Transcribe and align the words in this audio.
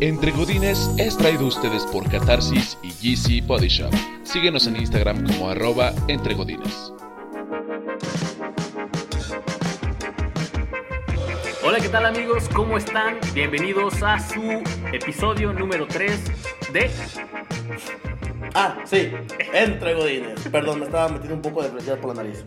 Entre 0.00 0.30
Godines 0.32 0.90
es 0.98 1.16
traído 1.16 1.44
a 1.44 1.48
ustedes 1.48 1.84
por 1.84 2.08
Catarsis 2.10 2.78
y 2.82 2.90
GC 2.90 3.46
Body 3.46 3.68
Shop. 3.68 3.92
Síguenos 4.24 4.66
en 4.66 4.76
Instagram 4.76 5.26
como 5.26 5.50
arroba 5.50 5.92
Entre. 6.08 6.34
Hola, 11.64 11.78
¿qué 11.80 11.88
tal 11.88 12.06
amigos? 12.06 12.48
¿Cómo 12.54 12.76
están? 12.76 13.18
Bienvenidos 13.34 14.02
a 14.02 14.18
su 14.18 14.62
episodio 14.92 15.52
número 15.52 15.86
3 15.86 16.72
de... 16.72 16.90
Ah, 18.54 18.76
sí, 18.84 19.10
entre 19.52 19.94
godines. 19.94 20.48
Perdón, 20.50 20.80
me 20.80 20.84
estaba 20.86 21.08
metiendo 21.08 21.36
un 21.36 21.42
poco 21.42 21.62
de 21.62 21.70
presión 21.70 21.98
por 22.00 22.14
la 22.14 22.22
nariz. 22.22 22.44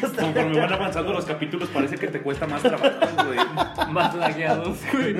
Conforme 0.00 0.60
van 0.60 0.72
avanzando 0.72 1.12
los 1.12 1.24
capítulos, 1.24 1.68
parece 1.70 1.96
que 1.96 2.08
te 2.08 2.20
cuesta 2.20 2.46
más 2.46 2.62
trabajo, 2.62 2.96
güey. 3.26 3.38
Más 3.90 4.14
lagueados, 4.14 4.78
güey. 4.92 5.16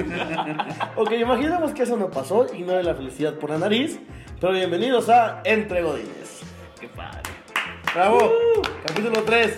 Ok, 0.96 1.12
imaginemos 1.12 1.72
que 1.72 1.84
eso 1.84 1.96
no 1.96 2.10
pasó 2.10 2.46
y 2.54 2.62
no 2.62 2.74
de 2.74 2.82
la 2.82 2.94
felicidad 2.94 3.34
por 3.34 3.50
la 3.50 3.58
nariz. 3.58 3.98
Pero 4.40 4.52
bienvenidos 4.52 5.08
a 5.08 5.40
Entre 5.44 5.82
Godines. 5.82 6.40
Qué 6.78 6.88
padre. 6.88 7.22
Bravo, 7.94 8.32
capítulo 8.86 9.22
3. 9.22 9.56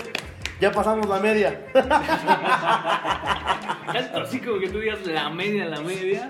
Ya 0.61 0.71
pasamos 0.71 1.09
la 1.09 1.19
media. 1.19 1.67
Tanto 3.87 4.21
así 4.21 4.41
como 4.41 4.59
que 4.59 4.69
tú 4.69 4.79
digas 4.79 5.05
la 5.07 5.31
media, 5.31 5.67
la 5.67 5.81
media. 5.81 6.29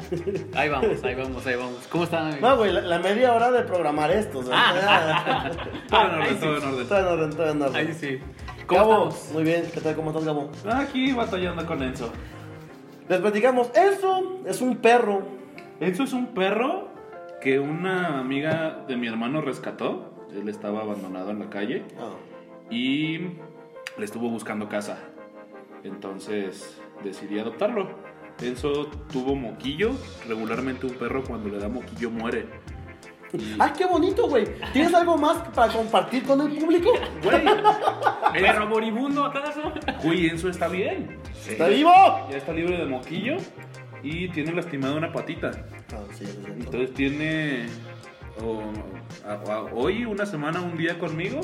Ahí 0.55 0.69
vamos, 0.69 1.03
ahí 1.05 1.15
vamos, 1.15 1.47
ahí 1.47 1.57
vamos. 1.57 1.87
¿Cómo 1.91 2.05
están 2.05 2.25
amigos? 2.27 2.41
No, 2.43 2.57
güey, 2.57 2.73
la, 2.73 2.81
la 2.83 2.99
media 2.99 3.33
hora 3.35 3.51
de 3.51 3.63
programar 3.63 4.11
esto. 4.11 4.43
sea, 4.43 4.55
Ah. 4.57 5.51
Todo 5.91 6.01
en 6.03 6.11
orden, 6.15 6.35
sí. 6.35 6.41
todo 6.41 6.57
en 6.57 6.65
orden. 6.65 6.87
Todo 6.89 6.99
en 6.99 7.07
orden, 7.07 7.31
todo 7.31 7.51
en 7.51 7.63
orden. 7.63 7.77
Ahí 7.89 7.93
sí. 7.95 8.19
¿Cómo 8.67 8.81
Gabo, 8.81 9.09
estamos? 9.09 9.33
muy 9.33 9.43
bien, 9.45 9.65
¿qué 9.75 9.81
tal? 9.81 9.97
¿Cómo 9.97 10.11
estás, 10.11 10.25
Gabo? 10.25 10.51
Aquí 10.71 11.13
batallando 11.13 11.67
con 11.67 11.83
Enzo. 11.83 12.11
Les 13.09 13.21
platicamos, 13.21 13.71
eso 13.75 14.41
es 14.47 14.61
un 14.61 14.77
perro. 14.77 15.23
Enzo 15.81 16.05
es 16.05 16.13
un 16.13 16.29
perro 16.35 16.89
que 17.41 17.59
una 17.59 18.21
amiga 18.21 18.85
de 18.87 18.97
mi 18.97 19.09
hermano 19.09 19.41
rescató. 19.41 20.15
Él 20.33 20.49
estaba 20.49 20.83
abandonado 20.83 21.31
en 21.33 21.41
la 21.41 21.51
calle 21.51 21.83
Ah, 21.99 22.13
y 22.71 23.19
le 23.19 24.05
estuvo 24.05 24.29
buscando 24.31 24.69
casa. 24.69 24.99
Entonces 25.83 26.80
decidí 27.05 27.39
adoptarlo. 27.39 27.89
Enzo 28.43 28.87
tuvo 29.13 29.35
moquillo. 29.35 29.93
Regularmente 30.29 30.87
un 30.87 30.95
perro 30.95 31.23
cuando 31.25 31.49
le 31.49 31.59
da 31.59 31.69
moquillo 31.69 32.11
muere. 32.11 32.47
Y- 33.33 33.55
¡Ah, 33.61 33.73
qué 33.73 33.87
bonito, 33.87 34.29
güey! 34.29 34.45
¿Tienes 34.73 34.93
algo 34.93 35.17
más 35.17 35.37
para 35.55 35.73
compartir 35.73 36.25
con 36.25 36.41
el 36.41 36.59
público? 36.59 36.91
Güey, 37.23 37.43
¿Perro 38.33 38.67
moribundo 38.67 39.25
acaso? 39.25 39.61
güey, 40.03 40.27
Enzo 40.27 40.49
está 40.49 40.67
bien. 40.69 41.17
¿Está 41.49 41.69
vivo? 41.69 41.93
Ya 42.31 42.39
está 42.39 42.53
libre 42.53 42.77
de 42.79 42.87
moquillo 42.87 43.37
y 44.03 44.29
tiene 44.31 44.53
lastimada 44.53 44.95
una 44.97 45.13
patita. 45.13 45.53
Ah, 45.93 46.03
sí. 46.13 46.25
Entonces 46.59 46.93
tiene 46.95 47.67
o- 48.43 48.73
a- 49.29 49.53
a- 49.53 49.63
hoy 49.75 50.05
una 50.07 50.27
semana, 50.27 50.61
un 50.61 50.77
día 50.77 50.99
conmigo 50.99 51.41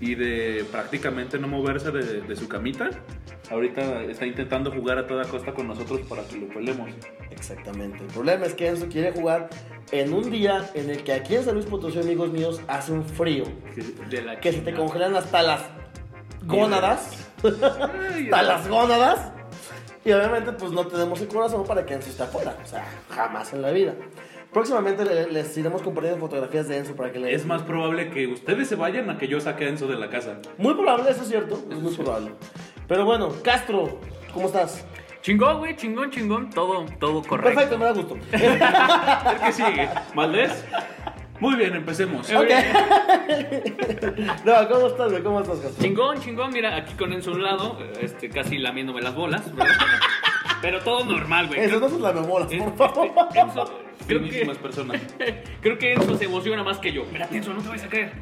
y 0.00 0.14
de 0.14 0.64
prácticamente 0.70 1.38
no 1.38 1.48
moverse 1.48 1.90
de, 1.90 2.20
de 2.22 2.36
su 2.36 2.48
camita. 2.48 2.90
Ahorita 3.50 4.02
está 4.02 4.26
intentando 4.26 4.70
jugar 4.72 4.98
a 4.98 5.06
toda 5.06 5.24
costa 5.24 5.52
con 5.52 5.68
nosotros 5.68 6.00
para 6.08 6.24
que 6.24 6.36
lo 6.36 6.48
pelemos. 6.48 6.90
Exactamente. 7.30 7.98
El 7.98 8.06
problema 8.06 8.46
es 8.46 8.54
que 8.54 8.68
Enzo 8.68 8.88
quiere 8.88 9.12
jugar 9.12 9.48
en 9.92 10.12
un 10.12 10.30
día 10.30 10.68
en 10.74 10.90
el 10.90 11.04
que 11.04 11.12
aquí 11.12 11.36
en 11.36 11.44
San 11.44 11.54
Luis 11.54 11.66
Potosí, 11.66 11.98
amigos 12.00 12.30
míos, 12.30 12.60
hace 12.66 12.92
un 12.92 13.04
frío. 13.04 13.44
De 14.10 14.22
la 14.22 14.40
Que 14.40 14.52
se 14.52 14.60
te 14.60 14.74
congelan 14.74 15.14
hasta 15.14 15.42
las 15.42 15.62
gónadas. 16.44 17.28
hasta 17.44 18.42
las 18.42 18.68
gónadas. 18.68 19.32
Y 20.04 20.12
obviamente, 20.12 20.52
pues 20.52 20.72
no 20.72 20.86
tenemos 20.86 21.20
el 21.20 21.28
corazón 21.28 21.64
para 21.64 21.84
que 21.84 21.94
Enzo 21.94 22.10
esté 22.10 22.24
afuera. 22.24 22.56
O 22.62 22.66
sea, 22.66 22.84
jamás 23.10 23.52
en 23.52 23.62
la 23.62 23.70
vida. 23.70 23.94
Próximamente 24.52 25.04
le- 25.04 25.30
les 25.32 25.56
iremos 25.58 25.82
compartiendo 25.82 26.18
fotografías 26.20 26.66
de 26.68 26.78
Enzo 26.78 26.96
para 26.96 27.12
que 27.12 27.18
le 27.18 27.34
Es 27.34 27.44
más 27.44 27.62
probable 27.62 28.10
que 28.10 28.26
ustedes 28.26 28.68
se 28.68 28.74
vayan 28.76 29.10
a 29.10 29.18
que 29.18 29.28
yo 29.28 29.38
saque 29.40 29.64
a 29.66 29.68
Enzo 29.68 29.86
de 29.86 29.96
la 29.96 30.08
casa. 30.08 30.38
Muy 30.56 30.74
probable, 30.74 31.10
eso 31.10 31.22
es 31.22 31.28
cierto. 31.28 31.62
Es 31.70 31.78
muy 31.78 31.94
probable. 31.94 32.32
Pero 32.88 33.04
bueno, 33.04 33.32
Castro, 33.42 34.00
¿cómo 34.32 34.46
estás? 34.46 34.84
Chingón, 35.22 35.58
güey, 35.58 35.76
chingón, 35.76 36.10
chingón. 36.10 36.50
Todo, 36.50 36.86
todo 37.00 37.22
correcto. 37.22 37.54
Perfecto, 37.54 37.78
me 37.78 37.84
da 37.84 37.92
gusto. 37.92 38.16
El 38.32 39.40
que 39.44 39.52
sigue, 39.52 39.88
Valdés. 40.14 40.64
Muy 41.38 41.56
bien, 41.56 41.74
empecemos. 41.74 42.30
ok. 42.32 42.48
no, 44.44 44.68
¿cómo 44.68 44.86
estás, 44.86 45.10
güey? 45.10 45.22
¿Cómo 45.22 45.40
estás, 45.40 45.58
Castro? 45.58 45.82
Chingón, 45.84 46.20
chingón, 46.20 46.50
mira, 46.52 46.76
aquí 46.76 46.94
con 46.94 47.12
Enzo 47.12 47.32
a 47.32 47.34
un 47.34 47.42
lado, 47.42 47.78
este, 48.00 48.30
casi 48.30 48.56
lamiéndome 48.58 49.02
las 49.02 49.14
bolas, 49.14 49.54
¿verdad? 49.54 49.74
Pero 50.62 50.80
todo 50.80 51.04
normal, 51.04 51.48
güey. 51.48 51.60
Eso 51.60 51.78
no 51.80 51.88
se 51.90 51.98
la 51.98 52.12
memoras, 52.12 52.50
es- 52.50 52.62
por 52.62 52.76
favor. 52.76 53.10
Enzo, 53.34 53.78
creo 54.06 54.20
Finísimas 54.20 54.56
que, 54.56 54.62
personas. 54.62 55.00
creo 55.60 55.78
que 55.78 55.92
Enzo 55.92 56.16
se 56.16 56.24
emociona 56.24 56.62
más 56.62 56.78
que 56.78 56.92
yo. 56.92 57.02
Espérate, 57.02 57.36
Enzo, 57.36 57.54
no 57.54 57.62
te 57.62 57.68
vayas 57.68 57.84
a 57.84 57.88
caer. 57.88 58.12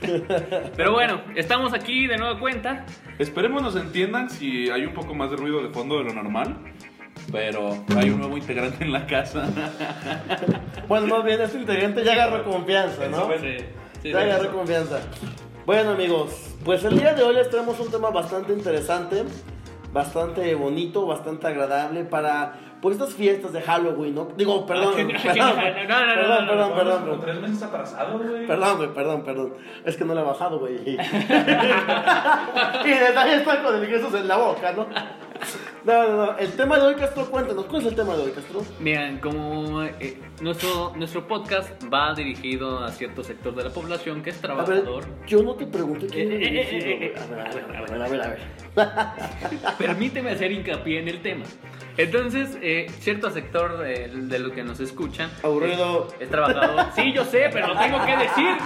Pero 0.76 0.92
bueno, 0.92 1.22
estamos 1.34 1.72
aquí 1.72 2.06
de 2.06 2.16
nueva 2.16 2.38
cuenta. 2.38 2.86
Esperemos 3.18 3.62
nos 3.62 3.76
entiendan 3.76 4.30
si 4.30 4.70
hay 4.70 4.84
un 4.84 4.94
poco 4.94 5.14
más 5.14 5.30
de 5.30 5.36
ruido 5.36 5.62
de 5.62 5.70
fondo 5.70 5.98
de 5.98 6.04
lo 6.04 6.14
normal. 6.14 6.56
Pero 7.32 7.84
hay 7.96 8.10
un 8.10 8.20
nuevo 8.20 8.36
integrante 8.36 8.84
en 8.84 8.92
la 8.92 9.06
casa. 9.06 9.48
Bueno, 10.86 11.08
más 11.08 11.24
bien, 11.24 11.40
este 11.40 11.58
integrante 11.58 12.04
ya 12.04 12.12
agarró 12.12 12.44
confianza, 12.44 13.08
¿no? 13.08 13.28
Sí, 13.40 13.56
sí, 14.00 14.10
Ya 14.10 14.20
agarró 14.20 14.52
confianza. 14.52 15.00
Bueno, 15.66 15.90
amigos, 15.90 16.54
pues 16.64 16.84
el 16.84 16.96
día 16.96 17.12
de 17.12 17.24
hoy 17.24 17.34
les 17.34 17.50
traemos 17.50 17.80
un 17.80 17.90
tema 17.90 18.10
bastante 18.10 18.52
interesante, 18.52 19.24
bastante 19.92 20.54
bonito, 20.54 21.04
bastante 21.04 21.48
agradable 21.48 22.04
para 22.04 22.65
pues 22.80 22.96
estas 22.96 23.14
fiestas 23.14 23.52
de 23.52 23.62
Halloween, 23.62 24.14
¿no? 24.14 24.28
Digo, 24.36 24.66
perdón, 24.66 24.94
Ah, 24.96 25.20
perdón, 25.22 25.88
no, 25.88 26.06
no, 26.06 26.16
no, 26.16 26.26
no, 26.26 26.46
perdón, 26.46 26.46
no, 26.46 26.46
perdón, 26.46 26.68
no, 26.68 26.74
perdón, 26.76 27.02
perdón. 27.02 27.20
tres 27.20 27.40
meses 27.40 27.62
atrasado, 27.62 28.18
güey. 28.18 28.46
Perdón, 28.46 28.76
güey, 28.76 28.94
perdón, 28.94 29.24
perdón. 29.24 29.54
Es 29.84 29.96
que 29.96 30.04
no 30.04 30.14
le 30.14 30.20
he 30.20 30.24
bajado, 30.24 30.58
güey. 30.58 30.76
y 30.86 30.96
detalle 32.88 33.36
está 33.36 33.62
con 33.62 33.76
el 33.76 33.86
Jesús 33.86 34.14
en 34.14 34.28
la 34.28 34.36
boca, 34.36 34.72
¿no? 34.72 34.86
No, 35.84 36.08
no, 36.08 36.26
no. 36.26 36.38
El 36.38 36.52
tema 36.52 36.78
de 36.78 36.86
hoy, 36.86 36.94
Castro, 36.96 37.30
cuéntanos. 37.30 37.66
¿Cuál 37.66 37.82
es 37.82 37.88
el 37.88 37.94
tema 37.94 38.16
de 38.16 38.22
hoy, 38.24 38.32
Castro? 38.32 38.62
Miren, 38.80 39.18
como 39.18 39.82
eh, 39.82 40.20
nuestro, 40.40 40.92
nuestro 40.96 41.28
podcast 41.28 41.70
va 41.92 42.12
dirigido 42.14 42.84
a 42.84 42.90
cierto 42.90 43.22
sector 43.22 43.54
de 43.54 43.64
la 43.64 43.70
población 43.70 44.22
que 44.22 44.30
es 44.30 44.42
A 44.44 44.48
ver, 44.48 44.56
trabajador, 44.56 45.04
yo 45.26 45.42
no 45.42 45.54
te 45.54 45.66
pregunté 45.66 46.08
quién 46.08 46.32
era 46.32 46.44
eh, 46.44 46.48
eh, 46.48 46.50
dirigido, 46.50 46.96
güey. 46.96 47.12
A 47.16 47.26
ver, 47.26 47.40
a 47.40 47.44
ver, 47.52 47.64
a 47.76 47.82
ver, 47.82 48.02
a 48.02 48.08
ver, 48.08 48.22
a 48.22 48.28
ver. 48.28 49.76
permíteme 49.78 50.30
hacer 50.30 50.50
hincapié 50.50 51.00
en 51.00 51.08
el 51.08 51.22
tema. 51.22 51.44
Entonces, 51.98 52.58
eh, 52.62 52.86
cierto 53.00 53.30
sector 53.30 53.78
de, 53.78 54.08
de 54.12 54.38
lo 54.38 54.52
que 54.52 54.62
nos 54.62 54.80
escuchan 54.80 55.30
Aburrido. 55.42 56.08
es 56.20 56.28
trabajador. 56.30 56.86
Sí, 56.94 57.12
yo 57.12 57.24
sé, 57.24 57.48
pero 57.52 57.68
lo 57.68 57.78
tengo 57.78 57.98
que 58.04 58.16
decir. 58.16 58.56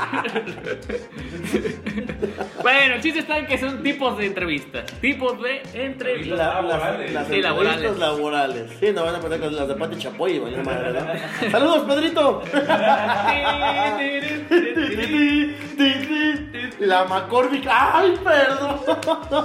bueno, 2.63 2.95
el 2.95 3.01
chiste 3.01 3.21
está 3.21 3.39
en 3.39 3.47
que 3.47 3.59
son 3.59 3.83
tipos 3.83 4.19
de 4.19 4.27
entrevistas. 4.27 4.85
Tipos 5.01 5.41
de 5.43 5.63
entrevistas. 5.75 6.39
La- 6.39 6.61
las, 6.63 6.65
Laborales. 6.65 7.13
las 7.13 7.27
Sí, 7.29 7.35
entrevistas 7.37 7.43
laborales. 7.43 7.99
laborales. 7.99 8.71
Sí, 8.81 8.87
no 8.95 9.05
van 9.05 9.15
a 9.15 9.21
poner 9.21 9.41
con 9.41 9.55
las 9.57 9.69
de 9.69 9.75
Pati 9.75 9.97
Chapoy 9.99 10.41
madre, 10.41 10.93
¿no? 10.93 11.01
¡Saludos, 11.51 11.85
Pedrito! 11.89 12.43
La 16.91 17.05
McCormick. 17.05 17.67
¡Ay, 17.71 18.19
perdón! 18.25 18.81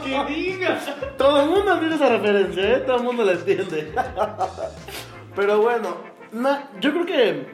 ¡Que 0.03 0.33
digas! 0.33 0.89
Todo 1.16 1.44
el 1.44 1.50
mundo 1.50 1.73
entiende 1.73 1.95
esa 1.95 2.09
referencia, 2.09 2.72
¿eh? 2.78 2.79
Todo 2.79 2.97
el 2.97 3.03
mundo 3.03 3.23
la 3.23 3.33
entiende. 3.33 3.94
Pero 5.35 5.61
bueno, 5.61 5.97
na- 6.31 6.69
yo 6.81 6.91
creo 6.91 7.06
que 7.06 7.45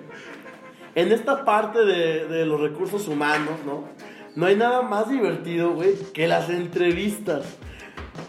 en 0.96 1.12
esta 1.12 1.44
parte 1.44 1.80
de, 1.84 2.26
de 2.28 2.46
los 2.46 2.62
recursos 2.62 3.08
humanos, 3.10 3.56
¿no? 3.66 3.90
No 4.36 4.46
hay 4.46 4.56
nada 4.56 4.82
más 4.82 5.10
divertido, 5.10 5.72
güey, 5.74 5.94
que 6.14 6.26
las 6.28 6.50
entrevistas. 6.50 7.44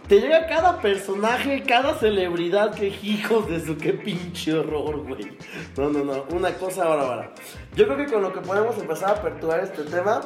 Te 0.09 0.21
llega 0.21 0.47
cada 0.47 0.81
personaje, 0.81 1.63
cada 1.63 1.95
celebridad 1.95 2.75
que 2.75 2.89
hijos 2.89 3.49
de 3.49 3.65
su 3.65 3.77
qué 3.79 3.93
pinche 3.93 4.53
horror, 4.53 5.07
güey. 5.07 5.39
No, 5.77 5.91
no, 5.91 6.03
no, 6.05 6.25
una 6.31 6.53
cosa 6.55 6.87
bárbara. 6.87 7.33
Yo 7.77 7.85
creo 7.87 7.97
que 7.99 8.13
con 8.13 8.23
lo 8.23 8.33
que 8.33 8.41
podemos 8.41 8.77
empezar 8.79 9.11
a 9.11 9.13
aperturar 9.13 9.61
este 9.61 9.85
tema, 9.85 10.21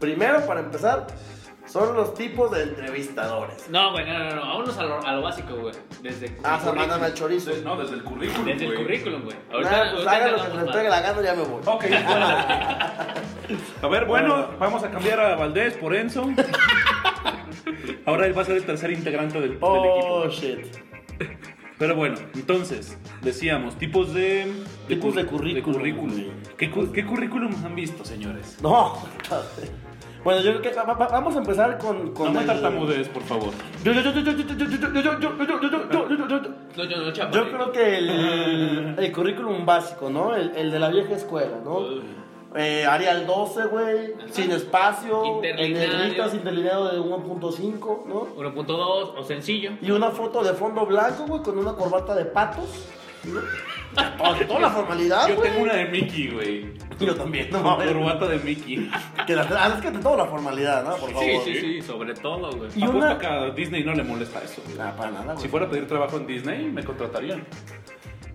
primero 0.00 0.44
para 0.46 0.60
empezar, 0.60 1.06
son 1.66 1.94
los 1.94 2.14
tipos 2.14 2.50
de 2.50 2.64
entrevistadores. 2.64 3.68
No, 3.70 3.92
güey, 3.92 4.04
no, 4.06 4.18
no, 4.18 4.34
no. 4.36 4.40
Vámonos 4.40 4.76
a 4.78 4.82
lo, 4.82 5.06
a 5.06 5.12
lo 5.12 5.22
básico, 5.22 5.54
güey. 5.56 5.74
Desde 6.02 6.36
Ah, 6.42 6.58
se 6.62 6.72
mandan 6.72 7.04
al 7.04 7.14
chorizo. 7.14 7.52
No, 7.62 7.76
desde 7.76 7.94
el 7.96 8.02
currículum, 8.02 8.44
Desde 8.46 8.64
el 8.64 8.72
güey. 8.72 8.82
currículum, 8.84 9.22
güey. 9.22 9.36
Nah, 9.62 9.92
pues 9.94 10.06
hagan 10.06 10.32
lo 10.32 10.36
que 10.38 10.42
se 10.50 10.54
les 10.56 10.64
más. 10.66 10.76
pegue 10.76 10.88
la 10.88 11.00
gana, 11.00 11.22
ya 11.22 11.34
me 11.34 11.42
voy. 11.44 11.62
Ok, 11.64 11.84
A 13.82 13.88
ver, 13.88 14.04
bueno, 14.06 14.48
vamos 14.58 14.82
a 14.84 14.90
cambiar 14.90 15.20
a 15.20 15.36
Valdés 15.36 15.74
por 15.74 15.94
Enzo. 15.94 16.28
Ahora 18.06 18.26
él 18.26 18.36
va 18.36 18.42
a 18.42 18.44
ser 18.44 18.56
el 18.56 18.64
tercer 18.64 18.90
integrante 18.92 19.40
del, 19.40 19.50
del 19.50 19.58
Oh, 19.60 20.24
equipo. 20.24 20.28
shit. 20.28 20.76
Pero 21.78 21.94
bueno, 21.96 22.16
entonces, 22.34 22.98
decíamos, 23.22 23.76
tipos 23.78 24.12
de... 24.12 24.52
Tipos 24.86 25.14
de 25.14 25.24
cu- 25.24 25.36
currículum. 25.38 25.76
currículum. 25.78 26.24
¿Qué, 26.58 26.70
cu- 26.70 26.92
qué 26.92 27.06
currículum 27.06 27.54
han 27.64 27.74
visto, 27.74 28.04
señores? 28.04 28.58
No. 28.62 28.98
Bueno, 30.22 30.40
yo 30.42 30.50
creo 30.58 30.62
que 30.62 30.72
va- 30.78 30.84
va- 30.94 31.08
vamos 31.08 31.34
a 31.34 31.38
empezar 31.38 31.78
con. 31.78 32.12
con 32.12 32.32
No 32.34 32.40
me 32.40 32.46
tartamudees, 32.46 33.08
por 33.08 33.22
favor. 33.22 33.50
Yo, 33.82 33.92
yo, 33.92 34.00
yo, 34.02 34.12
yo, 34.12 34.20
yo, 34.20 34.32
yo, 34.32 34.42
yo, 34.42 34.54
yo, 34.54 34.66
yo, 34.66 34.78
yo, 34.78 35.00
yo, 35.00 35.20
yo, 35.20 35.20
yo, 35.20 35.46
yo, 35.46 35.60
yo, 35.60 35.70
yo, 35.70 35.90
yo, 35.90 36.08
yo, 36.08 36.28
yo, 36.28 36.42
yo. 36.42 36.48
No, 36.76 36.84
yo 36.84 36.96
no, 36.98 37.12
chapa. 37.12 37.30
Yo 37.36 37.50
creo 37.50 37.72
que 37.72 37.98
el, 37.98 38.94
el 38.98 39.12
currículum 39.12 39.64
básico, 39.64 40.10
¿no? 40.10 40.34
El, 40.34 40.52
el 40.56 40.70
de 40.70 40.78
la 40.78 40.88
vieja 40.90 41.14
escuela, 41.14 41.58
¿no? 41.64 41.80
Eh, 42.54 42.84
Arial 42.84 43.26
12, 43.26 43.64
güey, 43.66 44.14
sin 44.30 44.50
espacio, 44.50 45.22
en 45.22 45.34
Interlineario. 45.36 45.98
negritas, 45.98 46.34
interlineado 46.34 46.88
de 46.92 46.98
1.5, 47.00 48.06
¿no? 48.06 48.26
1.2 48.36 49.14
o 49.16 49.22
sencillo. 49.22 49.70
Y 49.80 49.90
una 49.92 50.10
foto 50.10 50.42
de 50.42 50.52
fondo 50.54 50.84
blanco, 50.84 51.26
güey, 51.28 51.42
con 51.42 51.56
una 51.58 51.72
corbata 51.74 52.14
de 52.14 52.24
patos. 52.24 52.86
¿no? 53.24 53.40
Toda, 53.94 54.46
toda 54.46 54.60
la 54.60 54.70
formalidad, 54.70 55.28
Yo 55.28 55.36
güey. 55.36 55.50
tengo 55.50 55.62
una 55.64 55.74
de 55.74 55.84
Mickey, 55.86 56.28
güey. 56.30 56.72
Yo 57.00 57.14
también, 57.14 57.48
no 57.50 57.60
Una 57.60 57.70
mames. 57.76 57.92
corbata 57.92 58.26
de 58.28 58.38
Mickey. 58.38 58.90
Que 59.26 59.34
la, 59.34 59.42
es 59.42 59.80
que 59.82 59.90
de 59.90 59.98
toda 59.98 60.18
la 60.18 60.26
formalidad, 60.26 60.84
¿no? 60.84 60.96
Por 60.96 61.10
favor. 61.10 61.24
Sí, 61.24 61.40
sí, 61.44 61.60
sí, 61.60 61.82
sobre 61.82 62.14
todo, 62.14 62.52
güey. 62.56 62.70
Y 62.76 62.86
una- 62.86 63.18
que 63.18 63.26
a 63.26 63.50
Disney 63.50 63.82
no 63.84 63.94
le 63.94 64.04
molesta 64.04 64.40
eso. 64.42 64.62
güey. 64.64 64.76
Para 64.76 65.10
nada, 65.10 65.24
güey. 65.32 65.38
Si 65.38 65.48
fuera 65.48 65.66
a 65.66 65.70
pedir 65.70 65.86
trabajo 65.88 66.16
en 66.18 66.26
Disney, 66.26 66.66
me 66.66 66.84
contratarían. 66.84 67.44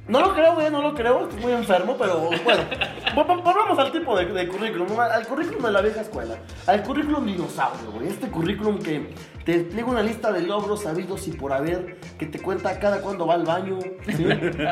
No 0.07 0.19
lo 0.21 0.33
creo, 0.35 0.53
güey, 0.53 0.69
no 0.69 0.83
lo 0.83 0.93
creo, 0.93 1.23
estoy 1.27 1.41
muy 1.41 1.51
enfermo, 1.53 1.95
pero 1.97 2.17
bueno. 2.19 2.43
Vol- 2.43 3.25
vol- 3.27 3.43
Volvamos 3.43 3.79
al 3.79 3.91
tipo 3.91 4.15
de, 4.17 4.25
de 4.25 4.47
currículum, 4.47 4.99
al 4.99 5.25
currículum 5.25 5.63
de 5.63 5.71
la 5.71 5.81
vieja 5.81 6.01
escuela, 6.01 6.35
al 6.67 6.83
currículum 6.83 7.25
dinosaurio, 7.25 7.91
güey. 7.91 8.09
Este 8.09 8.27
currículum 8.27 8.77
que 8.79 9.09
te 9.45 9.55
explica 9.55 9.85
una 9.85 10.01
lista 10.01 10.31
de 10.31 10.41
logros 10.41 10.81
sabidos 10.81 11.27
y 11.27 11.31
por 11.31 11.53
haber, 11.53 11.99
que 12.17 12.25
te 12.25 12.39
cuenta 12.39 12.79
cada 12.79 13.01
cuándo 13.01 13.27
va 13.27 13.35
al 13.35 13.45
baño, 13.45 13.77
¿sí? 14.07 14.25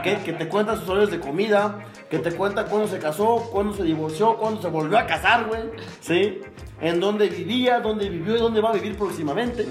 que, 0.03 0.17
que 0.25 0.33
te 0.33 0.49
cuenta 0.49 0.75
sus 0.75 0.89
horarios 0.89 1.11
de 1.11 1.19
comida, 1.19 1.85
que 2.09 2.17
te 2.17 2.31
cuenta 2.31 2.65
cuándo 2.65 2.87
se 2.87 2.97
casó, 2.97 3.49
cuándo 3.51 3.73
se 3.75 3.83
divorció, 3.83 4.35
cuándo 4.35 4.61
se 4.61 4.69
volvió 4.69 4.97
a 4.97 5.05
casar, 5.05 5.45
güey, 5.45 5.61
¿sí? 6.01 6.39
En 6.81 6.99
dónde 6.99 7.29
vivía, 7.29 7.81
dónde 7.81 8.09
vivió 8.09 8.35
y 8.35 8.39
dónde 8.39 8.61
va 8.61 8.71
a 8.71 8.73
vivir 8.73 8.97
próximamente. 8.97 9.67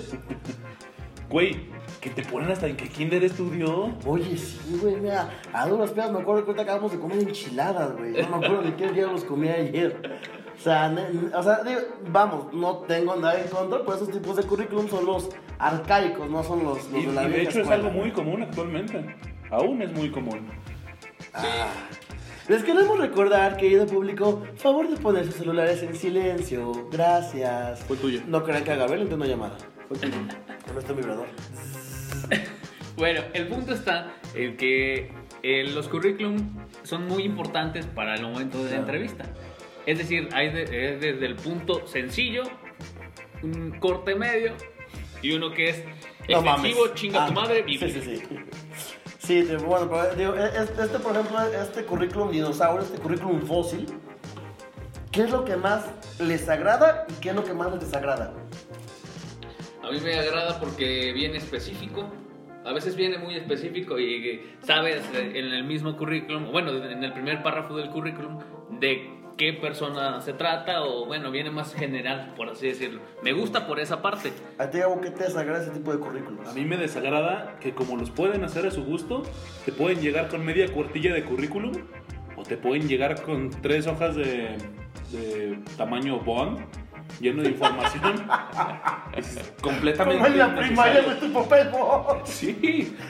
Güey, 1.28 1.66
que 2.00 2.10
te 2.10 2.22
ponen 2.22 2.52
hasta 2.52 2.68
en 2.68 2.76
qué 2.76 2.88
kinder 2.88 3.24
estudió. 3.24 3.92
Oye, 4.06 4.36
sí, 4.36 4.78
güey, 4.80 4.96
mira, 4.96 5.30
a 5.52 5.68
duras 5.68 5.90
pedas 5.90 6.12
me 6.12 6.20
acuerdo 6.20 6.44
que 6.44 6.50
ahorita 6.50 6.62
acabamos 6.62 6.92
de 6.92 7.00
comer 7.00 7.18
enchiladas, 7.18 7.96
güey. 7.96 8.12
No 8.12 8.28
me 8.28 8.44
acuerdo 8.44 8.62
de 8.62 8.74
qué 8.76 8.92
día 8.92 9.06
los 9.06 9.24
comí 9.24 9.48
ayer. 9.48 10.20
O 10.62 10.64
sea, 10.64 10.88
ne- 10.88 11.34
o 11.34 11.42
sea 11.42 11.64
digo, 11.64 11.80
vamos, 12.08 12.52
no 12.54 12.76
tengo 12.86 13.16
nada 13.16 13.40
en 13.40 13.48
contra, 13.48 13.80
pero 13.80 13.94
esos 13.96 14.12
tipos 14.12 14.36
de 14.36 14.44
currículum 14.44 14.88
son 14.88 15.04
los 15.06 15.28
arcaicos, 15.58 16.30
no 16.30 16.44
son 16.44 16.62
los, 16.62 16.88
los 16.88 17.02
Y, 17.02 17.06
de 17.06 17.12
la 17.12 17.24
y 17.24 17.30
de 17.32 17.42
hecho 17.42 17.62
es 17.62 17.68
algo 17.68 17.90
muy 17.90 18.12
común 18.12 18.42
actualmente. 18.44 19.16
Aún 19.50 19.82
es 19.82 19.90
muy 19.92 20.08
común. 20.12 20.46
Les 22.46 22.62
queremos 22.62 22.96
recordar, 22.96 23.56
querido 23.56 23.86
público, 23.86 24.44
favor 24.54 24.88
de 24.88 24.96
poner 24.98 25.24
sus 25.26 25.34
celulares 25.34 25.82
en 25.82 25.96
silencio. 25.96 26.88
Gracias. 26.92 27.80
Fue 27.80 27.96
tuyo. 27.96 28.20
No 28.28 28.44
crean 28.44 28.62
que 28.62 28.70
a 28.70 28.76
Gabriel 28.76 29.12
una 29.12 29.26
llamada. 29.26 29.56
Fue 29.88 29.98
tuyo. 29.98 30.14
Con 30.68 30.78
este 30.78 30.92
vibrador. 30.92 31.26
Bueno, 32.94 33.22
el 33.32 33.48
punto 33.48 33.72
está 33.72 34.12
en 34.34 34.54
que 34.58 35.10
eh, 35.42 35.64
los 35.72 35.88
currículum 35.88 36.50
son 36.82 37.08
muy 37.08 37.22
importantes 37.24 37.86
para 37.86 38.14
el 38.14 38.22
momento 38.22 38.62
de 38.62 38.72
la 38.72 38.76
entrevista. 38.76 39.24
Es 39.86 39.98
decir, 39.98 40.28
hay 40.32 40.50
de- 40.50 40.62
es 40.94 41.00
desde 41.00 41.26
el 41.26 41.36
punto 41.36 41.86
sencillo, 41.86 42.42
un 43.42 43.72
corte 43.80 44.14
medio 44.14 44.52
y 45.20 45.32
uno 45.32 45.52
que 45.52 45.70
es 45.70 45.84
No 46.28 46.42
mames. 46.42 46.72
excesivo, 46.72 46.94
chinga 46.94 47.26
tu 47.26 47.32
Ah, 47.32 47.34
madre, 47.34 47.56
Sí, 47.58 47.78
bíblico. 47.78 48.00
sí, 48.00 48.16
sí. 48.16 48.22
Sí, 49.18 49.44
te- 49.44 49.56
bueno, 49.56 49.88
pero 49.88 50.14
digo, 50.16 50.34
este, 50.34 50.82
este, 50.82 50.98
por 50.98 51.12
ejemplo, 51.12 51.40
este 51.42 51.84
currículum 51.84 52.30
dinosaurio, 52.30 52.82
este 52.84 52.98
currículum 52.98 53.40
fósil, 53.42 53.86
¿qué 55.12 55.22
es 55.22 55.30
lo 55.30 55.44
que 55.44 55.56
más 55.56 55.84
les 56.20 56.48
agrada 56.48 57.06
y 57.08 57.20
qué 57.20 57.30
es 57.30 57.34
lo 57.36 57.44
que 57.44 57.54
más 57.54 57.70
les 57.72 57.80
desagrada? 57.80 58.32
A 59.82 59.90
mí 59.90 60.00
me 60.00 60.14
agrada 60.18 60.58
porque 60.60 61.12
viene 61.12 61.38
específico. 61.38 62.08
A 62.64 62.72
veces 62.72 62.94
viene 62.94 63.18
muy 63.18 63.34
específico 63.36 63.98
y 63.98 64.28
eh, 64.28 64.56
sabes 64.62 65.02
eh, 65.14 65.32
en 65.34 65.46
el 65.52 65.64
mismo 65.64 65.96
currículum, 65.96 66.52
bueno, 66.52 66.70
en 66.72 67.02
el 67.02 67.12
primer 67.12 67.42
párrafo 67.42 67.76
del 67.76 67.90
currículum, 67.90 68.38
de 68.78 69.10
qué 69.36 69.52
persona 69.52 70.20
se 70.20 70.32
trata 70.32 70.82
o 70.82 71.06
bueno, 71.06 71.30
viene 71.30 71.50
más 71.50 71.74
general, 71.74 72.32
por 72.36 72.48
así 72.50 72.66
decirlo. 72.68 73.00
Me 73.22 73.32
gusta 73.32 73.66
por 73.66 73.80
esa 73.80 74.02
parte. 74.02 74.32
¿A 74.58 74.68
ti, 74.70 74.78
Gabo, 74.78 75.00
qué 75.00 75.10
te 75.10 75.24
desagrada 75.24 75.62
ese 75.62 75.70
tipo 75.72 75.92
de 75.92 75.98
currículums? 75.98 76.48
A 76.48 76.52
mí 76.52 76.64
me 76.64 76.76
desagrada 76.76 77.56
que 77.60 77.72
como 77.74 77.96
los 77.96 78.10
pueden 78.10 78.44
hacer 78.44 78.66
a 78.66 78.70
su 78.70 78.84
gusto, 78.84 79.22
te 79.64 79.72
pueden 79.72 80.00
llegar 80.00 80.28
con 80.28 80.44
media 80.44 80.68
cuartilla 80.72 81.12
de 81.14 81.24
currículum 81.24 81.72
o 82.36 82.42
te 82.42 82.56
pueden 82.56 82.88
llegar 82.88 83.22
con 83.22 83.50
tres 83.50 83.86
hojas 83.86 84.16
de, 84.16 84.56
de 85.12 85.58
tamaño 85.76 86.18
Bond 86.20 86.60
lleno 87.20 87.42
de 87.42 87.50
información. 87.50 88.26
es 89.16 89.52
completamente 89.60 90.18
Como 90.22 90.26
en 90.32 90.38
la 90.38 90.54
primaria 90.56 91.02
de 91.02 91.14
tu 91.16 91.32
papel. 91.32 91.68
Sí. 92.24 92.96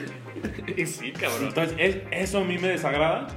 Sí, 0.85 1.11
cabrón. 1.13 1.47
Entonces, 1.49 1.75
es- 1.79 1.97
eso 2.11 2.39
a 2.39 2.43
mí 2.43 2.57
me 2.57 2.67
desagrada 2.69 3.27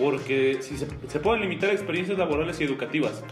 porque 0.00 0.58
si 0.62 0.76
se, 0.78 0.86
se 1.08 1.20
pueden 1.20 1.42
limitar 1.42 1.70
experiencias 1.70 2.18
laborales 2.18 2.60
y 2.60 2.64
educativas. 2.64 3.22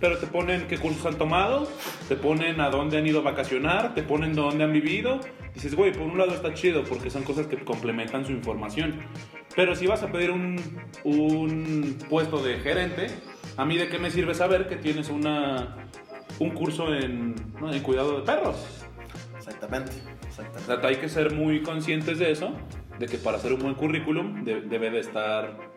Pero 0.00 0.18
te 0.18 0.26
ponen 0.26 0.66
qué 0.66 0.78
cursos 0.78 1.06
han 1.06 1.16
tomado, 1.16 1.68
te 2.08 2.16
ponen 2.16 2.60
a 2.60 2.70
dónde 2.70 2.98
han 2.98 3.06
ido 3.06 3.20
a 3.20 3.22
vacacionar, 3.22 3.94
te 3.94 4.02
ponen 4.02 4.34
dónde 4.34 4.64
han 4.64 4.72
vivido. 4.72 5.20
Dices, 5.54 5.74
güey, 5.76 5.92
por 5.92 6.02
un 6.02 6.18
lado 6.18 6.32
está 6.34 6.52
chido 6.54 6.82
porque 6.84 7.08
son 7.08 7.22
cosas 7.22 7.46
que 7.46 7.56
complementan 7.58 8.26
su 8.26 8.32
información. 8.32 8.96
Pero 9.54 9.76
si 9.76 9.86
vas 9.86 10.02
a 10.02 10.10
pedir 10.10 10.30
un, 10.32 10.56
un 11.04 11.98
puesto 12.08 12.42
de 12.42 12.58
gerente, 12.58 13.06
a 13.56 13.64
mí 13.64 13.76
de 13.78 13.88
qué 13.88 13.98
me 13.98 14.10
sirve 14.10 14.34
saber 14.34 14.66
que 14.66 14.76
tienes 14.76 15.08
una, 15.08 15.76
un 16.40 16.50
curso 16.50 16.92
en, 16.94 17.34
¿no? 17.60 17.72
en 17.72 17.80
cuidado 17.82 18.18
de 18.18 18.26
perros. 18.26 18.56
Exactamente, 19.36 19.92
O 19.92 20.26
exactamente. 20.26 20.80
sea, 20.80 20.88
hay 20.88 20.96
que 20.96 21.08
ser 21.08 21.32
muy 21.34 21.62
conscientes 21.62 22.18
de 22.18 22.30
eso, 22.32 22.52
de 22.98 23.06
que 23.06 23.18
para 23.18 23.36
hacer 23.36 23.52
un 23.52 23.60
buen 23.60 23.74
currículum 23.74 24.42
de- 24.44 24.62
debe 24.62 24.90
de 24.90 25.00
estar... 25.00 25.71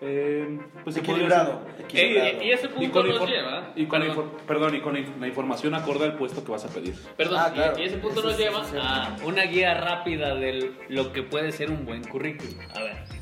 eh, 0.00 0.58
pues, 0.84 0.96
Equilibrado. 0.96 1.62
equilibrado. 1.78 2.42
y 2.42 2.50
ese 2.50 2.66
y 2.66 2.68
punto 2.68 2.92
con, 3.00 3.08
nos 3.08 3.28
lleva. 3.28 3.72
y 3.74 3.86
con 3.86 4.02
perdón, 4.46 4.74
y 4.74 4.80
con 4.80 4.94
la 5.20 5.26
información 5.26 5.74
acorde 5.74 6.04
al 6.04 6.16
puesto 6.16 6.44
que 6.44 6.52
vas 6.52 6.64
a 6.64 6.68
pedir. 6.68 6.94
perdón, 7.16 7.38
Ah, 7.40 7.48
y- 7.50 7.54
claro. 7.54 7.78
y, 7.78 7.84
ese 7.84 7.96
punto 7.98 8.20
Eso 8.20 8.28
nos 8.28 8.38
lleva 8.38 8.62
a 8.82 9.16
una 9.24 9.42
guía 9.44 9.74
rápida 9.74 10.34
de 10.34 10.72
lo 10.88 11.12
que 11.12 11.22
puede 11.22 11.52
ser 11.52 11.70
un 11.70 11.84
buen 11.86 12.04
currículum. 12.04 12.54
A 12.74 12.82
ver. 12.82 13.15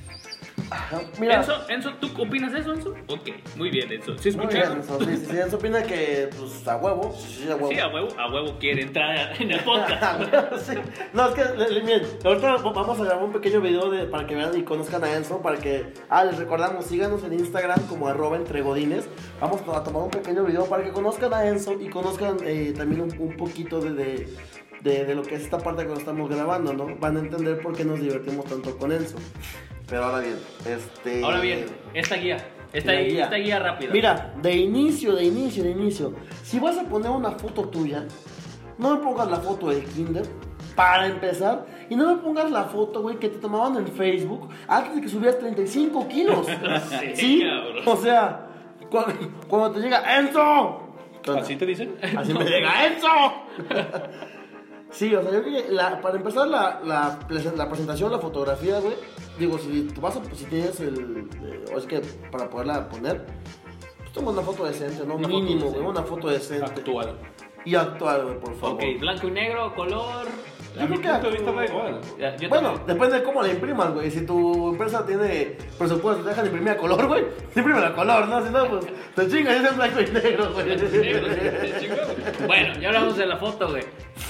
Mira, 1.21 1.37
Enzo, 1.37 1.53
Enzo, 1.69 1.95
¿tú 1.95 2.09
opinas 2.23 2.53
eso, 2.55 2.73
Enzo? 2.73 2.95
Ok, 3.09 3.31
muy 3.57 3.71
bien, 3.71 3.91
Enzo. 3.93 4.17
¿Sí 4.19 4.31
muy 4.33 4.47
escuchas? 4.47 4.69
bien, 4.69 4.81
Enzo, 4.81 4.99
sí, 5.01 5.17
sí, 5.17 5.27
sí, 5.31 5.37
Enzo 5.39 5.57
opina 5.57 5.83
que, 5.83 6.31
pues, 6.39 6.69
a 6.69 6.77
huevo, 6.77 7.13
sí, 7.19 7.45
a 7.51 7.55
huevo. 7.57 7.69
Sí, 7.69 7.79
a 7.79 7.89
huevo, 7.89 8.09
a 8.19 8.33
huevo 8.33 8.59
quiere 8.59 8.83
entrar 8.83 9.41
en 9.41 9.51
el 9.51 9.61
podcast. 9.61 10.23
Sí. 10.65 10.75
No, 11.13 11.29
es 11.29 11.35
que, 11.35 11.81
miren, 11.83 12.03
ahorita 12.25 12.57
vamos 12.57 13.01
a 13.01 13.05
grabar 13.05 13.25
un 13.25 13.33
pequeño 13.33 13.61
video 13.61 13.91
de, 13.91 14.05
para 14.05 14.27
que 14.27 14.35
vean 14.35 14.57
y 14.57 14.63
conozcan 14.63 15.05
a 15.05 15.13
Enzo, 15.17 15.41
para 15.43 15.59
que, 15.59 15.93
ah, 16.09 16.25
les 16.25 16.39
recordamos, 16.39 16.87
síganos 16.87 17.23
en 17.25 17.35
Instagram 17.35 17.87
como 17.87 18.09
arroba 18.09 18.37
entregodines, 18.37 19.09
vamos 19.41 19.61
a 19.63 19.83
tomar 19.83 20.03
un 20.05 20.11
pequeño 20.11 20.45
video 20.45 20.65
para 20.67 20.85
que 20.85 20.91
conozcan 20.93 21.33
a 21.35 21.47
Enzo 21.47 21.79
y 21.81 21.89
conozcan 21.89 22.37
eh, 22.45 22.73
también 22.77 23.01
un, 23.03 23.15
un 23.19 23.37
poquito 23.37 23.81
de, 23.81 23.93
de, 23.93 24.29
de- 24.83 25.05
de 25.05 25.15
lo 25.15 25.23
que 25.23 25.35
es 25.37 25.43
esta 25.43 25.59
parte 25.59 25.87
que 25.87 25.93
estamos 25.95 26.29
grabando, 26.31 26.73
¿no? 26.73 26.95
Van 26.97 27.17
a 27.17 27.21
entender 27.21 27.61
por 27.61 27.75
qué 27.77 27.85
nos 27.85 28.01
divertimos 28.01 28.45
tanto 28.47 28.77
con 28.79 28.93
Enzo. 28.93 29.17
Pero 29.89 30.05
ahora 30.05 30.21
bien, 30.21 30.37
este... 30.67 31.23
Ahora 31.25 31.41
bien, 31.41 31.67
esta 31.93 32.17
guía, 32.17 32.39
esta, 32.73 32.93
guía. 32.93 33.25
esta 33.25 33.37
guía 33.37 33.59
rápida. 33.59 33.91
Mira, 33.93 34.35
de 34.41 34.57
inicio, 34.57 35.15
de 35.15 35.25
inicio, 35.25 35.63
de 35.63 35.71
inicio. 35.71 36.15
Si 36.43 36.59
vas 36.59 36.79
a 36.79 36.85
poner 36.85 37.11
una 37.11 37.33
foto 37.33 37.63
tuya, 37.69 38.05
no 38.79 38.97
me 38.97 39.03
pongas 39.05 39.31
la 39.31 39.37
foto 39.37 39.69
del 39.71 39.85
Kinder. 39.85 40.25
Para 40.75 41.07
empezar, 41.07 41.67
y 41.89 41.95
no 41.95 42.17
me 42.17 42.21
pongas 42.21 42.51
la 42.51 42.65
foto, 42.65 43.01
güey, 43.03 43.17
que 43.21 43.29
te 43.29 43.39
tomaban 43.39 43.77
en 43.77 43.87
Facebook 43.87 44.49
antes 44.67 44.97
de 44.97 45.01
que 45.03 45.09
subieras 45.09 45.39
35 45.39 46.09
kilos. 46.09 46.47
Sí, 46.89 47.15
¿Sí? 47.15 47.43
cabrón. 47.45 47.83
O 47.87 47.97
sea, 47.97 48.47
cu- 48.91 49.47
cuando 49.47 49.71
te 49.71 49.81
llega 49.81 50.19
Enzo. 50.19 50.81
¿Así 51.39 51.55
te 51.55 51.65
dicen? 51.65 51.95
Así 52.17 52.35
me 52.35 52.45
llega 52.45 52.87
Enzo. 52.87 53.07
Sí, 54.95 55.15
o 55.15 55.23
sea, 55.23 55.33
yo 55.33 55.43
creo 55.43 55.65
que 55.67 55.73
la- 55.73 56.01
para 56.01 56.17
empezar 56.17 56.47
la, 56.49 56.81
la, 56.85 57.19
la 57.57 57.69
presentación, 57.69 58.13
la 58.13 58.19
fotografía, 58.19 58.79
güey, 58.79 58.95
digo, 59.39 59.59
si 59.59 59.83
tú 59.95 60.01
vas 60.01 60.17
a, 60.17 60.21
si 60.35 60.45
tienes 60.45 60.79
el, 60.81 61.29
eh, 61.45 61.65
o 61.75 61.79
es 61.79 61.85
que 61.87 62.01
para 62.31 62.49
poderla 62.49 62.89
poner, 62.89 63.27
pues 63.99 64.13
toma 64.13 64.31
una 64.31 64.43
foto 64.43 64.65
decente, 64.65 65.05
¿no? 65.07 65.17
Una 65.17 65.27
foto 65.29 65.41
Mínimo, 65.41 65.55
decente. 65.63 65.79
güey, 65.81 65.91
una 65.91 66.03
foto 66.05 66.29
decente. 66.29 66.65
Actual. 66.67 67.19
Y 67.65 67.75
actual, 67.75 68.25
güey, 68.25 68.39
por 68.41 68.55
favor. 68.57 68.75
Ok, 68.77 69.01
blanco 69.01 69.27
y 69.27 69.31
negro, 69.33 69.75
color. 69.75 70.27
A 70.79 70.87
mi 70.87 70.97
punto 70.99 71.31
de 71.31 71.31
vista 71.31 71.53
da 71.53 71.65
igual. 71.65 72.01
Ya, 72.19 72.37
yo 72.37 72.49
Bueno, 72.49 72.71
también. 72.75 72.87
depende 72.99 73.19
de 73.19 73.23
cómo 73.25 73.43
la 73.43 73.49
imprimas, 73.49 73.95
güey. 73.95 74.11
Si 74.11 74.27
tu 74.27 74.71
empresa 74.71 75.07
tiene 75.07 75.57
presupuesto, 75.79 76.23
te 76.25 76.31
dejan 76.31 76.47
imprimir 76.47 76.71
a 76.71 76.77
color, 76.77 77.07
güey. 77.07 77.25
Imprime 77.55 77.79
a 77.79 77.95
color, 77.95 78.27
¿no? 78.29 78.45
Si 78.45 78.53
no, 78.53 78.69
pues 78.69 78.87
te 79.15 79.29
chingas 79.29 79.55
y 79.61 79.65
es 79.65 79.71
en 79.71 79.77
blanco 79.77 80.01
y 80.01 80.11
negro, 80.11 80.53
güey. 80.53 80.77
Bueno, 82.47 82.75
ya 82.81 82.89
hablamos 82.89 83.17
de 83.17 83.27
la 83.27 83.37
foto, 83.37 83.69
güey. 83.71 83.85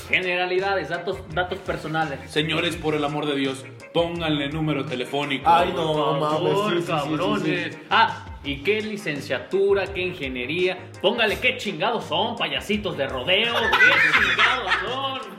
Generalidades, 0.08 0.88
datos, 0.90 1.16
datos 1.32 1.58
personales. 1.60 2.18
Señores, 2.30 2.76
por 2.76 2.94
el 2.94 3.04
amor 3.04 3.26
de 3.26 3.36
Dios, 3.36 3.64
pónganle 3.92 4.48
número 4.50 4.84
telefónico. 4.84 5.48
Ay, 5.48 5.72
no, 5.74 5.92
Por 5.92 6.20
mames. 6.20 6.28
favor, 6.30 6.70
sí, 6.72 6.76
sí, 6.76 6.76
sí, 6.76 6.82
sí, 6.84 6.92
cabrones. 6.92 7.74
sí. 7.74 7.80
Ah, 7.90 8.26
¿Y 8.44 8.62
qué 8.62 8.82
licenciatura? 8.82 9.86
¿Qué 9.86 10.02
ingeniería? 10.02 10.78
Póngale 11.00 11.38
qué 11.40 11.56
chingados 11.56 12.04
son, 12.04 12.36
payasitos 12.36 12.96
de 12.98 13.06
rodeo. 13.08 13.54
¿Qué 13.54 14.20
chingados 14.20 14.72
son? 14.84 15.34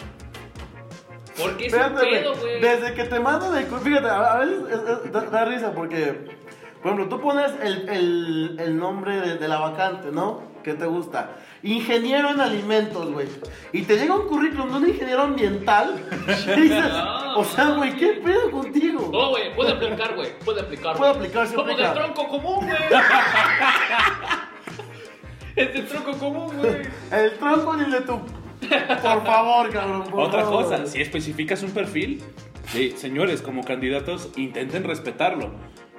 ¿Por 1.37 1.57
qué 1.57 1.67
es 1.67 1.73
un 1.73 1.79
Espérate, 1.81 2.05
pedo, 2.09 2.35
güey. 2.35 2.61
Desde 2.61 2.93
que 2.95 3.03
te 3.03 3.19
mandan 3.19 3.55
el. 3.57 3.65
Fíjate, 3.65 4.07
a 4.07 4.33
a 4.33 4.37
veces 4.39 4.57
es- 4.71 5.05
es- 5.05 5.11
da, 5.11 5.21
da 5.21 5.45
risa 5.45 5.71
porque. 5.73 6.33
Por 6.81 6.93
ejemplo, 6.93 7.15
tú 7.17 7.21
pones 7.21 7.51
el, 7.61 7.89
el- 7.89 8.57
el 8.59 8.77
nombre 8.77 9.19
de, 9.19 9.37
de 9.37 9.47
la 9.47 9.57
vacante, 9.59 10.11
¿no? 10.11 10.41
¿Qué 10.65 10.73
te 10.73 10.87
gusta? 10.87 11.35
Ingeniero 11.61 12.31
en 12.31 12.41
alimentos, 12.41 13.11
güey. 13.11 13.27
Y 13.71 13.83
te 13.83 13.97
llega 13.99 14.15
un 14.15 14.27
currículum 14.27 14.71
de 14.71 14.77
un 14.77 14.89
ingeniero 14.89 15.21
ambiental. 15.21 16.03
Y 16.57 16.61
dices, 16.61 16.91
No, 16.91 17.37
o 17.37 17.43
sea, 17.43 17.69
güey, 17.69 17.95
¿qué 17.95 18.13
pedo 18.13 18.49
contigo? 18.49 19.07
No, 19.11 19.29
güey, 19.29 19.53
puede 19.55 19.73
aplicar, 19.73 20.15
güey. 20.15 20.29
Puede 20.43 20.61
aplicar. 20.61 20.97
Puede 20.97 21.11
güey. 21.13 21.23
aplicar, 21.27 21.47
sí 21.47 21.53
Somos 21.53 21.71
aplica. 21.71 21.93
de 21.93 21.99
tronco 21.99 22.27
común, 22.29 22.65
güey. 22.65 22.75
es 25.55 25.73
de 25.73 25.81
tronco 25.83 26.11
común, 26.17 26.57
güey. 26.57 26.81
El 27.11 27.31
tronco 27.37 27.75
ni 27.77 27.83
el 27.83 27.91
de 27.91 28.01
tu. 28.01 28.19
Por 28.19 29.23
favor, 29.25 29.69
cabrón. 29.69 30.03
por 30.09 30.19
Otra 30.21 30.41
favor. 30.45 30.63
cosa, 30.63 30.87
si 30.87 30.99
especificas 30.99 31.61
un 31.61 31.69
perfil, 31.71 32.23
sí, 32.69 32.89
señores, 32.97 33.43
como 33.43 33.63
candidatos, 33.63 34.29
intenten 34.35 34.83
respetarlo. 34.83 35.51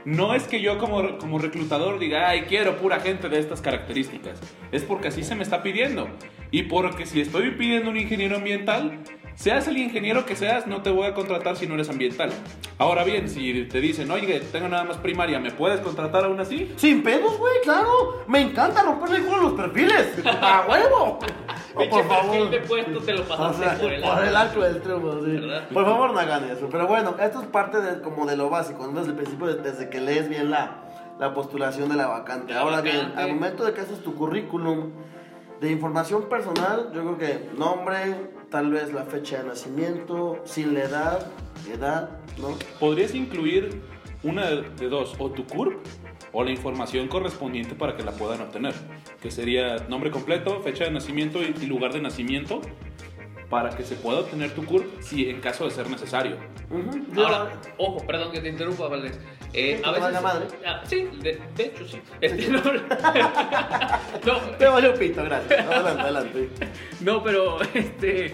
No 0.06 0.36
es 0.36 0.44
que 0.44 0.60
yo 0.60 0.78
como, 0.78 1.18
como 1.18 1.40
reclutador 1.40 1.98
diga, 1.98 2.28
ay, 2.28 2.42
quiero 2.42 2.76
pura 2.76 3.00
gente 3.00 3.28
de 3.28 3.40
estas 3.40 3.60
características. 3.60 4.38
Es 4.70 4.84
porque 4.84 5.08
así 5.08 5.24
se 5.24 5.34
me 5.34 5.42
está 5.42 5.64
pidiendo. 5.64 6.08
Y 6.52 6.62
porque 6.62 7.06
si 7.06 7.20
estoy 7.20 7.50
pidiendo 7.50 7.90
un 7.90 7.96
ingeniero 7.96 8.36
ambiental, 8.36 9.00
seas 9.36 9.68
el 9.68 9.76
ingeniero 9.78 10.26
que 10.26 10.34
seas, 10.34 10.66
no 10.66 10.82
te 10.82 10.90
voy 10.90 11.06
a 11.06 11.14
contratar 11.14 11.56
si 11.56 11.66
no 11.68 11.74
eres 11.74 11.88
ambiental. 11.88 12.30
Ahora 12.78 13.04
bien, 13.04 13.28
si 13.28 13.64
te 13.64 13.80
dicen, 13.80 14.10
oye, 14.10 14.40
tengo 14.50 14.68
nada 14.68 14.82
más 14.84 14.96
primaria, 14.96 15.38
¿me 15.38 15.50
puedes 15.52 15.80
contratar 15.80 16.24
aún 16.24 16.40
así? 16.40 16.72
Sin 16.76 17.02
pedos, 17.02 17.38
güey, 17.38 17.54
claro. 17.62 18.24
Me 18.26 18.40
encanta 18.40 18.82
romperle 18.82 19.18
el 19.18 19.24
culo 19.26 19.36
a 19.36 19.42
los 19.44 19.52
perfiles. 19.52 20.08
¡A 20.24 20.66
huevo! 20.68 21.18
Oh, 21.78 21.86
por 21.90 22.08
favor. 22.08 22.48
de 22.48 22.60
puesto 22.60 23.00
te 23.00 23.12
lo 23.12 23.20
O 23.20 23.24
pasaste 23.26 23.62
sea, 23.62 23.74
por 23.78 23.92
el 23.92 24.00
por 24.00 24.24
el 24.24 24.34
arco 24.34 24.60
del 24.62 24.80
triunfo, 24.80 25.20
sí. 25.22 25.30
¿Verdad? 25.32 25.68
Por 25.68 25.84
favor, 25.84 26.10
no 26.14 26.18
hagan 26.20 26.44
eso. 26.48 26.68
Pero 26.72 26.86
bueno, 26.86 27.14
esto 27.20 27.42
es 27.42 27.46
parte 27.48 27.82
de, 27.82 28.00
como 28.00 28.24
de 28.24 28.34
lo 28.34 28.48
básico, 28.48 28.86
¿no? 28.86 29.00
desde 29.00 29.10
el 29.10 29.16
principio, 29.16 29.46
de- 29.48 29.60
desde 29.60 29.90
que 29.90 30.00
lees 30.00 30.26
bien 30.30 30.50
la, 30.50 30.84
la 31.20 31.34
postulación 31.34 31.90
de 31.90 31.96
la 31.96 32.06
vacante. 32.06 32.54
La 32.54 32.60
Ahora 32.60 32.80
bien, 32.80 33.12
al 33.14 33.28
momento 33.34 33.62
de 33.66 33.74
que 33.74 33.82
haces 33.82 34.02
tu 34.02 34.14
currículum 34.14 34.92
de 35.60 35.70
información 35.70 36.30
personal, 36.30 36.92
yo 36.94 37.02
creo 37.02 37.18
que 37.18 37.50
nombre, 37.58 38.30
tal 38.50 38.70
vez 38.70 38.92
la 38.92 39.04
fecha 39.04 39.42
de 39.42 39.48
nacimiento, 39.48 40.40
sin 40.44 40.74
la 40.74 40.84
edad, 40.84 41.26
edad, 41.72 42.20
¿no? 42.38 42.56
Podrías 42.78 43.14
incluir 43.14 43.82
una 44.22 44.46
de 44.50 44.88
dos, 44.88 45.14
o 45.18 45.30
tu 45.30 45.44
CURP 45.46 45.74
o 46.32 46.44
la 46.44 46.50
información 46.50 47.08
correspondiente 47.08 47.74
para 47.74 47.96
que 47.96 48.02
la 48.02 48.12
puedan 48.12 48.40
obtener, 48.40 48.74
que 49.20 49.30
sería 49.30 49.76
nombre 49.88 50.10
completo, 50.10 50.60
fecha 50.60 50.84
de 50.84 50.90
nacimiento 50.90 51.40
y, 51.42 51.66
lugar 51.66 51.92
de 51.92 52.00
nacimiento, 52.00 52.60
para 53.48 53.70
que 53.70 53.84
se 53.84 53.94
pueda 53.94 54.20
obtener 54.20 54.54
tu 54.54 54.64
CURP 54.64 55.00
si 55.00 55.30
en 55.30 55.40
caso 55.40 55.64
de 55.64 55.70
ser 55.70 55.88
necesario. 55.88 56.36
Ahora, 57.16 57.52
ojo, 57.78 58.04
perdón 58.06 58.32
que 58.32 58.40
te 58.40 58.48
interrumpa, 58.48 58.88
Valdés. 58.88 59.18
Eh, 59.52 59.80
¿Que 59.82 59.88
a 59.88 59.92
veces. 59.92 60.22
madre? 60.22 60.46
Ah, 60.66 60.82
sí, 60.84 61.08
de, 61.22 61.40
de 61.56 61.64
hecho 61.64 61.86
sí. 61.86 61.98
Este, 62.20 62.48
no, 62.48 62.60
no, 64.26 64.40
Te 64.58 64.66
valió 64.66 64.94
pito, 64.94 65.22
gracias. 65.24 65.60
Adelante, 65.66 66.00
adelante. 66.02 66.48
no, 67.00 67.22
pero 67.22 67.58
este, 67.74 68.32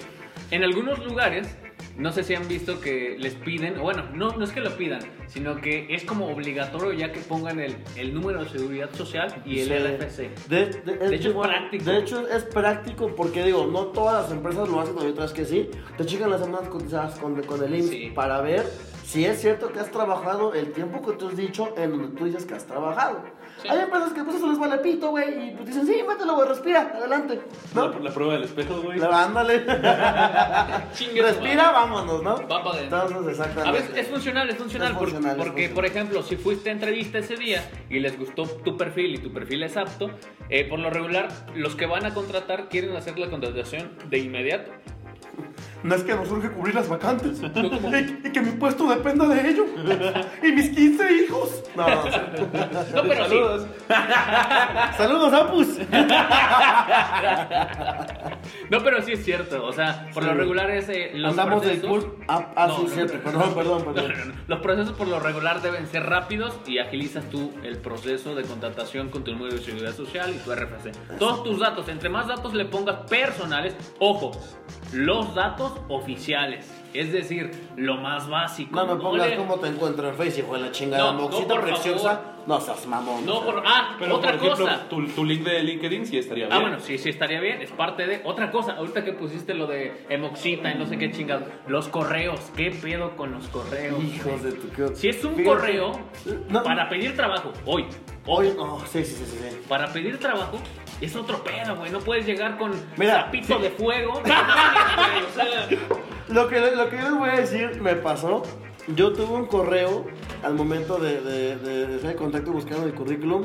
en 0.51 0.65
algunos 0.65 0.99
lugares, 1.05 1.49
no 1.97 2.11
sé 2.11 2.25
si 2.25 2.35
han 2.35 2.49
visto 2.49 2.81
que 2.81 3.17
les 3.19 3.35
piden, 3.35 3.79
o 3.79 3.83
bueno, 3.83 4.05
no, 4.15 4.31
no 4.37 4.45
es 4.45 4.51
que 4.53 4.61
lo 4.61 4.77
pidan, 4.77 5.01
sino 5.27 5.57
que 5.61 5.95
es 5.95 6.05
como 6.05 6.27
obligatorio 6.29 6.93
ya 6.95 7.13
que 7.13 7.21
pongan 7.21 7.61
el, 7.61 7.77
el 7.97 8.15
número 8.15 8.43
de 8.45 8.49
seguridad 8.51 8.91
social 8.95 9.43
y 9.45 9.61
el 9.61 9.69
Sí. 9.69 9.75
LFC. 9.75 10.49
De, 10.49 10.67
de- 10.67 10.97
De 11.09 11.17
hecho, 11.17 11.29
es 11.29 11.35
bueno, 11.35 11.53
práctico. 11.53 11.85
De 11.85 11.99
hecho, 11.99 12.29
es 12.29 12.45
práctico 12.45 13.15
porque, 13.15 13.43
digo, 13.45 13.67
no 13.67 13.87
todas 13.89 14.23
las 14.25 14.33
empresas 14.33 14.69
lo 14.69 14.81
hacen, 14.81 14.95
hay 14.99 15.09
otras 15.09 15.33
que 15.33 15.45
sí. 15.45 15.71
Te 15.99 16.07
checan 16.07 16.31
las 16.31 16.41
semanas 16.41 16.69
cotizadas 16.69 17.19
con, 17.19 17.41
con 17.43 17.63
el 17.63 17.75
IMSS 17.75 17.89
Sí. 17.91 18.13
para 18.15 18.41
ver 18.41 18.65
si 19.13 19.27
es 19.27 19.41
cierto 19.43 19.71
que 19.73 19.79
has 19.81 19.91
trabajado 19.91 20.55
el 20.55 20.73
tiempo 20.73 21.03
que 21.03 21.13
tú 21.19 21.29
has 21.29 21.37
dicho 21.37 21.75
en 21.77 21.91
donde 21.91 22.17
tú 22.19 22.25
dices 22.25 22.47
que 22.47 22.55
has 22.55 22.65
trabajado. 22.67 23.21
Sí. 23.61 23.69
Hay 23.69 23.81
empresas 23.81 24.13
que 24.15 24.25
pues 24.25 24.37
eso 24.37 24.49
les 24.49 24.59
vale 24.59 24.79
pito, 24.79 25.11
güey, 25.11 25.49
y 25.49 25.51
pues 25.53 25.67
dicen, 25.69 25.87
sí, 25.87 26.03
mételo, 26.09 26.35
güey, 26.37 26.49
respira, 26.49 26.91
adelante. 26.97 27.41
¿No? 27.75 27.89
La, 27.91 27.99
la 28.01 28.11
prueba 28.11 28.33
del 28.33 28.45
espejo, 28.45 28.81
güey. 28.81 28.99
La- 28.99 29.25
Ándale. 29.25 29.59
Respira, 31.23 31.71
vámonos, 31.73 32.23
¿no? 32.23 32.37
Va 32.49 32.63
para 32.65 32.77
adentro. 32.79 33.03
Entonces, 33.07 33.31
exactamente. 33.39 33.69
A 33.69 33.73
veces 33.73 33.97
es 33.97 34.09
funcional, 34.09 34.49
es 34.51 34.57
funcional, 34.57 34.93
Es 34.93 34.95
por- 34.99 35.11
funcional, 35.11 35.31
es 35.33 35.37
porque, 35.47 35.51
funcional. 35.69 35.75
por 35.75 35.85
ejemplo, 35.87 36.23
si 36.23 36.37
fuiste 36.37 36.71
a 36.71 36.73
entrevista 36.73 37.19
ese 37.19 37.37
día 37.37 37.63
y 37.91 38.01
les 38.01 38.19
gustó 38.19 38.45
tu 38.45 38.77
perfil 38.77 39.15
y 39.15 39.19
tu 39.19 39.33
perfil 39.33 39.63
es 39.63 39.77
apto, 39.77 40.11
eh, 40.49 40.65
por 40.69 40.79
lo 40.79 40.91
regular, 40.91 41.29
los 41.55 41.77
que 41.77 41.87
van 41.87 42.07
a 42.07 42.15
contratar 42.15 42.69
quieren 42.69 42.97
hacer 42.97 43.19
la 43.19 43.29
contratación 43.31 43.91
de 44.09 44.19
inmediato. 44.19 44.71
No 45.83 45.95
es 45.95 46.03
que 46.05 46.15
nos 46.15 46.31
urge 46.31 46.51
cubrir 46.51 46.75
las 46.75 46.89
vacantes. 46.89 47.41
Y, 47.53 48.29
y 48.29 48.33
que 48.33 48.41
mi 48.41 48.53
puesto 48.53 48.89
dependa 48.89 49.27
de 49.29 49.51
ello. 49.51 49.65
y 50.43 50.53
mis 50.53 50.71
15 50.71 51.13
hijos. 51.13 51.63
No, 51.77 51.89
no, 51.89 52.03
sí. 52.05 52.11
No, 52.95 53.03
pero 53.03 53.25
sí. 53.25 53.31
Saludos. 53.31 53.67
Saludos, 54.97 55.33
Apus. 55.33 55.69
No, 58.71 58.83
pero 58.83 59.03
sí 59.03 59.13
es 59.13 59.25
cierto. 59.25 59.65
O 59.65 59.73
sea, 59.73 60.09
por 60.15 60.23
Sí. 60.23 60.29
lo 60.29 60.35
regular 60.37 60.71
es. 60.71 60.89
eh, 60.89 61.13
los 61.15 61.31
Andamos 61.33 61.63
del 61.63 61.81
procesos- 61.81 62.05
curso. 62.05 62.17
Ah, 62.29 62.53
ah, 62.57 62.67
No, 62.69 62.77
sí, 62.77 62.83
no, 62.85 62.89
cierto. 62.91 63.19
Perdón, 63.23 63.55
perdón, 63.55 63.85
No, 63.87 63.93
perdón. 63.95 64.13
no, 64.19 64.25
no. 64.27 64.35
Los 64.49 64.61
procesos 64.61 64.93
por 64.97 65.09
lo 65.09 65.21
regular 65.21 65.61
deben 65.63 65.87
ser 65.87 66.05
rápidos 66.05 66.59
y 66.67 66.79
agilizas 66.79 67.25
tú 67.31 67.53
el 67.63 67.79
proceso 67.79 68.35
de 68.35 68.43
contratación 68.45 69.11
con 69.11 69.25
tu 69.25 69.33
número 69.33 69.55
de 69.57 69.63
seguridad 69.63 69.93
social 69.95 70.31
y 70.35 70.39
tu 70.39 70.53
RFC. 70.53 70.93
Todos 71.19 71.45
tus 71.45 71.59
datos, 71.59 71.89
entre 71.89 72.09
más 72.09 72.27
datos 72.29 72.55
le 72.55 72.65
pongas 72.65 72.97
personales, 73.09 73.75
ojo, 73.99 74.33
los 74.93 75.35
datos 75.35 75.72
oficiales, 75.89 76.71
es 76.95 77.13
decir, 77.13 77.51
lo 77.77 77.97
más 77.97 78.29
básico. 78.29 78.75
No 78.77 78.87
me 78.95 79.01
pongas 79.01 79.29
le- 79.31 79.37
cómo 79.37 79.57
te 79.57 79.69
encuentro 79.69 80.09
en 80.09 80.15
Face, 80.15 80.41
hijo 80.41 80.55
de 80.55 80.61
la 80.61 80.71
chingada. 80.73 81.13
No, 81.13 81.29
no, 81.29 81.31
por 81.31 81.61
preciosa. 81.63 82.09
favor. 82.17 82.33
No 82.45 82.61
seas 82.61 82.85
mamón. 82.89 83.25
No, 83.25 83.39
o 83.39 83.45
sea. 83.45 83.53
por, 83.53 83.63
ah, 83.65 83.97
Pero, 84.01 84.17
otra 84.17 84.33
por 84.33 84.41
ejemplo, 84.47 84.65
cosa. 84.67 84.89
tu, 84.89 85.07
tu 85.07 85.25
link 85.25 85.43
de 85.45 85.63
LinkedIn 85.63 86.07
sí 86.07 86.19
estaría 86.19 86.47
bien. 86.47 86.57
Ah, 86.59 86.61
bueno, 86.61 86.81
sí, 86.81 86.99
sí 86.99 87.09
estaría 87.09 87.41
bien, 87.41 87.63
es 87.63 87.71
parte 87.71 88.05
de. 88.05 88.21
Otra 88.25 88.51
cosa, 88.51 88.73
ahorita 88.73 89.05
que 89.05 89.13
pusiste 89.13 89.55
lo 89.55 89.69
de 89.69 90.05
Emoxita 90.09 90.73
y 90.73 90.77
no 90.77 90.87
sé 90.87 90.99
qué 90.99 91.13
chingado. 91.13 91.45
Los 91.69 91.87
correos, 91.87 92.41
¿qué 92.57 92.73
pedo 92.73 93.15
con 93.15 93.31
los 93.31 93.47
correos? 93.47 94.03
Hijos 94.03 94.43
de 94.43 94.53
tu. 94.53 94.69
qué- 94.71 94.97
Si 94.97 95.09
es 95.09 95.25
un 95.25 95.37
Fíjate. 95.37 95.45
correo 95.45 95.93
No. 96.49 96.65
para 96.65 96.89
pedir 96.89 97.15
trabajo, 97.15 97.53
hoy, 97.65 97.85
no, 98.57 98.81
sí, 98.87 99.05
sí, 99.05 99.15
sí, 99.15 99.25
sí. 99.25 99.39
sí. 99.51 99.57
para 99.69 99.93
pedir 99.93 100.19
trabajo, 100.19 100.59
es 101.07 101.17
otro 101.17 101.43
pedo, 101.43 101.77
güey. 101.77 101.91
No 101.91 101.99
puedes 102.01 102.27
llegar 102.27 102.59
con 102.59 102.73
Mira, 102.97 103.25
zapito 103.25 103.57
sí. 103.57 103.63
de 103.63 103.71
fuego. 103.71 104.13
O 104.23 105.35
sea, 105.35 105.69
Lo 106.29 106.49
que, 106.49 106.61
lo 106.61 106.89
que 106.89 106.97
yo 106.97 107.03
les 107.03 107.19
voy 107.19 107.29
a 107.31 107.37
decir 107.37 107.81
me 107.81 107.95
pasó. 107.97 108.43
Yo 108.89 109.13
tuve 109.13 109.35
un 109.35 109.47
correo 109.47 110.05
al 110.43 110.55
momento 110.55 110.99
de, 110.99 111.21
de, 111.21 111.57
de, 111.57 111.87
de 111.87 111.97
hacer 111.97 112.17
contacto 112.17 112.51
y 112.51 112.55
buscar 112.55 112.79
mi 112.81 112.93
currículum. 112.93 113.43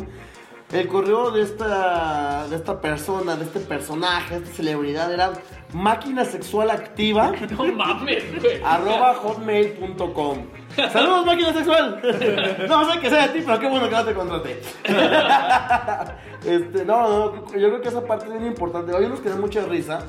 El 0.71 0.89
correo 0.89 1.31
de 1.31 1.43
esta, 1.43 2.45
de 2.50 2.57
esta 2.57 2.81
persona, 2.81 3.38
de 3.38 3.45
este 3.45 3.62
personaje, 3.62 4.38
de 4.38 4.43
esta 4.43 4.57
celebridad 4.57 5.13
era 5.13 5.31
máquina 5.74 6.25
sexual 6.25 6.69
activa. 6.71 7.31
no 7.57 7.65
mames, 7.71 8.41
güey. 8.41 8.62
arroba 8.63 9.13
hotmail.com 9.13 10.45
Saludos 10.91 11.25
máquina 11.25 11.53
sexual 11.53 12.01
No 12.67 12.91
sé 12.91 13.00
que 13.00 13.09
sea 13.09 13.27
de 13.27 13.39
ti, 13.39 13.43
pero 13.45 13.59
qué 13.59 13.67
bueno 13.69 13.89
que 13.89 13.95
no 13.95 14.05
te 14.05 14.13
contraté 14.13 14.62
este, 16.45 16.86
no, 16.86 17.09
no, 17.09 17.45
yo 17.57 17.69
creo 17.69 17.81
que 17.81 17.88
esa 17.88 18.05
parte 18.05 18.25
es 18.25 18.31
bien 18.33 18.45
importante 18.45 18.95
Hay 18.95 19.05
unos 19.05 19.21
que 19.21 19.29
dan 19.29 19.41
mucha 19.41 19.62
risa 19.65 20.05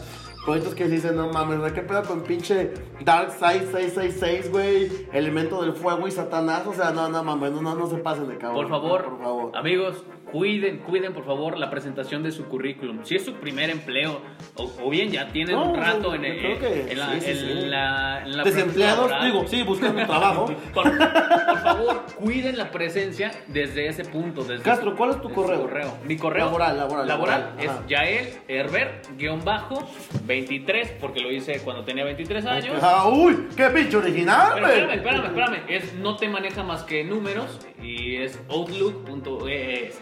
otros 0.46 0.74
que 0.74 0.88
dicen, 0.88 1.14
no 1.14 1.28
mames, 1.28 1.62
¿de 1.62 1.72
qué 1.74 1.82
pedo 1.82 2.02
con 2.04 2.22
pinche 2.22 2.72
Dark 3.04 3.32
Side 3.32 3.70
666, 3.70 4.50
güey? 4.50 5.06
Elemento 5.12 5.60
del 5.60 5.74
fuego 5.74 6.08
y 6.08 6.10
Satanás, 6.10 6.66
o 6.66 6.72
sea, 6.72 6.90
no, 6.90 7.08
no 7.08 7.22
mames, 7.22 7.52
no, 7.52 7.60
no, 7.60 7.74
no 7.74 7.86
se 7.86 7.96
pasen 7.98 8.28
de 8.28 8.38
cabrón 8.38 8.62
Por 8.62 8.68
favor, 8.68 9.04
Por 9.04 9.18
favor 9.18 9.56
amigos, 9.56 10.04
cuiden, 10.32 10.78
cuiden 10.78 11.12
por 11.12 11.24
favor 11.24 11.58
la 11.58 11.70
presentación 11.70 12.22
de 12.22 12.30
su 12.32 12.44
currículum. 12.46 13.00
Si 13.04 13.16
es 13.16 13.24
su 13.24 13.34
primer 13.34 13.70
empleo, 13.70 14.20
o, 14.54 14.70
o 14.82 14.90
bien 14.90 15.10
ya 15.10 15.28
tienen 15.28 15.54
No, 15.56 15.70
un 15.70 15.76
rato 15.76 16.14
yo 16.14 16.22
en, 16.24 16.98
la, 17.00 18.22
Desempleados, 18.44 19.10
laboral. 19.10 19.24
digo, 19.32 19.46
sí, 19.46 19.62
buscando 19.62 20.04
trabajo 20.06 20.46
Por, 20.74 20.84
por 20.98 21.58
favor, 21.60 22.02
cuiden 22.16 22.56
la 22.58 22.70
presencia 22.70 23.30
desde 23.48 23.86
ese 23.88 24.04
punto. 24.04 24.44
Desde 24.44 24.62
Castro, 24.62 24.94
¿cuál 24.96 25.10
es 25.10 25.20
tu 25.20 25.28
su 25.28 25.34
correo? 25.34 25.98
Mi 26.04 26.16
correo 26.16 26.46
Laboral, 26.46 26.76
laboral, 26.76 27.08
laboral, 27.08 27.52
es 27.58 27.68
ajá. 27.68 27.84
Yael 27.88 28.28
Herber, 28.48 29.02
guion 29.16 29.44
bajo, 29.44 29.88
23, 30.24 30.92
porque 31.00 31.20
lo 31.20 31.30
hice 31.32 31.60
cuando 31.60 31.84
tenía 31.84 32.04
23 32.04 32.46
años. 32.46 32.76
Ah, 32.82 33.08
uy, 33.08 33.48
qué 33.56 33.66
pinche 33.70 33.96
original, 33.96 34.52
Pero 34.54 34.66
espérame, 34.66 34.92
espérame, 34.94 35.24
espérame. 35.26 35.58
Es, 35.68 35.94
no 35.94 36.16
te 36.16 36.28
maneja 36.28 36.62
más 36.62 36.82
que 36.84 37.04
números 37.04 37.58
y 37.82 38.16
es 38.16 38.40
outlook.es. 38.48 40.00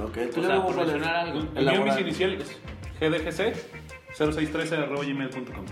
Ok, 0.00 0.18
tú 0.34 0.40
O 0.40 0.42
le 0.42 0.46
sea, 0.48 0.62
por 0.62 0.76
mencionar 0.76 1.16
algo. 1.16 1.40
El 1.54 1.66
mío, 1.66 1.82
mis 1.84 1.98
iniciales, 2.00 2.58
gdgc 3.00 3.54
0613 4.16 4.76
arroba 4.76 5.04
gmail.com. 5.04 5.64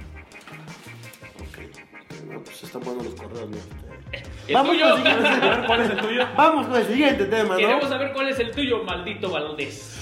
Ok. 1.41 2.27
No, 2.31 2.43
pues 2.43 2.63
están 2.63 2.83
buenos 2.83 3.05
los 3.07 3.15
correos, 3.15 3.49
¿no? 3.51 3.57
Vamos 4.53 4.73
tuyo. 4.73 4.91
con 4.91 5.07
el 5.07 5.15
siguiente- 5.15 5.63
¿Cuál 5.67 5.81
es 5.83 5.91
el 5.91 5.97
tuyo? 5.99 6.23
Vamos 6.37 6.67
con 6.67 6.77
el 6.77 6.87
siguiente 6.87 7.25
tema, 7.27 7.57
Queremos 7.57 7.85
¿no? 7.85 7.89
saber 7.91 8.13
cuál 8.13 8.29
es 8.29 8.39
el 8.41 8.51
tuyo, 8.51 8.83
maldito 8.85 9.31
Valdés. 9.31 9.97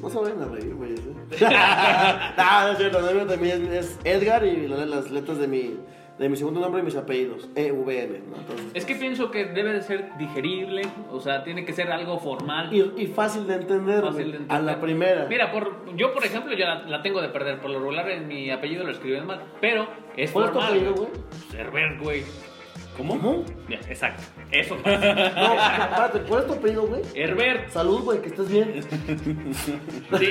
No 0.00 0.10
se 0.10 0.18
vayan 0.18 0.42
a 0.42 0.46
reír, 0.46 0.74
güey. 0.74 0.96
¿sí? 0.96 1.04
no, 2.36 2.60
no 2.62 2.68
es 2.72 2.78
cierto. 2.78 3.08
El 3.08 3.16
mío 3.16 3.26
también 3.26 3.72
es 3.72 3.98
Edgar 4.04 4.44
y 4.44 4.68
las 4.68 5.10
letras 5.10 5.38
de 5.38 5.48
mi, 5.48 5.76
de 6.22 6.28
mi 6.28 6.36
segundo 6.36 6.60
nombre 6.60 6.80
y 6.80 6.84
mis 6.84 6.94
apellidos. 6.96 7.48
EVN, 7.56 8.30
¿no? 8.30 8.36
Entonces, 8.38 8.66
Es 8.74 8.84
que 8.86 8.94
pienso 8.94 9.30
que 9.30 9.46
debe 9.46 9.72
de 9.72 9.82
ser 9.82 10.16
digerible, 10.18 10.82
o 11.10 11.20
sea, 11.20 11.42
tiene 11.42 11.64
que 11.64 11.72
ser 11.72 11.90
algo 11.90 12.18
formal. 12.18 12.72
y, 12.72 13.02
y 13.02 13.06
fácil 13.08 13.46
de 13.46 13.54
entender, 13.56 14.02
Fácil 14.02 14.30
de 14.30 14.36
entender. 14.38 14.56
A 14.56 14.60
la 14.60 14.80
primera. 14.80 15.26
Mira, 15.28 15.50
por, 15.50 15.94
yo 15.96 16.12
por 16.14 16.24
ejemplo 16.24 16.54
ya 16.54 16.66
la, 16.66 16.82
la 16.88 17.02
tengo 17.02 17.20
de 17.20 17.28
perder. 17.28 17.60
Por 17.60 17.70
lo 17.70 17.80
regular 17.80 18.08
en 18.10 18.28
mi 18.28 18.50
apellido 18.50 18.84
lo 18.84 18.92
escriben 18.92 19.26
mal. 19.26 19.42
Pero 19.60 19.86
es 20.16 20.30
¿Cuál 20.30 20.44
es 20.46 20.52
tu 20.52 20.58
formal. 20.60 20.70
apellido, 20.78 20.94
güey? 20.94 21.08
Herbert, 21.58 22.00
güey. 22.00 22.22
¿Cómo? 22.96 23.44
Exacto. 23.88 24.22
Eso. 24.50 24.76
No, 24.84 24.90
espérate, 24.92 26.20
¿cuál 26.28 26.40
es 26.42 26.46
tu 26.46 26.52
apellido, 26.52 26.82
güey? 26.86 27.02
Herbert. 27.14 27.70
Salud, 27.70 28.02
güey, 28.02 28.20
que 28.20 28.28
estés 28.28 28.48
bien. 28.50 28.80
Sí. 30.18 30.30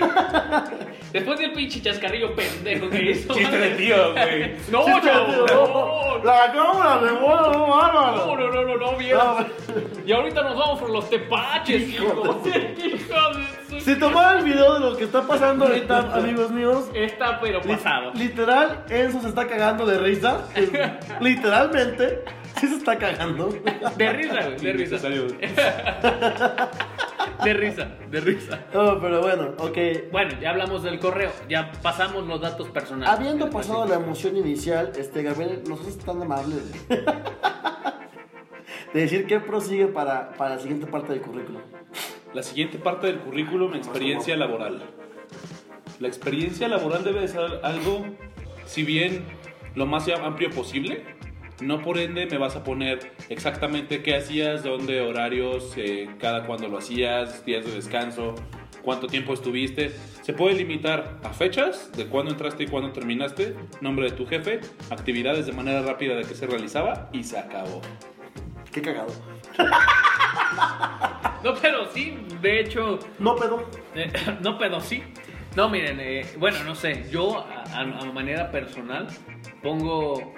Después 1.12 1.40
del 1.40 1.54
pinche 1.54 1.82
chascarrillo 1.82 2.34
pendejo 2.36 2.90
que 2.90 3.12
hizo. 3.12 3.34
Chiste 3.34 3.58
de 3.58 3.70
tío, 3.72 4.12
güey. 4.14 4.56
No, 4.72 4.84
Sí, 4.86 4.92
yo. 4.92 5.02
tío, 5.02 5.46
No. 5.48 6.24
La 6.24 6.52
cámara 6.54 7.02
de 7.02 7.12
bola, 7.14 7.42
no, 7.48 7.52
No, 7.52 7.68
bárbaro. 7.68 8.36
no, 8.38 8.52
no, 8.52 8.64
no, 8.64 8.78
no, 8.78 8.98
bien. 8.98 9.18
Y 10.06 10.12
ahorita 10.12 10.44
nos 10.44 10.56
vamos 10.58 10.80
por 10.80 10.90
los 10.92 11.10
tepaches, 11.10 11.90
hijo. 11.90 12.42
De 12.44 13.80
Si 13.82 13.96
tomaran 13.98 14.38
el 14.40 14.44
video 14.46 14.76
de 14.76 14.80
lo 14.82 14.96
que 14.98 15.06
está 15.06 15.24
pasando 15.24 15.66
ahorita, 15.66 16.14
amigos 16.14 16.52
míos, 16.52 16.90
Está 16.94 17.40
pero 17.42 17.60
li- 17.62 17.74
pasado. 17.76 18.12
literal, 18.14 18.84
Enzo 18.90 19.22
se 19.22 19.30
está 19.30 19.48
cagando 19.48 19.86
de 19.86 19.98
risa. 19.98 20.46
Literalmente, 21.20 22.24
sí 22.62 22.68
se 22.68 22.76
está 22.76 22.98
cagando. 22.98 23.50
De 23.98 24.14
risa, 24.14 24.50
güey, 24.50 24.60
de 24.60 24.74
risa. 24.74 24.98
De 27.44 27.54
risa, 27.56 27.98
de 28.12 28.22
risa. 28.22 28.66
No, 28.72 29.00
pero 29.02 29.22
bueno, 29.22 29.56
ok. 29.58 29.78
Bueno, 30.12 30.40
ya 30.40 30.52
hablamos 30.52 30.84
del 30.84 31.00
correo, 31.00 31.32
ya 31.50 31.72
pasamos 31.82 32.28
los 32.28 32.40
datos 32.40 32.70
personales. 32.70 33.10
Habiendo 33.10 33.50
pasado 33.50 33.88
la 33.88 33.96
emoción 33.96 34.38
inicial, 34.38 34.92
este 34.96 35.24
Gabriel, 35.24 35.64
nos 35.68 35.82
haces 35.82 35.98
tan 35.98 36.22
amable 36.22 36.58
de, 36.58 36.98
de 38.94 39.00
decir 39.00 39.26
qué 39.26 39.40
prosigue 39.40 39.88
para, 39.88 40.34
para 40.34 40.56
la 40.56 40.62
siguiente 40.62 40.86
parte 40.86 41.14
del 41.14 41.22
currículum. 41.24 41.62
La 42.36 42.44
siguiente 42.44 42.78
parte 42.78 43.08
del 43.08 43.18
currículum, 43.18 43.74
experiencia 43.74 44.38
laboral. 44.38 44.84
La 46.00 46.08
experiencia 46.08 46.68
laboral 46.68 47.04
debe 47.04 47.22
de 47.22 47.28
ser 47.28 47.60
algo, 47.64 48.06
si 48.66 48.84
bien 48.84 49.26
lo 49.74 49.88
más 49.88 50.08
amplio 50.10 50.52
posible, 50.52 51.04
no 51.60 51.82
por 51.82 51.98
ende 51.98 52.26
me 52.26 52.38
vas 52.38 52.56
a 52.56 52.64
poner 52.64 53.12
exactamente 53.30 54.02
qué 54.02 54.16
hacías, 54.16 54.64
dónde, 54.64 55.02
horarios, 55.02 55.74
eh, 55.78 56.10
cada 56.20 56.46
cuándo 56.46 56.68
lo 56.68 56.78
hacías, 56.80 57.46
días 57.46 57.66
de 57.66 57.72
descanso, 57.74 58.36
cuánto 58.82 59.08
tiempo 59.08 59.34
estuviste. 59.34 59.92
Se 60.22 60.34
puede 60.34 60.56
limitar 60.56 61.20
a 61.24 61.30
fechas 61.34 61.92
de 61.96 62.06
cuándo 62.08 62.32
entraste 62.32 62.64
y 62.64 62.68
cuándo 62.68 62.92
terminaste, 62.92 63.56
nombre 63.82 64.10
de 64.10 64.16
tu 64.16 64.26
jefe, 64.26 64.62
actividades 64.90 65.46
de 65.46 65.52
manera 65.52 65.82
rápida 65.82 66.16
de 66.16 66.24
que 66.24 66.34
se 66.36 66.48
realizaba 66.48 67.10
y 67.12 67.24
se 67.24 67.38
acabó. 67.38 67.82
Qué 68.72 68.82
cagado. 68.82 69.12
No, 71.44 71.56
pero 71.62 71.90
sí, 71.92 72.18
de 72.42 72.60
hecho, 72.62 73.00
No, 73.20 73.36
pedo. 73.36 73.68
eh, 73.96 74.12
no, 74.42 74.58
pero 74.58 74.80
sí. 74.80 75.04
No, 75.56 75.68
miren, 75.70 76.00
eh, 76.00 76.26
bueno, 76.38 76.64
no 76.64 76.76
sé, 76.76 77.06
yo 77.12 77.40
a, 77.40 77.64
a- 77.74 77.82
a 77.82 78.06
manera 78.06 78.52
personal 78.52 79.08
pongo 79.62 80.34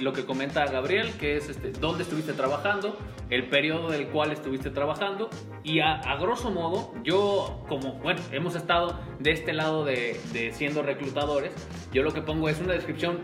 lo 0.00 0.12
que 0.12 0.24
comenta 0.24 0.64
Gabriel, 0.66 1.12
que 1.18 1.36
es 1.36 1.48
este, 1.48 1.72
dónde 1.72 2.04
estuviste 2.04 2.32
trabajando, 2.32 2.96
el 3.28 3.48
periodo 3.48 3.90
del 3.90 4.08
cual 4.08 4.32
estuviste 4.32 4.70
trabajando 4.70 5.28
y 5.62 5.80
a, 5.80 6.00
grosso 6.20 6.50
modo, 6.50 6.92
yo 7.04 7.64
como, 7.68 7.94
bueno, 7.94 8.20
hemos 8.32 8.54
estado 8.54 8.98
de 9.18 9.32
este 9.32 9.52
lado 9.52 9.84
de, 9.84 10.14
siendo 10.52 10.82
reclutadores, 10.82 11.52
yo 11.92 12.02
lo 12.02 12.12
que 12.12 12.22
pongo 12.22 12.48
es 12.48 12.60
una 12.60 12.72
descripción 12.72 13.18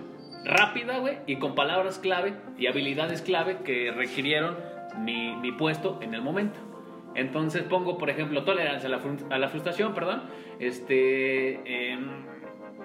rápida, 0.45 0.99
güey, 0.99 1.19
y 1.27 1.37
con 1.39 1.55
palabras 1.55 1.99
clave 1.99 2.35
y 2.59 2.67
habilidades 2.69 3.23
clave 3.23 3.59
que 3.65 3.91
requirieron 3.91 4.57
mi, 4.99 5.37
puesto 5.53 5.99
en 6.03 6.15
el 6.15 6.23
momento. 6.23 6.59
Entonces 7.15 7.63
pongo, 7.63 7.97
por 7.99 8.11
ejemplo, 8.11 8.45
tolerancia 8.45 8.89
a 8.89 8.91
la, 8.93 8.99
frun- 9.01 9.27
a 9.33 9.39
la 9.39 9.49
frustración, 9.49 9.95
perdón. 9.95 10.25
Este, 10.59 11.91
em, 11.93 12.27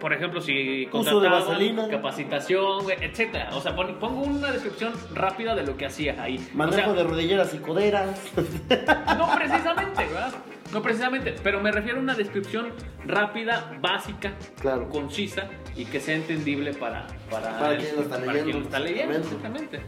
por 0.01 0.11
ejemplo, 0.13 0.41
si 0.41 0.87
contrataban, 0.87 1.31
vaselina. 1.31 1.87
capacitación, 1.87 2.85
etcétera. 2.99 3.49
O 3.53 3.61
sea, 3.61 3.75
pon- 3.75 3.97
pongo 3.99 4.23
una 4.23 4.51
descripción 4.51 4.91
rápida 5.13 5.55
de 5.55 5.63
lo 5.63 5.77
que 5.77 5.85
hacía 5.85 6.21
ahí. 6.21 6.45
Manejo 6.53 6.91
O 6.91 6.93
sea, 6.95 7.03
de 7.03 7.09
rodilleras 7.09 7.53
y 7.53 7.59
coderas. 7.59 8.19
no 9.17 9.33
precisamente, 9.35 10.05
¿verdad? 10.05 10.33
No 10.73 10.81
precisamente, 10.81 11.35
pero 11.43 11.61
me 11.61 11.71
refiero 11.71 11.99
a 11.99 12.01
una 12.01 12.15
descripción 12.15 12.69
rápida, 13.05 13.77
básica, 13.81 14.33
Claro. 14.61 14.89
concisa 14.89 15.49
y 15.75 15.85
que 15.85 15.99
sea 15.99 16.15
entendible 16.15 16.73
para, 16.73 17.05
para, 17.29 17.59
Para 17.59 17.77
quien 17.77 17.95
lo 17.95 18.01
está 18.03 18.15
para 18.17 18.25
leyendo, 18.33 18.43
quien 18.45 18.57
lo 18.59 18.63
está 18.65 18.79
leyendo, 18.79 19.17
exactamente. 19.17 19.81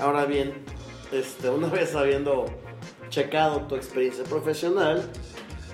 Ahora 0.00 0.24
bien, 0.26 0.52
este, 1.12 1.48
una 1.50 1.68
vez 1.68 1.94
habiendo 1.94 2.46
checado 3.10 3.60
tu 3.62 3.76
experiencia 3.76 4.24
profesional, 4.24 5.08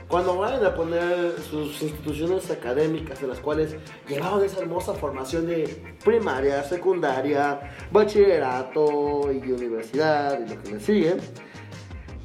cuando 0.09 0.37
vayan 0.39 0.65
a 0.65 0.75
poner 0.75 1.39
sus 1.51 1.83
instituciones 1.83 2.51
académicas 2.51 3.23
en 3.23 3.29
las 3.29 3.41
cuales 3.41 3.77
llevaban 4.09 4.43
esa 4.43 4.61
hermosa 4.61 4.95
formación 4.95 5.47
de 5.47 5.97
primaria, 6.03 6.65
secundaria, 6.65 7.61
bachillerato 7.91 9.31
y 9.31 9.53
universidad 9.53 10.41
y 10.41 10.49
lo 10.49 10.63
que 10.63 10.71
le 10.71 10.81
sigue, 10.81 11.17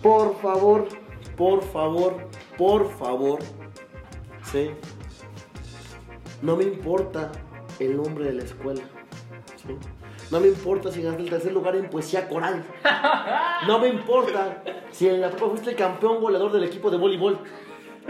por 0.02 0.40
favor, 0.40 0.88
por 1.36 1.62
favor, 1.62 2.30
por 2.58 2.90
favor, 2.98 3.40
¿sí? 4.50 4.72
No 6.42 6.56
me 6.56 6.64
importa 6.64 7.32
el 7.80 7.98
nombre 7.98 8.26
de 8.26 8.34
la 8.34 8.44
escuela. 8.44 8.82
¿sí? 9.58 9.76
No 10.32 10.40
me 10.40 10.48
importa 10.48 10.92
si 10.92 11.02
ganaste 11.02 11.24
el 11.24 11.30
tercer 11.30 11.54
lugar 11.54 11.76
en 11.76 11.90
poesía 11.90 12.28
coral. 12.28 12.64
No 13.68 13.80
me 13.80 13.88
importa 13.88 14.62
si 14.92 15.08
en 15.08 15.22
la 15.22 15.30
prueba 15.30 15.52
fuiste 15.52 15.70
el 15.70 15.78
campeón 15.78 16.20
goleador 16.20 16.52
del 16.52 16.66
equipo 16.66 16.92
de 16.92 16.98
voleibol. 16.98 17.40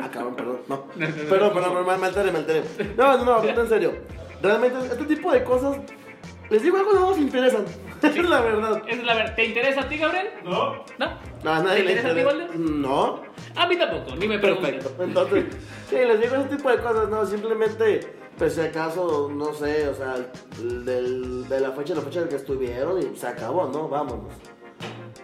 Ah, 0.01 0.09
cabrón, 0.11 0.35
perdón. 0.35 0.59
No. 0.67 0.85
Perdón, 1.29 1.53
perdón, 1.53 1.85
me, 1.85 1.97
me 1.97 2.05
alteré, 2.07 2.31
me 2.31 2.39
alteré. 2.39 2.63
No, 2.97 3.17
no, 3.17 3.25
no, 3.41 3.43
en 3.43 3.69
serio. 3.69 3.93
Realmente, 4.41 4.77
este 4.91 5.05
tipo 5.05 5.31
de 5.31 5.43
cosas, 5.43 5.77
les 6.49 6.61
digo 6.63 6.77
algo, 6.77 6.93
no 6.93 7.09
nos 7.11 7.17
interesan. 7.19 7.65
Es 8.03 8.17
la 8.29 8.41
verdad. 8.41 8.81
Esa 8.85 8.99
es 8.99 9.05
la 9.05 9.13
verdad. 9.15 9.35
¿Te 9.35 9.45
interesa 9.45 9.81
a 9.81 9.87
ti, 9.87 9.97
Gabriel? 9.97 10.27
No. 10.43 10.83
¿No? 10.99 11.07
No, 11.43 11.53
a 11.53 11.57
¿Te 11.59 11.63
nadie 11.63 11.83
le 11.83 11.91
interesa 11.93 12.09
a 12.09 12.15
ti. 12.15 12.23
Walter? 12.25 12.55
No. 12.59 13.21
A 13.55 13.67
mí 13.67 13.77
tampoco, 13.77 14.15
ni 14.17 14.27
me 14.27 14.39
preguntes. 14.39 14.71
Perfecto. 14.73 15.03
Entonces, 15.03 15.45
sí, 15.89 15.95
les 15.95 16.19
digo 16.19 16.35
ese 16.35 16.49
tipo 16.57 16.69
de 16.69 16.77
cosas, 16.79 17.07
no, 17.09 17.25
simplemente, 17.25 17.99
pues 18.37 18.55
si 18.55 18.61
acaso, 18.61 19.31
no 19.33 19.53
sé, 19.53 19.87
o 19.87 19.93
sea, 19.93 20.15
del- 20.59 21.47
de 21.47 21.59
la 21.61 21.71
fecha 21.71 21.93
a 21.93 21.97
la 21.97 22.01
fecha 22.01 22.21
en 22.21 22.27
que 22.27 22.35
estuvieron 22.35 22.99
y 22.99 23.15
se 23.15 23.25
acabó, 23.27 23.69
¿no? 23.69 23.87
Vámonos. 23.87 24.33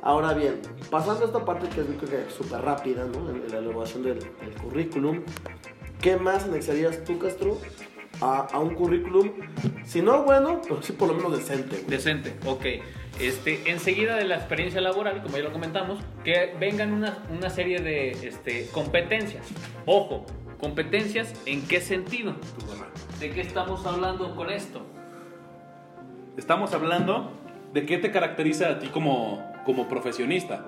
Ahora 0.02 0.34
bien, 0.34 0.62
pasando 0.90 1.24
a 1.24 1.28
esta 1.28 1.44
parte 1.44 1.68
que 1.70 1.82
es 1.82 2.34
súper 2.34 2.62
rápida, 2.62 3.06
¿no? 3.06 3.30
En, 3.30 3.44
en 3.44 3.52
la 3.52 3.58
elaboración 3.58 4.04
del, 4.04 4.20
del 4.20 4.54
currículum, 4.62 5.24
¿qué 6.02 6.18
más 6.18 6.46
anexarías 6.46 7.04
tú, 7.04 7.20
Castro, 7.20 7.58
a, 8.22 8.48
a 8.52 8.60
un 8.60 8.76
currículum? 8.76 9.32
Si 9.84 10.02
no 10.02 10.24
bueno, 10.24 10.62
pero 10.64 10.82
sí 10.82 10.94
por 10.94 11.10
lo 11.10 11.16
menos 11.16 11.38
decente. 11.38 11.78
güey? 11.78 11.90
Decente, 11.90 12.36
ok. 12.46 12.66
Este, 13.20 13.70
enseguida 13.70 14.16
de 14.16 14.24
la 14.24 14.36
experiencia 14.36 14.80
laboral, 14.80 15.22
como 15.22 15.36
ya 15.36 15.44
lo 15.44 15.52
comentamos, 15.52 16.00
que 16.24 16.56
vengan 16.58 16.94
una, 16.94 17.26
una 17.36 17.50
serie 17.50 17.82
de 17.82 18.12
este, 18.12 18.68
competencias. 18.72 19.46
Ojo, 19.86 20.26
competencias 20.60 21.34
en 21.46 21.68
qué 21.68 21.82
sentido? 21.82 22.36
¿De 23.20 23.32
qué 23.32 23.42
estamos 23.42 23.86
hablando 23.86 24.34
con 24.36 24.50
esto? 24.50 24.82
Estamos 26.38 26.74
hablando 26.74 27.34
de 27.74 27.86
qué 27.86 27.98
te 27.98 28.12
caracteriza 28.12 28.70
a 28.70 28.80
ti 28.80 28.88
como, 28.88 29.52
como 29.70 29.88
profesionista. 29.88 30.66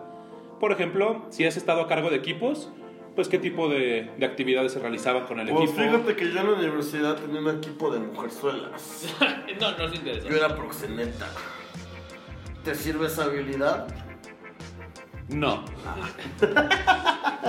Por 0.59 0.71
ejemplo, 0.71 1.25
si 1.31 1.43
has 1.43 1.57
estado 1.57 1.81
a 1.81 1.87
cargo 1.87 2.11
de 2.11 2.17
equipos, 2.17 2.71
pues 3.15 3.27
qué 3.27 3.39
tipo 3.39 3.67
de, 3.67 4.11
de 4.19 4.25
actividades 4.27 4.73
se 4.73 4.79
realizaban 4.79 5.25
con 5.25 5.39
el 5.39 5.49
Pues 5.49 5.71
equipo. 5.71 5.81
fíjate 5.83 6.15
que 6.15 6.31
yo 6.31 6.39
en 6.41 6.51
la 6.51 6.53
universidad 6.59 7.15
tenía 7.15 7.39
un 7.41 7.49
equipo 7.49 7.89
de 7.89 7.99
mujerzuelas. 7.99 9.11
no, 9.59 9.71
no 9.75 9.85
es 9.85 9.95
interesante. 9.95 10.29
Yo 10.29 10.37
era 10.37 10.55
proxeneta. 10.55 11.25
¿Te 12.63 12.75
sirve 12.75 13.07
esa 13.07 13.23
habilidad? 13.23 13.87
No. 15.29 15.65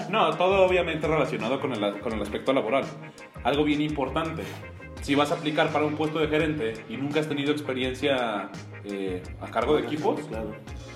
No, 0.08 0.34
todo 0.36 0.64
obviamente 0.64 1.06
relacionado 1.06 1.60
con 1.60 1.72
el, 1.74 2.00
con 2.00 2.14
el 2.14 2.22
aspecto 2.22 2.54
laboral. 2.54 2.84
Algo 3.44 3.62
bien 3.62 3.82
importante. 3.82 4.42
Si 5.02 5.14
vas 5.14 5.30
a 5.30 5.34
aplicar 5.34 5.70
para 5.70 5.84
un 5.84 5.96
puesto 5.96 6.18
de 6.18 6.28
gerente 6.28 6.72
y 6.88 6.96
nunca 6.96 7.20
has 7.20 7.28
tenido 7.28 7.52
experiencia 7.52 8.50
eh, 8.84 9.22
a 9.40 9.50
cargo 9.50 9.76
de 9.76 9.82
equipos, 9.82 10.20
Claro. 10.28 10.54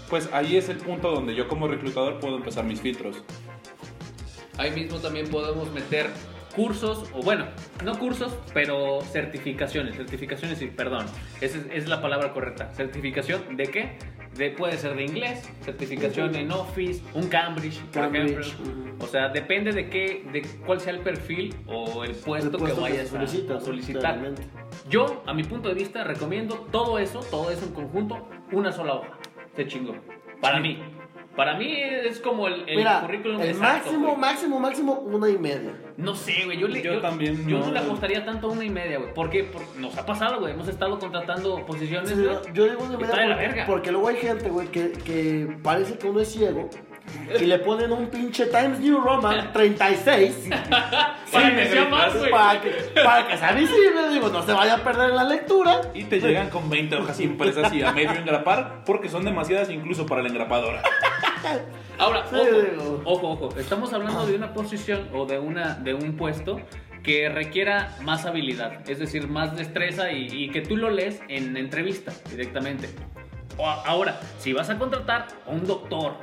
Pues 0.08 0.28
ahí 0.32 0.56
es 0.56 0.68
el 0.68 0.78
punto 0.78 1.10
donde 1.10 1.34
yo 1.34 1.48
como 1.48 1.68
reclutador 1.68 2.18
puedo 2.20 2.36
empezar 2.36 2.64
mis 2.64 2.80
filtros. 2.80 3.22
Ahí 4.58 4.70
mismo 4.70 4.98
también 4.98 5.28
podemos 5.28 5.70
meter 5.72 6.06
cursos, 6.54 7.10
o 7.12 7.20
bueno, 7.22 7.44
no 7.84 7.98
cursos, 7.98 8.34
pero 8.54 9.00
certificaciones. 9.02 9.96
Certificaciones, 9.96 10.58
sí, 10.58 10.66
perdón. 10.68 11.04
Esa 11.42 11.58
es, 11.58 11.64
es 11.70 11.88
la 11.88 12.00
palabra 12.00 12.32
correcta. 12.32 12.72
¿Certificación 12.74 13.56
de 13.56 13.64
qué? 13.64 13.98
De, 14.36 14.50
puede 14.50 14.76
ser 14.76 14.94
de 14.96 15.04
inglés, 15.04 15.48
certificación 15.62 16.34
en 16.34 16.52
Office, 16.52 17.02
un 17.14 17.28
Cambridge, 17.28 17.80
por 17.92 18.04
ejemplo. 18.14 18.46
O 19.00 19.06
sea, 19.06 19.28
depende 19.28 19.72
de 19.72 19.88
qué, 19.88 20.26
de 20.32 20.42
cuál 20.66 20.78
sea 20.80 20.92
el 20.92 21.00
perfil 21.00 21.54
o 21.66 22.04
el 22.04 22.12
puesto, 22.14 22.50
El 22.50 22.56
puesto 22.58 22.76
que 22.76 22.80
vayas 22.82 23.06
a- 23.08 23.10
solicitas, 23.12 23.62
a 23.62 23.64
solicitar. 23.64 24.00
claramente. 24.02 24.42
Yo, 24.90 25.22
a 25.26 25.32
mi 25.34 25.42
punto 25.44 25.68
de 25.70 25.74
vista, 25.74 26.04
recomiendo 26.04 26.66
todo 26.70 26.98
eso, 26.98 27.20
todo 27.30 27.50
eso 27.50 27.64
en 27.64 27.72
conjunto, 27.72 28.28
una 28.52 28.72
sola 28.72 28.94
hoja. 28.94 29.18
Se 29.56 29.66
chingó. 29.66 29.94
Para 30.40 30.60
mí. 30.60 30.78
Para 31.34 31.54
mí 31.58 31.70
es 31.78 32.18
como 32.20 32.46
el, 32.48 32.66
el 32.66 32.76
Mira, 32.78 33.02
currículum 33.02 33.38
el 33.42 33.48
exacto, 33.50 33.84
máximo, 33.84 34.06
güey. 34.06 34.16
máximo, 34.18 34.58
máximo, 34.60 34.92
una 34.94 35.28
y 35.28 35.36
media. 35.36 35.74
No 35.98 36.14
sé, 36.14 36.32
güey. 36.46 36.56
Yo, 36.58 36.66
le- 36.66 36.80
Yo 36.82 36.98
también 37.02 37.46
Yo 37.46 37.58
no. 37.58 37.66
no 37.66 37.72
le 37.72 37.78
apostaría 37.80 38.24
tanto 38.24 38.48
a 38.48 38.52
una 38.52 38.64
y 38.64 38.70
media, 38.70 38.98
güey. 38.98 39.12
¿Por 39.12 39.28
qué? 39.28 39.44
Porque 39.44 39.68
nos 39.78 39.98
ha 39.98 40.06
pasado, 40.06 40.40
güey. 40.40 40.54
Hemos 40.54 40.66
estado 40.68 40.98
contratando 40.98 41.66
posiciones, 41.66 42.08
Sí, 42.08 42.14
güey. 42.14 42.26
yo, 42.26 42.40
yo 42.54 42.64
digo 42.64 42.84
una 42.84 42.94
y 42.94 42.96
media 42.96 43.06
está 43.10 43.20
de 43.20 43.28
la 43.28 43.34
porque, 43.34 43.48
verga. 43.48 43.66
porque 43.66 43.92
luego 43.92 44.08
hay 44.08 44.16
gente, 44.16 44.48
güey, 44.48 44.68
que, 44.68 44.92
que 44.92 45.56
parece 45.62 45.98
que 45.98 46.08
uno 46.08 46.20
es 46.20 46.28
ciego 46.32 46.70
y 47.40 47.44
le 47.44 47.58
ponen 47.58 47.92
un 47.92 48.06
pinche 48.08 48.46
Times 48.46 48.78
New 48.80 49.00
Roman 49.00 49.52
36 49.52 50.48
Para 51.32 51.56
que 51.56 51.66
sea 51.68 51.84
más, 51.88 52.16
güey. 52.16 52.30
para 52.30 52.60
que, 52.60 52.70
para 53.02 53.26
que 53.28 53.36
sea 53.36 53.52
visible, 53.52 54.08
digo, 54.12 54.28
no 54.28 54.42
se 54.42 54.52
vaya 54.52 54.74
a 54.74 54.78
perder 54.78 55.10
la 55.10 55.24
lectura. 55.24 55.80
Y 55.94 56.04
te 56.04 56.20
llegan 56.20 56.50
con 56.50 56.68
20 56.70 56.96
hojas 56.96 57.18
impresas 57.20 57.72
y 57.72 57.82
a 57.82 57.92
medio 57.92 58.12
engrapar 58.12 58.82
porque 58.84 59.08
son 59.08 59.24
demasiadas 59.24 59.70
incluso 59.70 60.06
para 60.06 60.22
la 60.22 60.28
engrapadora. 60.28 60.82
Ahora, 61.98 62.24
Sí, 62.30 62.36
ojo, 63.04 63.28
ojo, 63.30 63.46
ojo. 63.46 63.58
Estamos 63.58 63.92
hablando 63.92 64.26
de 64.26 64.34
una 64.34 64.52
posición 64.52 65.08
o 65.14 65.26
de, 65.26 65.38
una, 65.38 65.74
de 65.74 65.94
un 65.94 66.16
puesto 66.16 66.60
que 67.02 67.28
requiera 67.28 67.96
más 68.02 68.26
habilidad, 68.26 68.88
es 68.90 68.98
decir, 68.98 69.28
más 69.28 69.56
destreza 69.56 70.10
y, 70.12 70.26
y 70.26 70.50
que 70.50 70.60
tú 70.60 70.76
lo 70.76 70.90
lees 70.90 71.20
en 71.28 71.56
entrevista 71.56 72.12
directamente. 72.30 72.88
O- 73.58 73.64
ahora, 73.66 74.20
si 74.38 74.52
vas 74.52 74.68
a 74.70 74.76
contratar 74.78 75.28
a 75.46 75.50
un 75.50 75.64
doctor, 75.66 76.14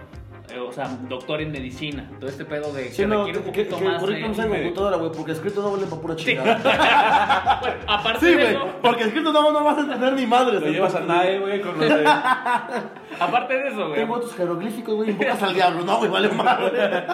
eh, 0.50 0.60
o 0.60 0.72
sea, 0.72 0.90
doctor 1.08 1.42
en 1.42 1.52
medicina, 1.52 2.10
todo 2.20 2.30
este 2.30 2.44
pedo 2.44 2.74
de 2.74 2.86
que 2.86 2.92
Sí, 2.92 3.06
no, 3.06 3.26
requiere 3.26 3.40
que, 3.42 3.48
un 3.48 3.54
que, 3.54 3.62
poquito 3.64 3.78
que 3.78 3.86
el 3.86 3.92
más 3.92 4.02
currículum 4.02 4.36
de... 4.36 4.50
computadora, 4.50 4.98
güey, 4.98 5.12
porque 5.12 5.32
escrito 5.32 5.62
no 5.62 5.72
vale 5.72 5.86
para 5.86 6.02
pura 6.02 6.16
chingada. 6.16 7.60
Bueno, 7.62 7.76
aparte 7.88 8.20
Sí, 8.20 8.26
de 8.26 8.34
güey, 8.34 8.48
eso, 8.48 8.68
porque 8.82 9.04
escrito 9.04 9.32
no, 9.32 9.52
no 9.52 9.64
vas 9.64 9.78
a 9.78 9.82
entender 9.82 10.14
ni 10.14 10.26
madre. 10.26 10.60
Lo 10.60 10.68
llevas 10.68 10.96
a 10.96 11.00
NAE, 11.00 11.40
güey, 11.40 11.62
con 11.62 11.80
los 11.80 11.90
de... 11.90 12.06
aparte 13.20 13.54
de 13.54 13.68
eso, 13.70 13.88
güey. 13.88 13.96
Tengo 13.96 14.16
otros 14.16 14.36
jeroglíficos, 14.36 14.96
güey, 14.96 15.12
invocas 15.12 15.44
al 15.44 15.54
diablo. 15.54 15.86
No, 15.86 15.98
güey, 15.98 16.12
vale 16.12 16.30
madre. 16.30 17.06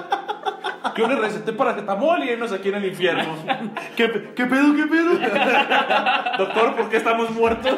Yo 0.95 1.07
le 1.07 1.15
receté 1.15 1.53
paracetamol 1.53 2.23
y 2.23 2.35
nos 2.35 2.51
aquí 2.51 2.69
en 2.69 2.75
el 2.75 2.85
infierno. 2.85 3.35
¿Qué, 3.95 4.33
qué 4.35 4.45
pedo, 4.45 4.75
qué 4.75 4.85
pedo? 4.85 5.11
Doctor, 6.37 6.75
¿por 6.75 6.89
qué 6.89 6.97
estamos 6.97 7.29
muertos? 7.31 7.75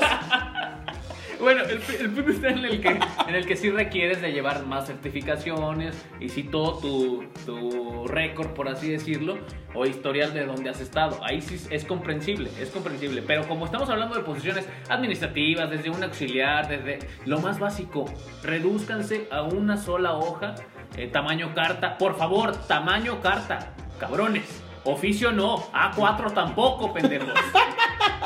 Bueno, 1.42 1.64
el, 1.64 1.82
el 2.00 2.12
punto 2.12 2.32
está 2.32 2.50
en 2.50 2.64
el, 2.64 2.82
que, 2.82 2.90
en 2.90 3.36
el 3.36 3.48
que 3.48 3.56
sí 3.56 3.72
requieres 3.72 4.22
de 4.22 4.32
llevar 4.32 4.64
más 4.68 4.86
certificaciones 4.86 6.00
y 6.20 6.30
sí 6.30 6.44
todo 6.44 6.78
tu, 6.78 7.24
tu 7.48 8.08
récord, 8.08 8.50
por 8.50 8.70
así 8.70 8.92
decirlo, 8.92 9.40
o 9.74 9.88
historial 9.88 10.36
de 10.36 10.46
donde 10.46 10.70
has 10.70 10.80
estado. 10.80 11.20
Ahí 11.24 11.42
sí 11.42 11.60
es 11.72 11.84
comprensible, 11.84 12.52
es 12.60 12.70
comprensible. 12.70 13.24
Pero 13.26 13.48
como 13.48 13.66
estamos 13.66 13.90
hablando 13.90 14.16
de 14.16 14.22
posiciones 14.22 14.70
administrativas, 14.88 15.68
desde 15.72 15.90
un 15.90 16.04
auxiliar, 16.04 16.68
desde 16.68 17.00
lo 17.26 17.40
más 17.40 17.58
básico, 17.58 18.06
redúzcanse 18.44 19.28
a 19.32 19.42
una 19.42 19.78
sola 19.78 20.14
hoja, 20.14 20.54
eh, 20.96 21.08
tamaño 21.08 21.56
carta. 21.56 21.98
Por 21.98 22.18
favor, 22.18 22.56
tamaño 22.68 23.20
carta, 23.20 23.74
cabrones. 24.00 24.62
Oficio 24.84 25.32
no, 25.32 25.58
A4 25.74 26.34
tampoco, 26.34 26.94
pendejos. 26.94 27.34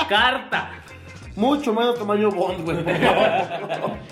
Carta. 0.10 0.85
Mucho 1.36 1.74
menos 1.74 2.00
tamaño 2.00 2.30
Bond, 2.32 2.64
güey. 2.64 2.78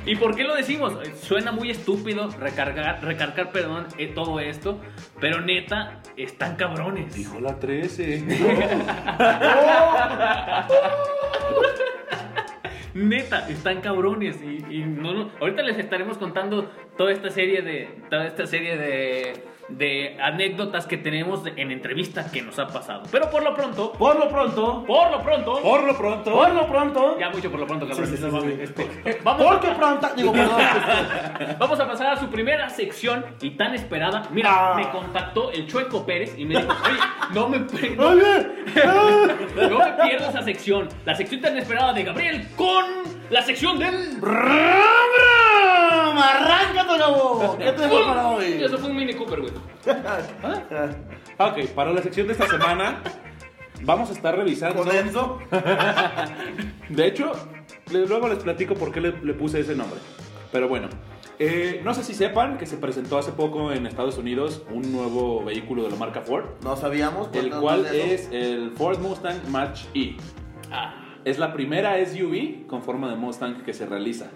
¿Y 0.06 0.16
por 0.18 0.36
qué 0.36 0.44
lo 0.44 0.56
decimos? 0.56 0.94
Suena 1.22 1.52
muy 1.54 1.70
estúpido 1.70 2.30
recargar, 2.40 3.02
recargar 3.04 3.52
perdón, 3.52 3.88
eh, 3.98 4.08
todo 4.14 4.40
esto, 4.42 4.80
pero 5.22 5.40
neta, 5.40 6.02
están 6.18 6.56
cabrones. 6.58 7.14
Dijo 7.14 7.40
la 7.40 7.58
13. 7.60 8.24
Neta, 12.94 13.48
están 13.50 13.82
cabrones. 13.82 14.38
Y, 14.44 14.64
y 14.70 14.84
no, 14.86 15.14
no- 15.14 15.32
ahorita 15.42 15.64
les 15.64 15.78
estaremos 15.80 16.18
contando 16.18 16.70
toda 16.98 17.12
esta 17.12 17.30
serie 17.30 17.62
de. 17.62 17.90
Toda 18.10 18.28
esta 18.28 18.46
serie 18.46 18.78
de. 18.78 19.44
De 19.70 20.18
anécdotas 20.22 20.86
que 20.86 20.98
tenemos 20.98 21.42
en 21.56 21.72
entrevistas 21.72 22.32
que 22.32 22.42
nos 22.42 22.60
ha 22.60 22.68
pasado. 22.68 23.04
Pero 23.12 23.30
por 23.30 23.44
lo 23.44 23.54
pronto. 23.56 23.92
Por 23.94 24.20
lo 24.20 24.28
pronto, 24.30 24.84
Por 24.86 25.10
lo 25.12 25.22
pronto. 25.22 25.62
Por 25.62 25.84
lo 25.84 25.98
pronto. 25.98 26.32
por 26.34 26.50
lo 26.54 26.68
pronto. 26.68 27.20
ya 27.20 27.30
mucho 27.30 27.50
por 27.50 27.60
lo 27.60 27.68
pronto, 27.68 27.88
cabrones. 27.88 28.10
Sí, 28.12 28.18
sí, 28.18 28.58
este, 28.62 28.84
eh, 29.06 29.20
vamos 29.24 29.46
a- 29.46 29.60
pronto. 29.76 30.08
Digo, 30.16 30.32
perdón. 30.34 30.62
Vamos 31.58 31.80
a 31.80 31.88
pasar 31.88 32.08
a 32.14 32.18
su 32.18 32.28
primera 32.30 32.70
sección 32.70 33.26
y 33.42 33.52
tan 33.52 33.74
esperada. 33.74 34.24
Mira, 34.32 34.50
Ah. 34.54 34.74
me 34.76 34.90
contactó 34.90 35.52
el 35.52 35.66
Chueco 35.68 36.06
Pérez 36.06 36.36
y 36.38 36.46
me 36.46 36.56
dijo, 36.60 36.72
oye, 36.86 37.00
no 37.34 37.50
me, 37.50 37.60
no, 37.96 38.08
Oye, 38.10 38.48
no 39.70 39.80
me 39.80 39.92
pierdas 40.08 40.30
esa 40.30 40.42
sección. 40.44 40.90
La 41.06 41.16
sección 41.16 41.42
tan 41.42 41.58
esperada 41.58 41.94
de 41.94 42.04
Gabriel 42.04 42.48
con 42.56 42.86
la 43.34 43.42
sección 43.42 43.80
del... 43.80 44.22
ram, 44.22 46.18
arráncate, 46.18 47.00
cabo. 47.00 47.58
¿Qué 47.58 47.72
tenemos 47.72 48.04
para 48.06 48.28
hoy? 48.30 48.64
Eso 48.64 48.78
fue 48.78 48.90
un 48.92 48.96
Mini 48.96 49.14
Cooper, 49.16 49.42
güey. 49.42 49.54
Ok, 51.40 51.70
para 51.74 51.92
la 51.92 52.02
sección 52.04 52.28
de 52.28 52.34
esta 52.34 52.48
semana 52.48 53.02
vamos 53.82 54.12
a 54.12 54.14
estar 54.14 54.38
revisando. 54.38 54.84
Con 54.84 54.96
Enzo. 54.96 55.40
De 56.90 57.08
hecho, 57.08 57.32
luego 57.92 58.28
les 58.28 58.38
platico 58.44 58.76
por 58.76 58.92
qué 58.92 59.02
le, 59.02 59.12
le 59.24 59.34
puse 59.34 59.60
ese 59.62 59.76
nombre. 59.76 60.00
Pero 60.52 60.68
bueno, 60.70 60.88
eh, 61.40 61.82
no 61.84 61.96
sé 61.96 62.04
si 62.04 62.14
sepan 62.14 62.60
que 62.60 62.68
se 62.68 62.78
presentó 62.78 63.18
hace 63.18 63.32
poco 63.32 63.72
en 63.72 63.88
Estados 63.88 64.20
Unidos 64.20 64.62
un 64.70 64.92
nuevo 64.94 65.44
vehículo 65.44 65.82
de 65.84 65.90
la 65.90 65.96
marca 65.96 66.22
Ford, 66.22 66.46
No 66.64 66.76
sabíamos. 66.78 67.30
el 67.34 67.50
cual 67.50 67.88
es 67.88 68.30
el 68.32 68.72
Ford 68.78 69.00
Mustang 69.00 69.40
Mach 69.50 69.86
E. 69.96 70.16
Ah, 70.72 70.94
Es 71.26 71.40
la 71.40 71.54
primera 71.54 72.04
SUV 72.06 72.68
con 72.68 72.82
forma 72.82 73.10
de 73.10 73.16
Mustang 73.16 73.64
que 73.64 73.74
se 73.74 73.86
realiza. 73.86 74.30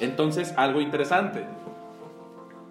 Entonces, 0.00 0.54
algo 0.56 0.80
interesante. 0.80 1.44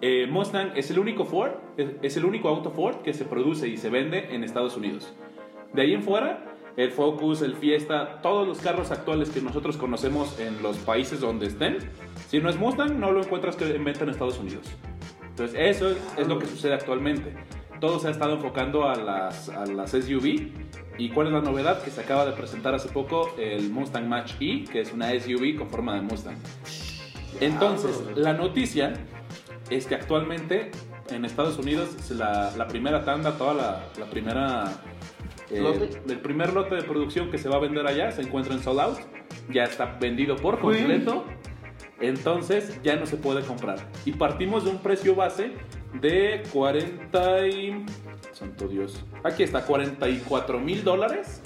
Eh, 0.00 0.26
Mustang 0.26 0.72
es 0.74 0.90
el 0.90 0.98
único 0.98 1.26
Ford, 1.26 1.52
es, 1.76 2.16
el 2.16 2.24
único 2.24 2.48
auto 2.48 2.70
Ford 2.70 3.02
que 3.02 3.12
se 3.12 3.26
produce 3.26 3.68
y 3.68 3.76
se 3.76 3.90
vende 3.90 4.34
en 4.34 4.42
Estados 4.42 4.76
Unidos. 4.76 5.12
De 5.74 5.82
ahí 5.82 5.92
en 5.92 6.02
fuera, 6.02 6.46
el 6.78 6.90
Focus, 6.90 7.42
el 7.42 7.54
Fiesta, 7.54 8.22
todos 8.22 8.48
los 8.48 8.58
carros 8.60 8.90
actuales 8.90 9.28
que 9.28 9.42
nosotros 9.42 9.76
conocemos 9.76 10.40
en 10.40 10.62
los 10.62 10.78
países 10.78 11.20
donde 11.20 11.46
estén, 11.46 11.78
si 12.28 12.40
no 12.40 12.48
es 12.48 12.56
Mustang, 12.56 12.98
no 12.98 13.12
lo 13.12 13.22
encuentras 13.22 13.56
que 13.56 13.66
en 13.66 13.84
venta 13.84 14.04
en 14.04 14.10
Estados 14.10 14.38
Unidos. 14.38 14.66
Entonces, 15.28 15.58
eso 15.60 15.90
es, 15.90 15.98
es 16.16 16.26
lo 16.26 16.38
que 16.38 16.46
sucede 16.46 16.72
actualmente. 16.72 17.34
Todo 17.80 17.98
se 17.98 18.08
ha 18.08 18.10
estado 18.10 18.34
enfocando 18.34 18.88
a 18.88 18.96
las, 18.96 19.50
a 19.50 19.66
las 19.66 19.90
SUV. 19.90 20.69
¿Y 21.00 21.08
cuál 21.08 21.28
es 21.28 21.32
la 21.32 21.40
novedad? 21.40 21.82
Que 21.82 21.90
se 21.90 22.02
acaba 22.02 22.26
de 22.26 22.32
presentar 22.32 22.74
hace 22.74 22.90
poco 22.90 23.34
el 23.38 23.70
Mustang 23.70 24.06
Mach 24.06 24.32
E, 24.38 24.64
que 24.64 24.82
es 24.82 24.92
una 24.92 25.08
SUV 25.18 25.56
con 25.56 25.70
forma 25.70 25.94
de 25.94 26.02
Mustang. 26.02 26.36
Entonces, 27.40 28.02
la 28.16 28.34
noticia 28.34 28.92
es 29.70 29.86
que 29.86 29.94
actualmente 29.94 30.70
en 31.08 31.24
Estados 31.24 31.58
Unidos 31.58 32.10
la, 32.10 32.54
la 32.54 32.68
primera 32.68 33.02
tanda, 33.02 33.38
toda 33.38 33.54
la, 33.54 33.84
la 33.98 34.06
primera... 34.10 34.82
eh, 35.50 35.90
el 36.06 36.18
primer 36.18 36.52
lote 36.52 36.74
de 36.74 36.82
producción 36.82 37.30
que 37.30 37.38
se 37.38 37.48
va 37.48 37.56
a 37.56 37.60
vender 37.60 37.86
allá 37.86 38.10
se 38.12 38.20
encuentra 38.20 38.52
en 38.52 38.62
Sold 38.62 38.80
Out. 38.80 38.98
Ya 39.50 39.64
está 39.64 39.96
vendido 39.98 40.36
por 40.36 40.60
completo. 40.60 41.24
Entonces 41.98 42.78
ya 42.82 42.96
no 42.96 43.06
se 43.06 43.16
puede 43.16 43.40
comprar. 43.40 43.78
Y 44.04 44.12
partimos 44.12 44.64
de 44.64 44.70
un 44.70 44.78
precio 44.80 45.14
base 45.14 45.52
de 45.94 46.42
40 46.52 47.46
y... 47.48 47.84
Santo 48.32 48.68
Dios. 48.68 49.04
Aquí 49.24 49.42
está, 49.42 49.64
44 49.66 50.60
mil 50.60 50.84
dólares. 50.84 51.42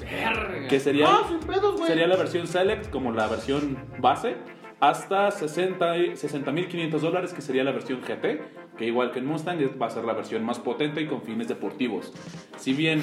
Que 0.69 0.79
sería, 0.79 1.07
Ah, 1.09 1.23
sin 1.29 1.41
pedos, 1.41 1.77
güey. 1.77 1.87
sería 1.89 2.07
la 2.07 2.17
versión 2.17 2.47
Select 2.47 2.91
como 2.91 3.11
la 3.13 3.27
versión 3.27 3.79
base. 3.99 4.37
Hasta 4.81 5.31
60 5.31 5.97
y- 5.99 6.11
60.500 6.11 6.91
dólares 7.01 7.33
que 7.33 7.41
sería 7.41 7.65
la 7.65 7.73
versión 7.73 8.01
GT. 8.03 8.43
Que 8.77 8.87
igual 8.87 9.13
que 9.13 9.21
en 9.21 9.27
Mustang 9.27 9.59
va 9.81 9.87
a 9.87 9.91
ser 9.91 10.05
la 10.05 10.13
versión 10.13 10.45
más 10.45 10.59
potente 10.59 11.01
y 11.01 11.07
con 11.07 11.23
fines 11.23 11.49
deportivos. 11.49 12.13
Si 12.59 12.73
bien 12.75 13.01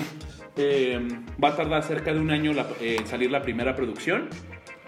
eh, 0.58 1.00
va 1.44 1.50
a 1.50 1.56
tardar 1.56 1.82
cerca 1.84 2.14
de 2.14 2.20
un 2.20 2.30
año 2.30 2.54
la- 2.54 2.68
eh, 2.82 2.98
en 3.00 3.08
salir 3.08 3.32
la 3.32 3.42
primera 3.42 3.76
producción. 3.76 4.30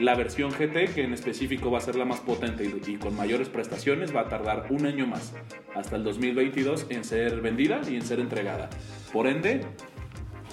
La 0.03 0.15
versión 0.15 0.51
GT, 0.51 0.93
que 0.93 1.05
en 1.05 1.13
específico 1.13 1.71
va 1.71 1.77
a 1.77 1.81
ser 1.81 1.95
la 1.95 2.03
más 2.03 2.19
potente 2.19 2.65
y, 2.65 2.91
y 2.91 2.95
con 2.97 3.15
mayores 3.15 3.47
prestaciones, 3.47 4.13
va 4.13 4.21
a 4.21 4.27
tardar 4.27 4.67
un 4.69 4.85
año 4.85 5.07
más, 5.07 5.33
hasta 5.73 5.95
el 5.95 6.03
2022, 6.03 6.87
en 6.89 7.05
ser 7.05 7.39
vendida 7.39 7.79
y 7.89 7.95
en 7.95 8.01
ser 8.01 8.19
entregada. 8.19 8.69
Por 9.13 9.27
ende, 9.27 9.61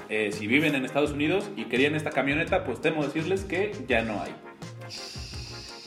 eh, 0.08 0.30
si 0.30 0.46
viven 0.46 0.76
en 0.76 0.84
Estados 0.84 1.10
Unidos 1.10 1.50
y 1.56 1.64
querían 1.64 1.96
esta 1.96 2.10
camioneta, 2.10 2.62
pues 2.62 2.80
temo 2.80 3.02
decirles 3.02 3.42
que 3.42 3.72
ya 3.88 4.02
no 4.02 4.22
hay. 4.22 4.32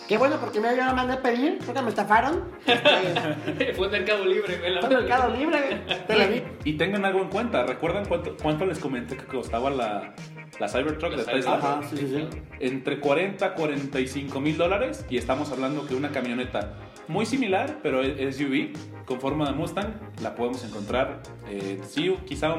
Qué 0.09 0.17
bueno, 0.17 0.35
porque 0.41 0.59
me 0.59 0.67
yo 0.71 0.83
la 0.83 0.91
mandé 0.91 1.13
a 1.13 1.21
pedir, 1.21 1.59
creo 1.59 1.73
que 1.73 1.81
me 1.81 1.89
estafaron. 1.89 2.43
Este, 2.67 3.73
Fue 3.75 3.87
Mercado 3.87 4.25
Libre, 4.25 4.57
güey. 4.57 4.73
la 4.73 4.81
Fue 4.81 4.89
Mercado 4.89 5.33
Libre, 5.33 5.59
Televid. 6.05 6.41
Y 6.65 6.73
tengan 6.73 7.05
algo 7.05 7.21
en 7.21 7.29
cuenta, 7.29 7.65
¿recuerdan 7.65 8.03
cuánto, 8.07 8.35
cuánto 8.35 8.65
les 8.65 8.79
comenté 8.79 9.15
que 9.15 9.23
costaba 9.23 9.69
la, 9.69 10.13
la 10.59 10.67
Cybertruck 10.67 11.11
La 11.11 11.17
de 11.17 11.25
Tesla? 11.25 11.55
Ajá, 11.55 11.81
sí, 11.83 11.97
sí, 11.97 12.07
sí. 12.07 12.27
Entre 12.59 12.99
40 12.99 13.45
a 13.45 13.53
45 13.55 14.39
mil 14.39 14.57
dólares 14.57 15.05
y 15.09 15.17
estamos 15.17 15.51
hablando 15.51 15.85
que 15.87 15.95
una 15.95 16.11
camioneta 16.11 16.73
muy 17.07 17.25
similar, 17.25 17.79
pero 17.83 18.01
es 18.01 18.37
SUV, 18.37 18.73
con 19.05 19.19
forma 19.19 19.45
de 19.45 19.53
Mustang, 19.53 19.93
la 20.21 20.35
podemos 20.35 20.63
encontrar, 20.63 21.21
eh, 21.49 21.81
sí, 21.85 22.15
quizá 22.25 22.55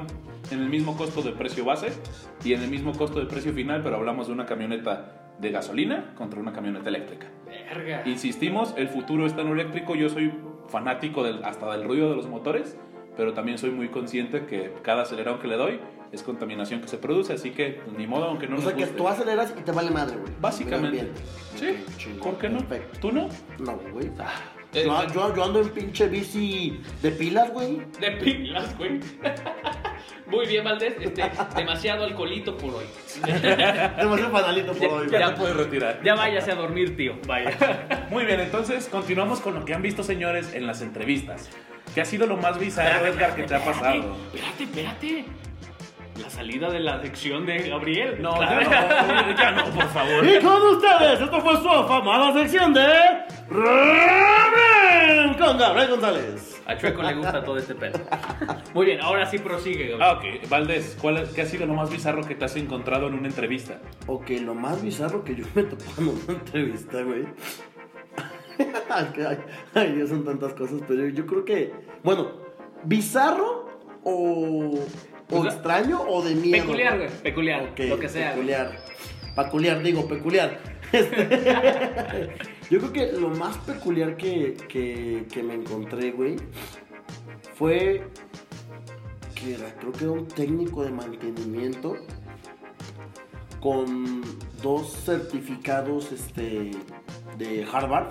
en 0.50 0.60
el 0.60 0.68
mismo 0.68 0.96
costo 0.96 1.22
de 1.22 1.32
precio 1.32 1.64
base 1.64 1.88
y 2.44 2.52
en 2.52 2.62
el 2.62 2.70
mismo 2.70 2.92
costo 2.92 3.20
de 3.20 3.26
precio 3.26 3.52
final, 3.52 3.82
pero 3.82 3.96
hablamos 3.96 4.26
de 4.26 4.34
una 4.34 4.46
camioneta 4.46 5.32
de 5.38 5.50
gasolina 5.50 6.14
contra 6.14 6.40
una 6.40 6.52
camioneta 6.52 6.88
eléctrica. 6.88 7.26
Verga. 7.46 8.02
Insistimos, 8.06 8.74
el 8.76 8.88
futuro 8.88 9.26
está 9.26 9.40
en 9.40 9.48
lo 9.48 9.54
eléctrico, 9.54 9.94
yo 9.94 10.08
soy 10.08 10.32
fanático 10.68 11.24
del, 11.24 11.44
hasta 11.44 11.72
del 11.72 11.84
ruido 11.84 12.10
de 12.10 12.16
los 12.16 12.28
motores, 12.28 12.76
pero 13.16 13.32
también 13.34 13.58
soy 13.58 13.70
muy 13.70 13.88
consciente 13.88 14.44
que 14.46 14.72
cada 14.82 15.02
acelerón 15.02 15.38
que 15.38 15.48
le 15.48 15.56
doy 15.56 15.80
es 16.12 16.22
contaminación 16.22 16.80
que 16.80 16.88
se 16.88 16.96
produce, 16.98 17.32
así 17.32 17.50
que 17.50 17.80
pues, 17.84 17.96
ni 17.98 18.06
modo, 18.06 18.24
aunque 18.26 18.46
no 18.46 18.54
O 18.54 18.56
nos 18.56 18.64
sea 18.66 18.74
que 18.74 18.82
guste. 18.82 18.96
tú 18.96 19.08
aceleras 19.08 19.54
y 19.58 19.62
te 19.62 19.72
vale 19.72 19.90
madre, 19.90 20.16
güey. 20.16 20.32
Básicamente. 20.40 20.90
Bien. 20.90 21.10
Sí, 21.56 21.84
chingón, 21.96 22.20
¿por 22.32 22.38
qué 22.38 22.48
no? 22.48 22.58
perfecto. 22.60 22.98
¿Tú 23.00 23.12
no? 23.12 23.28
No, 23.58 23.76
güey. 23.92 24.06
Eh, 24.74 24.84
Yo, 24.86 25.06
yo, 25.14 25.34
yo 25.36 25.44
ando 25.44 25.60
en 25.60 25.68
pinche 25.70 26.08
bici 26.08 26.80
de 27.02 27.10
pilas, 27.12 27.52
güey. 27.52 27.80
De 28.00 28.10
pilas, 28.12 28.76
güey. 28.78 29.00
Muy 30.26 30.46
bien, 30.46 30.64
Valdés. 30.64 30.94
Este, 31.00 31.22
demasiado 31.54 32.04
alcoholito 32.04 32.56
por 32.56 32.74
hoy. 32.74 32.84
Demasiado 33.24 34.30
fanalito 34.30 34.72
por 34.72 34.88
hoy, 34.88 35.08
Ya 35.10 35.34
te 35.34 35.40
puedes 35.40 35.56
retirar. 35.56 36.00
Ya 36.02 36.14
váyase 36.14 36.52
a 36.52 36.54
dormir, 36.54 36.96
tío. 36.96 37.16
Vaya. 37.26 38.06
Muy 38.10 38.24
bien, 38.24 38.40
entonces 38.40 38.88
continuamos 38.88 39.40
con 39.40 39.54
lo 39.54 39.64
que 39.64 39.74
han 39.74 39.82
visto, 39.82 40.02
señores, 40.02 40.54
en 40.54 40.66
las 40.66 40.80
entrevistas. 40.82 41.50
¿Qué 41.94 42.00
ha 42.00 42.04
sido 42.04 42.26
lo 42.26 42.36
más 42.36 42.58
bizarro, 42.58 43.06
Edgar, 43.06 43.36
que 43.36 43.44
te 43.44 43.54
ha 43.54 43.64
pasado? 43.64 44.16
Espérate, 44.34 44.64
espérate. 44.64 45.24
La 46.24 46.30
salida 46.30 46.70
de 46.70 46.80
la 46.80 47.00
sección 47.02 47.44
de 47.46 47.58
Gabriel. 47.68 48.20
No, 48.20 48.34
Claro. 48.34 48.70
ya 48.70 49.02
no, 49.02 49.36
ya 49.38 49.50
no, 49.52 49.64
por 49.66 49.88
favor. 49.88 50.26
Y 50.26 50.40
con 50.42 50.62
ustedes, 50.62 51.20
esto 51.20 51.40
fue 51.40 51.56
su 51.58 51.68
afamada 51.68 52.32
sección 52.32 52.72
de 52.72 52.86
Ramen 53.50 55.34
con 55.34 55.58
Gabriel 55.58 55.90
González. 55.90 56.62
A 56.66 56.76
Chueco 56.78 57.02
le 57.02 57.14
gusta 57.14 57.44
todo 57.44 57.58
este 57.58 57.74
pedo. 57.74 57.98
Muy 58.72 58.86
bien, 58.86 59.00
ahora 59.02 59.26
sí 59.26 59.38
prosigue, 59.38 59.88
Gabriel. 59.96 60.02
Ah, 60.02 60.12
ok. 60.14 60.24
Valdés, 60.48 60.96
¿cuál 61.00 61.18
es- 61.18 61.28
¿qué 61.30 61.42
ha 61.42 61.46
sido 61.46 61.66
lo 61.66 61.74
más 61.74 61.90
bizarro 61.90 62.22
que 62.24 62.34
te 62.34 62.44
has 62.46 62.56
encontrado 62.56 63.08
en 63.08 63.14
una 63.14 63.28
entrevista? 63.28 63.78
Ok, 64.06 64.30
lo 64.42 64.54
más 64.54 64.82
bizarro 64.82 65.22
que 65.24 65.34
yo 65.36 65.44
me 65.54 65.64
topé 65.64 65.84
en 65.98 66.08
una 66.08 66.20
entrevista, 66.38 67.02
güey. 67.02 67.26
Que, 69.14 69.26
ay, 69.26 69.38
ay, 69.74 69.92
Dios, 69.92 70.08
son 70.10 70.24
tantas 70.24 70.54
cosas, 70.54 70.80
pero 70.86 71.08
yo 71.08 71.26
creo 71.26 71.44
que, 71.44 71.72
bueno, 72.04 72.30
bizarro 72.84 73.68
o, 74.04 74.78
o 75.40 75.46
extraño 75.46 76.02
o 76.02 76.22
de 76.22 76.34
miedo. 76.34 76.64
Peculiar, 76.64 76.96
güey. 76.98 77.10
Peculiar. 77.22 77.62
Ok, 77.72 77.80
lo 77.88 77.98
que 77.98 78.08
sea. 78.08 78.32
Peculiar. 78.32 78.76
Peculiar, 79.34 79.82
digo, 79.82 80.08
peculiar. 80.08 80.58
Este, 80.94 81.26
yo 82.70 82.78
creo 82.78 82.92
que 82.92 83.12
lo 83.18 83.28
más 83.30 83.56
peculiar 83.58 84.16
que, 84.16 84.56
que, 84.68 85.26
que 85.28 85.42
me 85.42 85.54
encontré, 85.54 86.12
güey, 86.12 86.36
fue 87.56 88.04
que 89.34 89.54
era, 89.54 89.74
creo 89.74 89.92
que 89.92 90.04
era 90.04 90.12
un 90.12 90.28
técnico 90.28 90.84
de 90.84 90.90
mantenimiento 90.92 91.96
con 93.60 94.22
dos 94.62 94.92
certificados 95.04 96.12
este, 96.12 96.70
de 97.38 97.66
Harvard, 97.72 98.08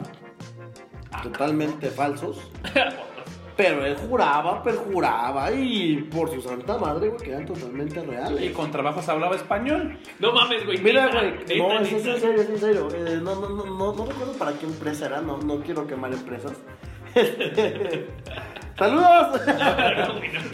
totalmente 1.21 1.89
falsos. 1.89 2.51
Pero 3.55 3.85
él 3.85 3.95
juraba, 3.95 4.63
perjuraba 4.63 5.51
y 5.51 5.97
por 6.11 6.31
su 6.31 6.41
santa 6.41 6.77
madre, 6.77 7.09
güey, 7.09 7.21
que 7.21 7.29
eran 7.31 7.45
totalmente 7.45 7.99
Y 7.99 8.03
reales. 8.03 8.51
con 8.51 8.71
trabajos 8.71 9.07
hablaba 9.09 9.35
español. 9.35 9.99
No 10.19 10.31
mames, 10.33 10.65
güey. 10.65 10.79
Mira, 10.79 11.07
güey, 11.11 11.59
no, 11.59 11.79
es, 11.79 11.91
en 11.93 11.99
serio, 12.01 12.41
es 12.41 12.49
en 12.49 12.57
serio. 12.59 12.87
Eh, 12.93 13.19
no, 13.21 13.35
no, 13.35 13.49
no, 13.49 13.65
no, 13.65 13.93
no 13.93 14.05
recuerdo 14.05 14.33
para 14.39 14.53
qué 14.53 14.65
empresa 14.65 15.05
era, 15.05 15.21
no, 15.21 15.37
no 15.37 15.59
quiero 15.61 15.85
quemar 15.85 16.11
empresas. 16.13 16.53
¡Saludos! 18.77 19.39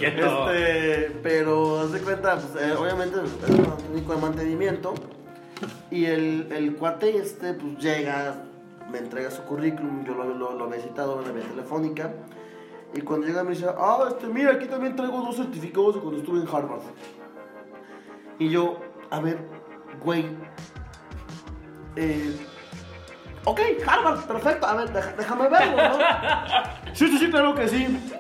este, 0.01 1.11
pero 1.23 1.79
haz 1.79 1.91
de 1.93 1.99
cuenta, 2.01 2.35
pues, 2.35 2.63
eh, 2.63 2.73
obviamente 2.77 3.17
es 3.17 3.49
un 3.49 3.77
técnico 3.77 4.13
de 4.15 4.21
mantenimiento. 4.21 4.93
Y 5.89 6.05
el, 6.05 6.47
el 6.51 6.75
cuate 6.75 7.17
este, 7.17 7.53
pues 7.53 7.77
llega, 7.77 8.43
me 8.91 8.97
entrega 8.97 9.31
su 9.31 9.43
currículum, 9.43 10.05
yo 10.05 10.13
lo, 10.15 10.25
lo, 10.33 10.53
lo 10.53 10.65
había 10.65 10.81
citado 10.81 11.19
en 11.21 11.27
la 11.27 11.33
vía 11.33 11.43
telefónica. 11.49 12.13
Y 12.93 13.01
cuando 13.01 13.27
llega 13.27 13.43
me 13.43 13.51
dice, 13.51 13.67
ah, 13.77 14.05
este, 14.07 14.27
mira, 14.27 14.53
aquí 14.53 14.65
también 14.65 14.95
traigo 14.95 15.21
dos 15.21 15.35
certificados 15.35 15.95
de 15.95 16.01
cuando 16.01 16.19
estuve 16.19 16.39
en 16.41 16.47
Harvard. 16.47 16.81
Y 18.39 18.49
yo, 18.49 18.79
a 19.11 19.19
ver, 19.19 19.39
güey. 20.03 20.25
Eh, 21.95 22.35
ok, 23.45 23.59
Harvard, 23.85 24.25
perfecto. 24.25 24.65
A 24.65 24.75
ver, 24.75 24.91
déjame 25.17 25.49
verlo, 25.49 25.75
¿no? 25.75 25.97
sí, 26.93 27.07
sí, 27.07 27.17
sí, 27.17 27.29
claro 27.29 27.53
que 27.53 27.67
sí. 27.67 28.11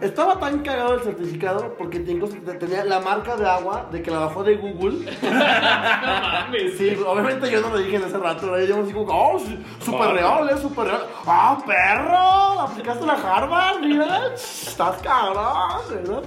Estaba 0.00 0.38
tan 0.38 0.60
cagado 0.60 0.94
el 0.94 1.00
certificado 1.02 1.74
porque 1.78 2.00
tenía 2.00 2.84
la 2.84 3.00
marca 3.00 3.36
de 3.36 3.48
agua 3.48 3.88
de 3.90 4.02
que 4.02 4.10
la 4.10 4.18
bajó 4.20 4.44
de 4.44 4.56
Google. 4.56 5.10
No 5.22 5.30
mames. 5.30 6.76
Sí, 6.76 6.96
obviamente 7.06 7.50
yo 7.50 7.60
no 7.62 7.70
lo 7.70 7.78
dije 7.78 7.96
en 7.96 8.04
ese 8.04 8.18
rato, 8.18 8.58
yo 8.60 8.76
me 8.76 8.82
digo, 8.84 9.06
oh, 9.08 9.38
sí, 9.38 9.58
súper 9.80 10.10
real, 10.10 10.48
es 10.50 10.60
súper 10.60 10.86
real. 10.86 11.06
¡Ah, 11.26 11.58
perro! 11.66 12.60
¿Aplicaste 12.60 13.06
la 13.06 13.14
Harvard? 13.14 13.80
Mira, 13.80 14.34
estás 14.34 15.00
cabrón, 15.02 16.04
¿no? 16.06 16.22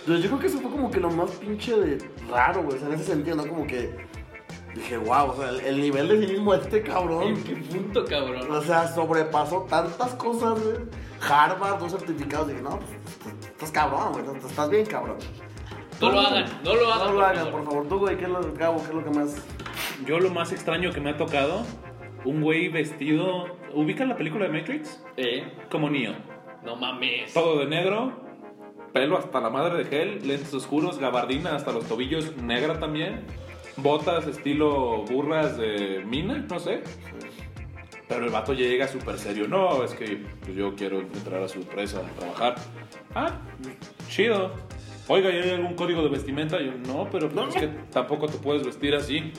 Entonces 0.00 0.24
yo 0.24 0.30
creo 0.30 0.38
que 0.40 0.46
eso 0.48 0.58
fue 0.58 0.70
como 0.70 0.90
que 0.90 0.98
lo 0.98 1.10
más 1.10 1.30
pinche 1.32 1.76
de 1.78 1.98
raro, 2.28 2.62
güey, 2.64 2.76
o 2.76 2.80
sea, 2.80 2.88
en 2.88 2.94
ese 2.94 3.04
sentido, 3.04 3.36
¿no? 3.36 3.46
Como 3.46 3.66
que 3.68 3.94
dije, 4.74 4.96
wow, 4.96 5.30
o 5.30 5.36
sea, 5.36 5.50
el, 5.50 5.60
el 5.60 5.80
nivel 5.80 6.08
de 6.08 6.26
cinismo 6.26 6.54
de 6.54 6.62
este 6.62 6.82
cabrón, 6.82 7.28
¿En 7.28 7.44
qué 7.44 7.54
punto, 7.54 8.04
cabrón? 8.04 8.50
o 8.50 8.62
sea, 8.62 8.88
sobrepasó 8.92 9.66
tantas 9.70 10.12
cosas, 10.14 10.60
güey. 10.60 10.76
Harvard, 11.28 11.78
dos 11.78 11.92
certificados, 11.92 12.48
dije, 12.48 12.62
no, 12.62 12.78
pues, 12.78 12.90
pues, 13.22 13.34
estás 13.46 13.70
cabrón, 13.70 14.12
güey, 14.12 14.24
estás 14.44 14.70
bien 14.70 14.86
cabrón. 14.86 15.16
No 16.00 16.10
lo 16.10 16.20
hagan, 16.20 16.44
no 16.64 16.74
lo 16.74 16.92
hagan. 16.92 17.06
No 17.06 17.12
lo 17.12 17.14
por 17.14 17.24
hagan, 17.24 17.36
favor. 17.44 17.52
por 17.52 17.64
favor. 17.64 17.88
Tú, 17.88 17.98
güey, 18.00 18.16
¿qué 18.16 18.24
es 18.24 18.30
lo, 18.30 18.52
Gabo, 18.54 18.78
qué 18.78 18.88
es 18.88 18.94
lo 18.94 19.04
que 19.04 19.10
más...? 19.10 19.46
Yo 20.04 20.18
lo 20.18 20.30
más 20.30 20.50
extraño 20.52 20.90
que 20.92 21.00
me 21.00 21.10
ha 21.10 21.16
tocado, 21.16 21.62
un 22.24 22.40
güey 22.42 22.68
vestido... 22.68 23.46
¿Ubican 23.74 24.08
la 24.08 24.16
película 24.16 24.46
de 24.46 24.50
Matrix? 24.58 25.02
Eh, 25.16 25.44
Como 25.70 25.88
Neo. 25.88 26.12
no 26.64 26.76
mames. 26.76 27.32
Todo 27.32 27.60
de 27.60 27.66
negro, 27.66 28.12
pelo 28.92 29.16
hasta 29.16 29.40
la 29.40 29.48
madre 29.48 29.82
de 29.82 29.84
gel, 29.84 30.26
lentes 30.28 30.52
oscuros, 30.52 30.98
gabardina 30.98 31.54
hasta 31.54 31.72
los 31.72 31.86
tobillos 31.86 32.36
negra 32.36 32.78
también, 32.78 33.24
botas 33.76 34.26
estilo 34.26 35.04
burras 35.04 35.56
de 35.56 36.02
mina, 36.06 36.44
no 36.50 36.58
sé. 36.58 36.82
Pero 38.12 38.26
el 38.26 38.30
vato 38.30 38.52
llega 38.52 38.86
súper 38.86 39.18
serio. 39.18 39.48
No, 39.48 39.82
es 39.84 39.94
que 39.94 40.20
pues, 40.40 40.54
yo 40.54 40.74
quiero 40.74 41.00
entrar 41.00 41.42
a 41.42 41.48
su 41.48 41.60
empresa 41.60 42.00
a 42.00 42.18
trabajar. 42.18 42.56
Ah, 43.14 43.38
chido. 44.08 44.52
Oiga, 45.08 45.30
¿y 45.30 45.36
hay 45.36 45.50
algún 45.50 45.74
código 45.74 46.02
de 46.02 46.10
vestimenta? 46.10 46.60
Yo, 46.60 46.72
no, 46.86 47.08
pero 47.10 47.28
pues, 47.28 47.54
es 47.54 47.62
que 47.62 47.66
tampoco 47.90 48.26
te 48.26 48.38
puedes 48.38 48.64
vestir 48.64 48.94
así. 48.94 49.32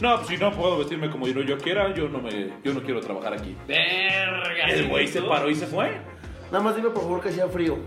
No, 0.00 0.16
pues 0.16 0.28
si 0.28 0.36
no 0.36 0.52
puedo 0.52 0.78
vestirme 0.78 1.10
como 1.10 1.26
yo, 1.28 1.42
yo 1.42 1.58
quiera, 1.58 1.92
yo 1.94 2.08
no, 2.08 2.20
me, 2.20 2.50
yo 2.64 2.72
no 2.72 2.82
quiero 2.82 3.00
trabajar 3.00 3.34
aquí. 3.34 3.56
Verga. 3.66 4.70
El 4.70 4.88
güey 4.88 5.06
¿sí, 5.06 5.14
se 5.14 5.22
paró 5.22 5.50
y 5.50 5.54
se 5.54 5.66
fue. 5.66 5.92
Nada 6.50 6.62
más 6.62 6.76
dime, 6.76 6.90
por 6.90 7.02
favor, 7.02 7.20
que 7.20 7.28
hacía 7.28 7.48
frío. 7.48 7.78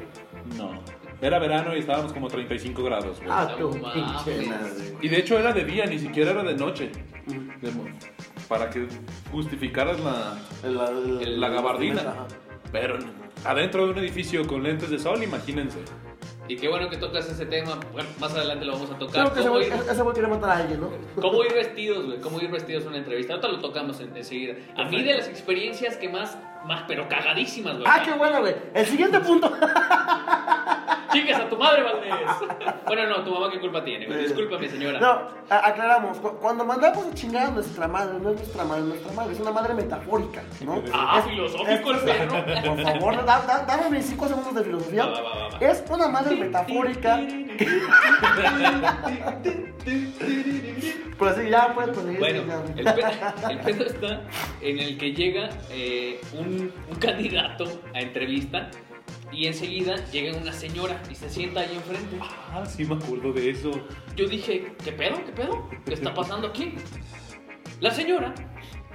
No. 0.58 0.82
Era 1.22 1.40
verano 1.40 1.76
y 1.76 1.80
estábamos 1.80 2.12
como 2.14 2.28
35 2.28 2.84
grados, 2.84 3.18
güey. 3.18 3.30
Ah, 3.32 3.56
mames. 3.60 3.94
pinche 3.94 4.48
madre. 4.50 4.98
Y 5.02 5.08
de 5.08 5.18
hecho 5.18 5.40
era 5.40 5.54
de 5.54 5.64
día, 5.64 5.86
ni 5.86 5.98
siquiera 6.00 6.32
era 6.32 6.44
de 6.44 6.56
noche. 6.56 6.92
De 7.62 7.72
mo- 7.72 7.86
para 8.48 8.70
que 8.70 8.88
justificaras 9.32 10.00
la, 10.00 10.38
El- 10.64 11.22
el- 11.22 11.42
la 11.42 11.50
gabardina. 11.50 12.02
Ajá. 12.02 12.28
Pero 12.72 13.00
adentro 13.46 13.86
de 13.86 13.92
un 13.94 13.98
edificio 14.00 14.46
con 14.46 14.62
lentes 14.64 14.90
de 14.90 15.00
sol, 15.00 15.24
imagínense. 15.24 15.80
Y 16.48 16.58
qué 16.58 16.68
bueno 16.68 16.90
que 16.90 16.98
tocas 16.98 17.28
ese 17.28 17.46
tema. 17.48 17.80
Bueno, 17.92 18.08
más 18.20 18.32
adelante 18.36 18.66
lo 18.66 18.74
vamos 18.74 18.92
a 18.92 19.00
tocar. 19.00 19.14
Creo 19.24 19.34
que 19.34 19.40
ese 19.40 19.48
¿Cómo 19.50 19.60
güey, 19.60 19.68
ir, 19.68 19.74
ese 19.90 20.02
güey 20.04 20.14
quiere 20.14 20.28
matar 20.30 20.50
a 20.52 20.58
alguien, 20.58 20.80
¿no? 20.82 20.90
cómo 21.20 21.44
ir 21.44 21.54
vestidos, 21.56 22.06
güey? 22.06 22.20
¿Cómo 22.22 22.40
ir 22.40 22.52
vestidos 22.52 22.84
en 22.84 22.90
una 22.90 22.98
entrevista? 23.00 23.34
Ahorita 23.34 23.48
lo 23.48 23.60
tocamos 23.62 24.00
en- 24.02 24.16
enseguida. 24.16 24.54
A 24.78 24.84
mí 24.84 25.02
de 25.02 25.16
las 25.18 25.28
experiencias 25.28 25.98
que 25.98 26.08
más, 26.08 26.38
más, 26.68 26.84
pero 26.88 27.08
cagadísimas, 27.10 27.74
güey. 27.78 27.86
Ah, 27.90 28.02
qué 28.06 28.12
bueno, 28.12 28.42
güey. 28.42 28.56
El 28.76 28.86
siguiente 28.86 29.20
punto. 29.22 29.52
Chingas 31.16 31.40
a 31.42 31.50
tu 31.50 31.58
madre, 31.58 31.84
Valdés. 31.84 32.14
Bueno, 32.86 33.08
no, 33.08 33.24
tu 33.24 33.32
mamá 33.32 33.50
qué 33.52 33.60
culpa 33.60 33.84
tiene, 33.84 34.06
güey. 34.06 34.24
Discúlpame, 34.24 34.68
señora. 34.70 35.00
No, 35.00 35.22
aclaramos. 35.50 36.18
cu- 36.20 36.36
Cuando 36.40 36.66
mandamos 36.66 37.06
a 37.08 37.14
chingar 37.14 37.48
a 37.48 37.52
nuestra 37.52 37.88
madre, 37.88 38.20
no 38.22 38.30
es 38.32 38.36
nuestra 38.38 38.64
madre, 38.66 38.84
nuestra 38.84 39.12
madre, 39.14 39.34
es 39.34 39.40
una 39.40 39.52
madre 39.52 39.74
metafórica, 39.74 40.44
¿no? 40.62 40.82
Ah, 40.94 41.20
Es- 41.20 41.26
filosófico 41.32 41.92
el 41.92 42.00
perro. 42.00 42.46
Por 42.76 42.82
favor, 42.84 43.26
da- 43.26 43.42
da- 43.48 43.66
dame 43.66 43.90
mis 43.98 44.06
5 44.06 44.28
segundos 44.28 44.56
de 44.56 44.64
filosofía. 44.64 45.06
Va, 45.06 45.12
va, 45.22 45.36
va, 45.36 45.48
va. 45.50 45.58
Es 45.60 45.84
una 45.90 46.08
madre 46.08 46.36
metafórica. 46.36 47.20
Pues 51.18 51.36
sí, 51.38 51.50
ya 51.50 51.74
puedes 51.74 51.92
proseguir. 51.92 52.20
Bueno, 52.20 52.42
el 52.76 52.84
pedo, 52.94 53.08
el 53.50 53.60
pedo 53.60 53.86
está 53.86 54.22
en 54.62 54.80
el 54.80 54.98
que 54.98 55.14
llega 55.14 55.50
eh, 55.72 56.20
un, 56.38 56.74
un 56.90 56.96
candidato 56.98 57.64
a 57.94 58.02
entrevista 58.02 58.70
y 59.32 59.48
enseguida 59.48 59.96
llega 60.12 60.38
una 60.38 60.54
señora 60.54 61.02
y 61.10 61.16
se 61.16 61.30
sienta 61.30 61.62
ahí 61.62 61.76
enfrente. 61.76 62.18
Ah, 62.22 62.66
sí 62.66 62.86
me 62.86 62.96
acuerdo 62.96 63.34
de 63.34 63.50
eso. 63.50 63.72
Yo 64.16 64.28
dije, 64.28 64.74
¿qué 64.84 64.92
pedo? 64.92 65.16
¿Qué 65.26 65.32
pedo? 65.32 65.70
¿Qué 65.86 65.94
está 65.94 66.14
pasando 66.14 66.48
aquí? 66.48 66.76
La 67.82 67.92
señora 67.92 68.34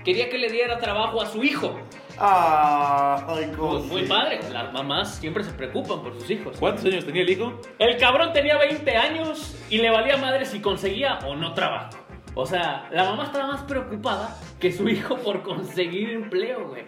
quería 0.05 0.31
que 0.31 0.39
le 0.39 0.49
diera 0.51 0.79
trabajo 0.79 1.21
a 1.21 1.27
su 1.27 1.43
hijo. 1.43 1.79
Ah, 2.19 3.25
ay, 3.29 3.51
cosita. 3.57 3.93
muy 3.93 4.03
padre, 4.07 4.41
las 4.51 4.73
mamás 4.73 5.17
siempre 5.17 5.43
se 5.45 5.53
preocupan 5.53 6.03
por 6.03 6.15
sus 6.15 6.31
hijos. 6.31 6.57
¿Cuántos 6.59 6.85
años 6.87 7.05
tenía 7.05 7.23
el 7.23 7.31
hijo? 7.31 7.61
El 7.79 7.97
cabrón 7.99 8.33
tenía 8.33 8.57
20 8.59 8.97
años 8.97 9.57
y 9.71 9.79
le 9.79 9.91
valía 9.91 10.17
madre 10.17 10.45
si 10.47 10.61
conseguía 10.61 11.19
o 11.27 11.35
no 11.35 11.53
trabajo. 11.55 11.97
O 12.35 12.47
sea, 12.47 12.89
la 12.93 13.05
mamá 13.05 13.25
estaba 13.25 13.49
más 13.49 13.63
preocupada 13.65 14.37
que 14.59 14.71
su 14.73 14.89
hijo 14.89 15.17
por 15.17 15.43
conseguir 15.43 16.11
empleo, 16.11 16.69
güey. 16.69 16.85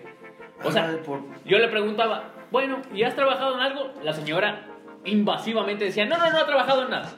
O 0.64 0.70
sea, 0.70 0.86
Ay, 0.88 0.98
por- 1.04 1.22
yo 1.44 1.58
le 1.58 1.68
preguntaba, 1.68 2.30
bueno, 2.52 2.82
¿y 2.94 3.02
has 3.02 3.16
trabajado 3.16 3.54
en 3.54 3.60
algo? 3.62 3.92
La 4.04 4.12
señora 4.12 4.66
invasivamente 5.04 5.86
decía, 5.86 6.04
no, 6.04 6.18
no, 6.18 6.30
no 6.30 6.38
ha 6.38 6.46
trabajado 6.46 6.84
en 6.84 6.90
nada. 6.90 7.10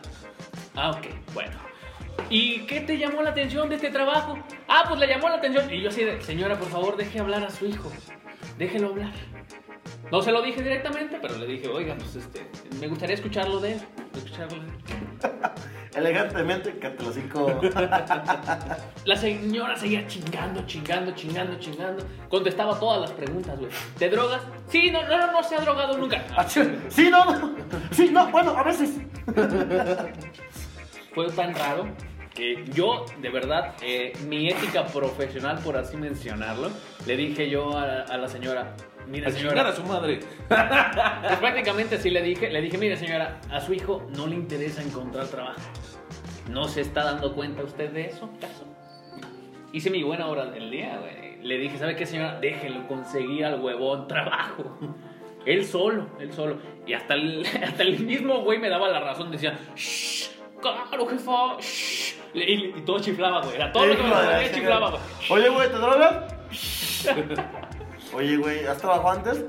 Ah, 0.77 0.91
ok, 0.91 1.07
bueno. 1.35 1.57
¿Y 2.31 2.61
qué 2.67 2.81
te 2.81 2.97
llamó 2.97 3.21
la 3.21 3.31
atención 3.31 3.69
de 3.69 3.75
este 3.75 3.91
trabajo? 3.91 4.39
Ah, 4.69 4.85
pues 4.89 4.99
le 5.01 5.09
llamó 5.09 5.29
la 5.29 5.37
atención. 5.37 5.71
Y 5.73 5.83
yo 5.83 5.91
así 5.91 6.05
de, 6.05 6.23
señora, 6.23 6.57
por 6.57 6.69
favor, 6.69 6.97
deje 6.97 7.19
hablar 7.19 7.45
a 7.45 7.51
su 7.51 7.67
hijo. 7.67 7.93
Déjelo 8.57 8.89
hablar. 8.89 9.13
No 10.11 10.23
se 10.23 10.33
lo 10.33 10.43
dije 10.43 10.63
directamente, 10.63 11.19
pero 11.21 11.37
le 11.39 11.47
dije, 11.47 11.69
oiga, 11.69 11.95
pues 11.97 12.17
este, 12.17 12.47
me 12.81 12.87
gustaría 12.89 13.15
escucharlo 13.15 13.61
de 13.61 13.73
él. 13.73 13.81
Escucharlo 14.15 14.61
de 14.61 14.69
él. 14.69 14.73
Elegantemente, 15.95 16.79
catalocico. 16.79 17.61
La 19.05 19.17
señora 19.17 19.77
seguía 19.77 20.07
chingando, 20.07 20.67
chingando, 20.67 21.13
chingando, 21.13 21.59
chingando. 21.59 22.05
Contestaba 22.29 22.79
todas 22.79 23.01
las 23.03 23.13
preguntas, 23.13 23.59
güey. 23.59 23.71
¿Te 23.99 24.11
drogas? 24.11 24.43
Sí, 24.69 24.91
no, 24.91 25.03
no, 25.03 25.19
no, 25.19 25.33
no 25.33 25.43
se 25.43 25.55
ha 25.57 25.61
drogado 25.61 25.97
nunca. 25.97 26.25
Ah, 26.37 26.45
sí, 26.49 26.61
Sí, 26.89 27.09
no, 27.11 27.25
no. 27.25 27.55
Sí, 27.93 28.11
no, 28.11 28.29
bueno, 28.31 28.57
a 28.59 28.63
veces. 28.65 28.91
Fue 31.15 31.31
tan 31.31 31.55
raro 31.55 31.87
que 32.35 32.65
yo, 32.73 33.07
de 33.23 33.31
verdad, 33.31 33.75
eh, 33.81 34.13
mi 34.27 34.49
ética 34.49 34.85
profesional, 34.87 35.61
por 35.61 35.77
así 35.77 35.97
mencionarlo, 35.97 36.71
le 37.07 37.17
dije 37.17 37.49
yo 37.49 37.79
a, 37.79 38.01
a 38.01 38.19
la 38.19 38.27
señora, 38.27 38.75
mire 39.09 39.27
A 39.27 39.33
chingar 39.35 39.67
a 39.67 39.73
señora, 39.73 39.73
su 39.73 39.83
madre. 39.85 40.21
pues 40.49 41.37
prácticamente 41.39 41.99
sí 41.99 42.11
le 42.11 42.23
dije, 42.23 42.51
le 42.51 42.61
dije, 42.61 42.79
mire 42.79 42.97
señora, 42.97 43.41
a 43.51 43.61
su 43.61 43.73
hijo 43.75 44.07
no 44.17 44.27
le 44.27 44.35
interesa 44.35 44.83
encontrar 44.83 45.27
trabajo. 45.27 45.61
¿No 46.51 46.69
se 46.69 46.81
está 46.83 47.05
dando 47.05 47.35
cuenta 47.35 47.63
usted 47.63 47.91
de 47.91 48.07
eso? 48.07 48.31
¿Acaso? 48.37 48.65
Hice 49.73 49.91
mi 49.91 50.03
buena 50.03 50.27
hora 50.29 50.47
del 50.47 50.71
día, 50.71 50.99
güey. 51.01 51.43
Le 51.43 51.59
dije, 51.59 51.79
¿sabe 51.79 51.97
qué, 51.97 52.07
señora? 52.07 52.39
Déjelo 52.41 52.87
conseguir 52.87 53.45
al 53.45 53.61
huevón 53.61 54.07
trabajo. 54.09 54.79
Él 55.47 55.65
solo, 55.67 56.07
él 56.21 56.33
solo. 56.33 56.59
Y 56.87 56.93
hasta 56.95 57.15
el, 57.15 57.45
hasta 57.65 57.83
el 57.83 57.99
mismo 58.01 58.43
güey 58.43 58.59
me 58.59 58.69
daba 58.69 58.89
la 58.89 59.01
razón. 59.01 59.31
Decía, 59.31 59.59
shh, 59.75 60.29
claro, 60.61 61.07
jefa, 61.07 61.57
shh. 61.61 62.15
Y, 62.35 62.41
y 62.77 62.83
todo 62.85 62.99
chiflaba, 62.99 63.43
güey. 63.43 63.57
Era 63.57 63.73
todo 63.73 63.87
lo 63.87 63.97
que 63.97 64.03
me 64.03 64.51
chiflaba, 64.53 64.91
güey. 64.91 65.03
Oye, 65.31 65.49
güey, 65.49 65.69
¿te 65.69 65.77
drogas? 65.77 66.35
Oye, 68.15 68.37
güey, 68.37 68.65
¿has 68.67 68.79
trabajado 68.79 69.11
antes? 69.11 69.45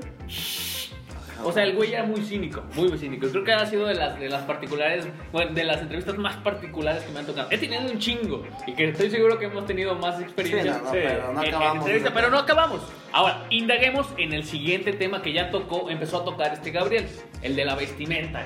O 1.44 1.52
sea, 1.52 1.64
el 1.64 1.74
güey 1.76 1.92
era 1.92 2.02
muy 2.02 2.22
cínico, 2.22 2.62
muy, 2.74 2.88
muy 2.88 2.98
cínico. 2.98 3.28
Creo 3.28 3.44
que 3.44 3.52
ha 3.52 3.66
sido 3.66 3.86
de 3.86 3.94
las, 3.94 4.18
de 4.18 4.28
las 4.28 4.42
particulares, 4.44 5.06
bueno, 5.32 5.52
de 5.52 5.64
las 5.64 5.80
entrevistas 5.82 6.16
más 6.16 6.34
particulares 6.36 7.02
que 7.04 7.12
me 7.12 7.20
han 7.20 7.26
tocado. 7.26 7.48
He 7.50 7.58
tenido 7.58 7.82
un 7.82 7.98
chingo 7.98 8.42
y 8.66 8.72
que 8.72 8.88
estoy 8.88 9.10
seguro 9.10 9.38
que 9.38 9.44
hemos 9.44 9.66
tenido 9.66 9.94
más 9.94 10.16
Sí, 10.16 10.22
experiencia. 10.24 10.78
no, 10.78 10.84
no, 10.84 10.90
Sí. 10.92 10.98
pero 11.02 11.32
no 11.34 11.42
en- 11.42 11.48
en 11.48 11.54
acabamos. 11.54 11.90
pero 12.14 12.30
no 12.30 12.38
acabamos. 12.38 12.80
Ahora, 13.12 13.46
indaguemos 13.50 14.08
en 14.16 14.32
el 14.32 14.44
siguiente 14.44 14.92
tema 14.94 15.20
que 15.22 15.32
ya 15.34 15.50
tocó, 15.50 15.90
empezó 15.90 16.22
a 16.22 16.24
tocar 16.24 16.54
este 16.54 16.70
Gabriel, 16.70 17.06
el 17.42 17.54
de 17.54 17.64
la 17.66 17.74
vestimenta. 17.76 18.42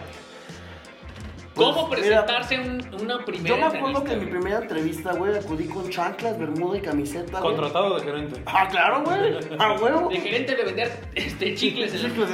¿Cómo 1.61 1.89
Pues, 1.89 2.01
mira, 2.03 2.25
presentarse 2.25 2.55
en 2.55 3.03
una 3.03 3.25
primera 3.25 3.49
Yo 3.49 3.57
me 3.57 3.79
acuerdo 3.79 4.05
que 4.05 4.13
en 4.15 4.21
mi 4.21 4.27
primera 4.27 4.59
entrevista, 4.59 5.13
güey, 5.13 5.37
acudí 5.37 5.67
con 5.67 5.89
chanclas, 5.91 6.39
bermuda 6.39 6.79
y 6.79 6.81
camiseta. 6.81 7.41
Contratado 7.41 7.97
de 7.99 8.03
gerente. 8.05 8.43
Ah, 8.47 8.67
claro, 8.71 9.03
güey. 9.05 9.39
A 9.59 9.73
huevo. 9.75 10.09
De 10.09 10.17
gerente 10.21 10.57
de 10.57 10.65
vender 10.65 11.01
este, 11.15 11.55
chicles 11.55 11.95
en 11.95 12.07
el... 12.07 12.13
Chicos, 12.13 12.31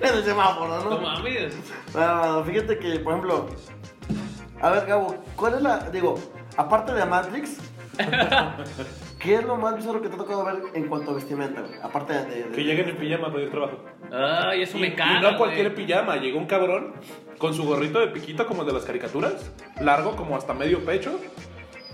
en 0.00 0.16
el 0.16 0.24
semáforo, 0.24 0.78
No 0.84 0.90
¿no? 0.90 1.00
mames. 1.00 1.54
Ah, 1.94 2.42
fíjate 2.46 2.78
que, 2.78 3.00
por 3.00 3.12
ejemplo, 3.14 3.46
a 4.60 4.70
ver, 4.70 4.86
Gabo, 4.86 5.14
¿cuál 5.36 5.54
es 5.54 5.62
la, 5.62 5.78
digo, 5.90 6.14
aparte 6.56 6.92
de 6.92 7.04
Matrix, 7.06 7.56
qué 9.20 9.34
es 9.36 9.44
lo 9.44 9.56
más 9.56 9.76
bizarro 9.76 10.02
que 10.02 10.08
te 10.08 10.14
ha 10.14 10.18
tocado 10.18 10.44
ver 10.44 10.56
en 10.74 10.88
cuanto 10.88 11.10
a 11.12 11.14
vestimenta, 11.14 11.60
güey? 11.60 11.74
Aparte 11.82 12.12
de... 12.14 12.44
de- 12.44 12.50
Que 12.50 12.64
lleguen 12.64 12.88
en 12.88 12.96
pijama 12.96 13.28
a 13.28 13.32
pedir 13.32 13.50
trabajo. 13.50 13.84
Ay, 14.12 14.62
eso 14.62 14.76
Y, 14.78 14.80
me 14.80 14.86
y 14.88 14.92
caga, 14.94 15.20
no 15.20 15.36
cualquier 15.38 15.72
güey. 15.72 15.86
pijama. 15.86 16.16
Llegó 16.16 16.38
un 16.38 16.46
cabrón 16.46 16.94
con 17.38 17.54
su 17.54 17.64
gorrito 17.64 18.00
de 18.00 18.08
piquito 18.08 18.46
como 18.46 18.62
el 18.62 18.68
de 18.68 18.74
las 18.74 18.84
caricaturas. 18.84 19.52
Largo 19.80 20.16
como 20.16 20.36
hasta 20.36 20.54
medio 20.54 20.84
pecho. 20.84 21.20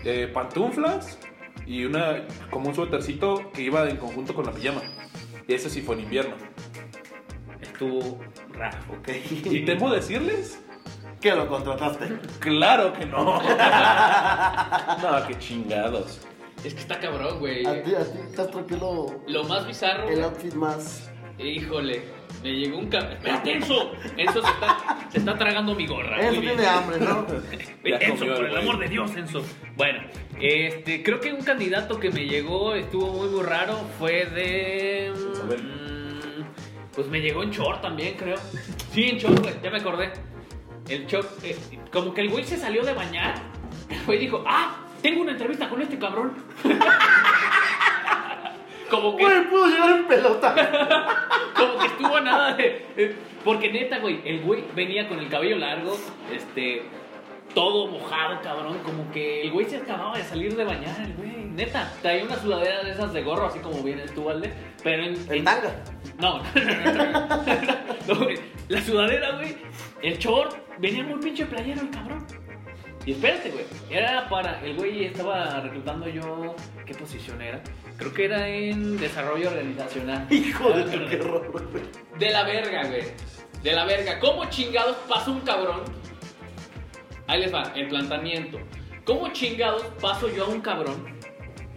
eh, 0.05 0.31
pantuflas. 0.33 1.19
Y 1.67 1.85
una 1.85 2.23
como 2.51 2.69
un 2.69 2.75
suétercito 2.77 3.51
que 3.53 3.63
iba 3.63 3.89
en 3.91 3.97
conjunto 3.97 4.35
con 4.35 4.47
la 4.47 4.53
pijama. 4.53 4.83
Y 5.49 5.55
ese 5.55 5.69
sí 5.69 5.83
fue 5.83 5.97
en 5.97 6.03
invierno. 6.03 6.35
Estuvo 7.61 8.21
raro. 8.53 8.79
Ok. 8.99 9.09
Y 9.47 9.65
temo 9.65 9.91
decirles, 9.91 10.63
¿Qué 11.21 11.35
lo 11.35 11.49
contrataste? 11.49 12.07
claro 12.41 12.93
que 12.93 13.07
no. 13.07 13.41
no, 15.03 15.27
qué 15.27 15.39
chingados. 15.39 16.26
Es 16.65 16.75
que 16.75 16.81
está 16.81 16.99
cabrón, 16.99 17.39
güey. 17.39 17.65
A 17.67 17.83
ti, 17.83 17.95
a 17.95 18.05
ti 18.05 18.19
has 18.39 18.51
troqueado 18.51 19.21
Lo 19.29 19.45
más 19.45 19.67
bizarro, 19.67 20.09
el 20.09 20.23
outfit 20.25 20.55
más... 20.55 21.11
híjole, 21.39 22.03
me 22.43 22.51
llegó 22.53 22.79
un 22.79 22.89
cam... 22.89 23.05
Espérate, 23.13 23.53
Enzo. 23.53 23.93
Enzo 24.17 24.43
se 24.43 24.49
está, 24.51 25.09
se 25.11 25.19
está 25.19 25.37
tragando 25.39 25.75
mi 25.75 25.87
gorra. 25.87 26.19
Bien. 26.31 26.41
tiene 26.41 26.67
hambre, 26.67 26.99
¿no? 26.99 27.27
Enzo, 27.85 28.19
comió 28.19 28.35
por 28.37 28.45
el 28.47 28.51
güey. 28.51 28.63
amor 28.63 28.79
de 28.79 28.89
Dios, 28.89 29.15
Enzo. 29.17 29.43
Bueno, 29.77 30.01
este, 30.41 31.03
creo 31.03 31.21
que 31.21 31.33
un 31.33 31.43
candidato 31.43 32.01
que 32.01 32.11
me 32.11 32.25
llegó 32.25 32.75
estuvo 32.75 33.13
muy, 33.13 33.29
muy 33.29 33.43
raro. 33.45 33.75
Fue 33.99 34.25
de. 34.27 35.13
Mm, 35.15 36.43
Pues 36.95 37.07
me 37.09 37.21
llegó 37.21 37.43
en 37.43 37.51
short 37.51 37.81
también, 37.83 38.17
creo. 38.17 38.37
Sí, 38.93 39.05
en 39.11 39.19
short, 39.19 39.39
güey, 39.41 39.55
ya 39.63 39.71
me 39.71 39.79
acordé. 39.79 40.13
El 40.89 41.07
short, 41.07 41.29
eh, 41.45 41.57
como 41.93 42.13
que 42.15 42.23
el 42.23 42.31
güey 42.31 42.45
se 42.45 42.57
salió 42.57 42.83
de 42.85 42.93
bañar. 42.95 43.35
El 43.91 44.05
güey 44.05 44.19
dijo, 44.19 44.43
ah, 44.47 44.76
tengo 45.07 45.23
una 45.23 45.33
entrevista 45.33 45.69
con 45.69 45.81
este 45.81 45.99
cabrón. 46.01 46.33
como 48.91 49.17
que. 49.17 49.23
Güey, 49.25 49.45
pudo 49.49 49.67
llegar 49.69 49.91
en 49.93 50.07
pelota. 50.09 50.55
Como 51.57 51.79
que 51.79 51.87
estuvo 51.87 52.21
nada 52.21 52.55
de. 52.55 53.15
Porque 53.45 53.73
neta, 53.73 53.99
güey, 54.01 54.21
el 54.25 54.43
güey 54.43 54.65
venía 54.75 55.09
con 55.09 55.21
el 55.21 55.29
cabello 55.29 55.59
largo, 55.59 55.97
este. 56.35 56.83
Todo 57.55 57.87
mojado, 57.87 58.41
cabrón. 58.43 58.79
Como 58.85 59.11
que 59.13 59.43
el 59.43 59.53
güey 59.53 59.67
se 59.67 59.77
acababa 59.77 60.19
de 60.19 60.25
salir 60.25 60.57
de 60.57 60.65
bañar, 60.65 61.01
el 61.01 61.15
güey. 61.15 61.31
Neta, 61.31 61.91
traía 62.03 62.25
una 62.25 62.37
sudadera 62.37 62.83
de 62.83 62.91
esas 62.91 63.13
de 63.13 63.23
gorro, 63.23 63.47
así 63.47 63.61
como 63.61 63.83
vienes 63.85 64.13
tú, 64.13 64.25
Valde. 64.25 64.53
Pero 64.83 65.05
en. 65.05 65.15
En 65.15 65.33
en- 65.33 65.45
tanga. 65.45 65.85
No, 66.19 66.41
no, 68.09 68.15
güey. 68.25 68.39
La 68.69 68.81
sudadera, 68.81 69.37
güey. 69.37 69.57
El 70.03 70.19
short. 70.19 70.57
Venía 70.79 71.05
muy 71.05 71.21
pinche 71.21 71.47
playero 71.47 71.83
el 71.83 71.91
cabrón. 71.91 72.27
Y 73.07 73.13
espérate, 73.13 73.51
güey. 73.51 73.65
Era 73.89 74.29
para. 74.29 74.61
El 74.63 74.77
güey 74.77 75.05
estaba 75.05 75.61
reclutando 75.61 76.09
yo. 76.09 76.57
¿Qué 76.85 76.93
posición 76.93 77.41
era? 77.41 77.63
Creo 77.97 78.13
que 78.13 78.25
era 78.25 78.49
en 78.49 78.99
desarrollo 78.99 79.49
organizacional. 79.49 80.27
Hijo 80.31 80.71
de 80.73 80.83
tu 80.83 81.09
qué 81.09 81.21
horror, 81.21 81.71
güey. 81.71 81.85
De 82.19 82.31
la 82.31 82.43
verga, 82.43 82.85
güey. 82.89 83.05
De 83.63 83.73
la 83.73 83.85
verga. 83.85 84.19
¿Cómo 84.19 84.45
chingados 84.47 84.97
pasa 85.09 85.31
un 85.31 85.41
cabrón? 85.41 85.83
Ahí 87.29 87.41
les 87.41 87.55
va, 87.55 87.73
el 87.77 87.89
planteamiento. 87.89 88.59
¿Cómo 89.05 89.29
chingados 89.29 89.85
paso 90.01 90.29
yo 90.29 90.47
a 90.47 90.49
un 90.49 90.61
cabrón 90.61 91.07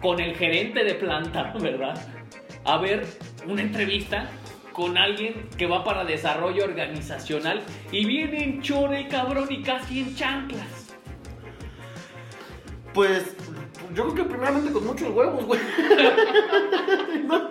con 0.02 0.18
el 0.18 0.34
gerente 0.36 0.82
de 0.82 0.94
planta, 0.94 1.54
verdad? 1.60 1.94
A 2.64 2.78
ver 2.78 3.06
una 3.46 3.62
entrevista 3.62 4.28
con 4.72 4.98
alguien 4.98 5.48
que 5.56 5.66
va 5.66 5.84
para 5.84 6.04
desarrollo 6.04 6.64
organizacional 6.64 7.62
y 7.92 8.04
viene 8.04 8.42
en 8.42 8.62
chore, 8.62 9.06
cabrón, 9.08 9.46
y 9.50 9.62
casi 9.62 10.00
en 10.00 10.14
chanclas. 10.16 10.79
Pues, 12.92 13.36
yo 13.94 14.02
creo 14.04 14.14
que 14.14 14.24
primeramente 14.24 14.72
con 14.72 14.86
muchos 14.86 15.10
huevos, 15.10 15.44
güey. 15.44 15.60
No, 17.24 17.48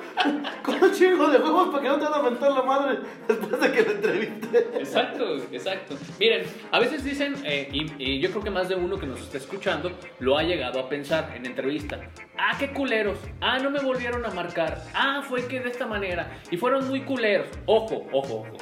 con 0.63 0.84
un 0.84 0.91
chingo 0.91 1.28
de 1.28 1.38
huevos 1.38 1.69
para 1.69 1.84
que 1.84 1.88
no 1.89 1.97
te 1.97 2.06
van 2.06 2.13
a 2.13 2.30
mentar 2.30 2.52
la 2.52 2.63
madre 2.63 2.99
después 3.28 3.62
de 3.62 3.71
que 3.71 3.84
te 3.84 3.91
entreviste. 3.91 4.58
Exacto, 4.78 5.38
exacto. 5.52 5.95
Miren, 6.19 6.43
a 6.71 6.80
veces 6.80 7.04
dicen, 7.04 7.36
eh, 7.45 7.69
y, 7.71 8.04
y 8.04 8.19
yo 8.19 8.30
creo 8.32 8.43
que 8.43 8.49
más 8.49 8.67
de 8.67 8.75
uno 8.75 8.99
que 8.99 9.06
nos 9.06 9.21
está 9.21 9.38
escuchando 9.38 9.91
lo 10.19 10.38
ha 10.38 10.43
llegado 10.43 10.80
a 10.80 10.89
pensar 10.89 11.32
en 11.36 11.45
entrevista. 11.45 11.99
Ah, 12.38 12.56
qué 12.60 12.71
culeros. 12.71 13.17
Ah, 13.40 13.60
no 13.60 13.69
me 13.69 13.79
volvieron 13.79 14.25
a 14.25 14.29
marcar. 14.31 14.83
Ah, 14.94 15.21
fue 15.27 15.48
que 15.48 15.62
de 15.62 15.69
esta 15.69 15.85
manera. 15.87 16.42
Y 16.52 16.58
fueron 16.58 16.87
muy 16.87 17.02
culeros. 17.02 17.48
Ojo, 17.65 18.08
ojo, 18.12 18.42
ojo. 18.42 18.58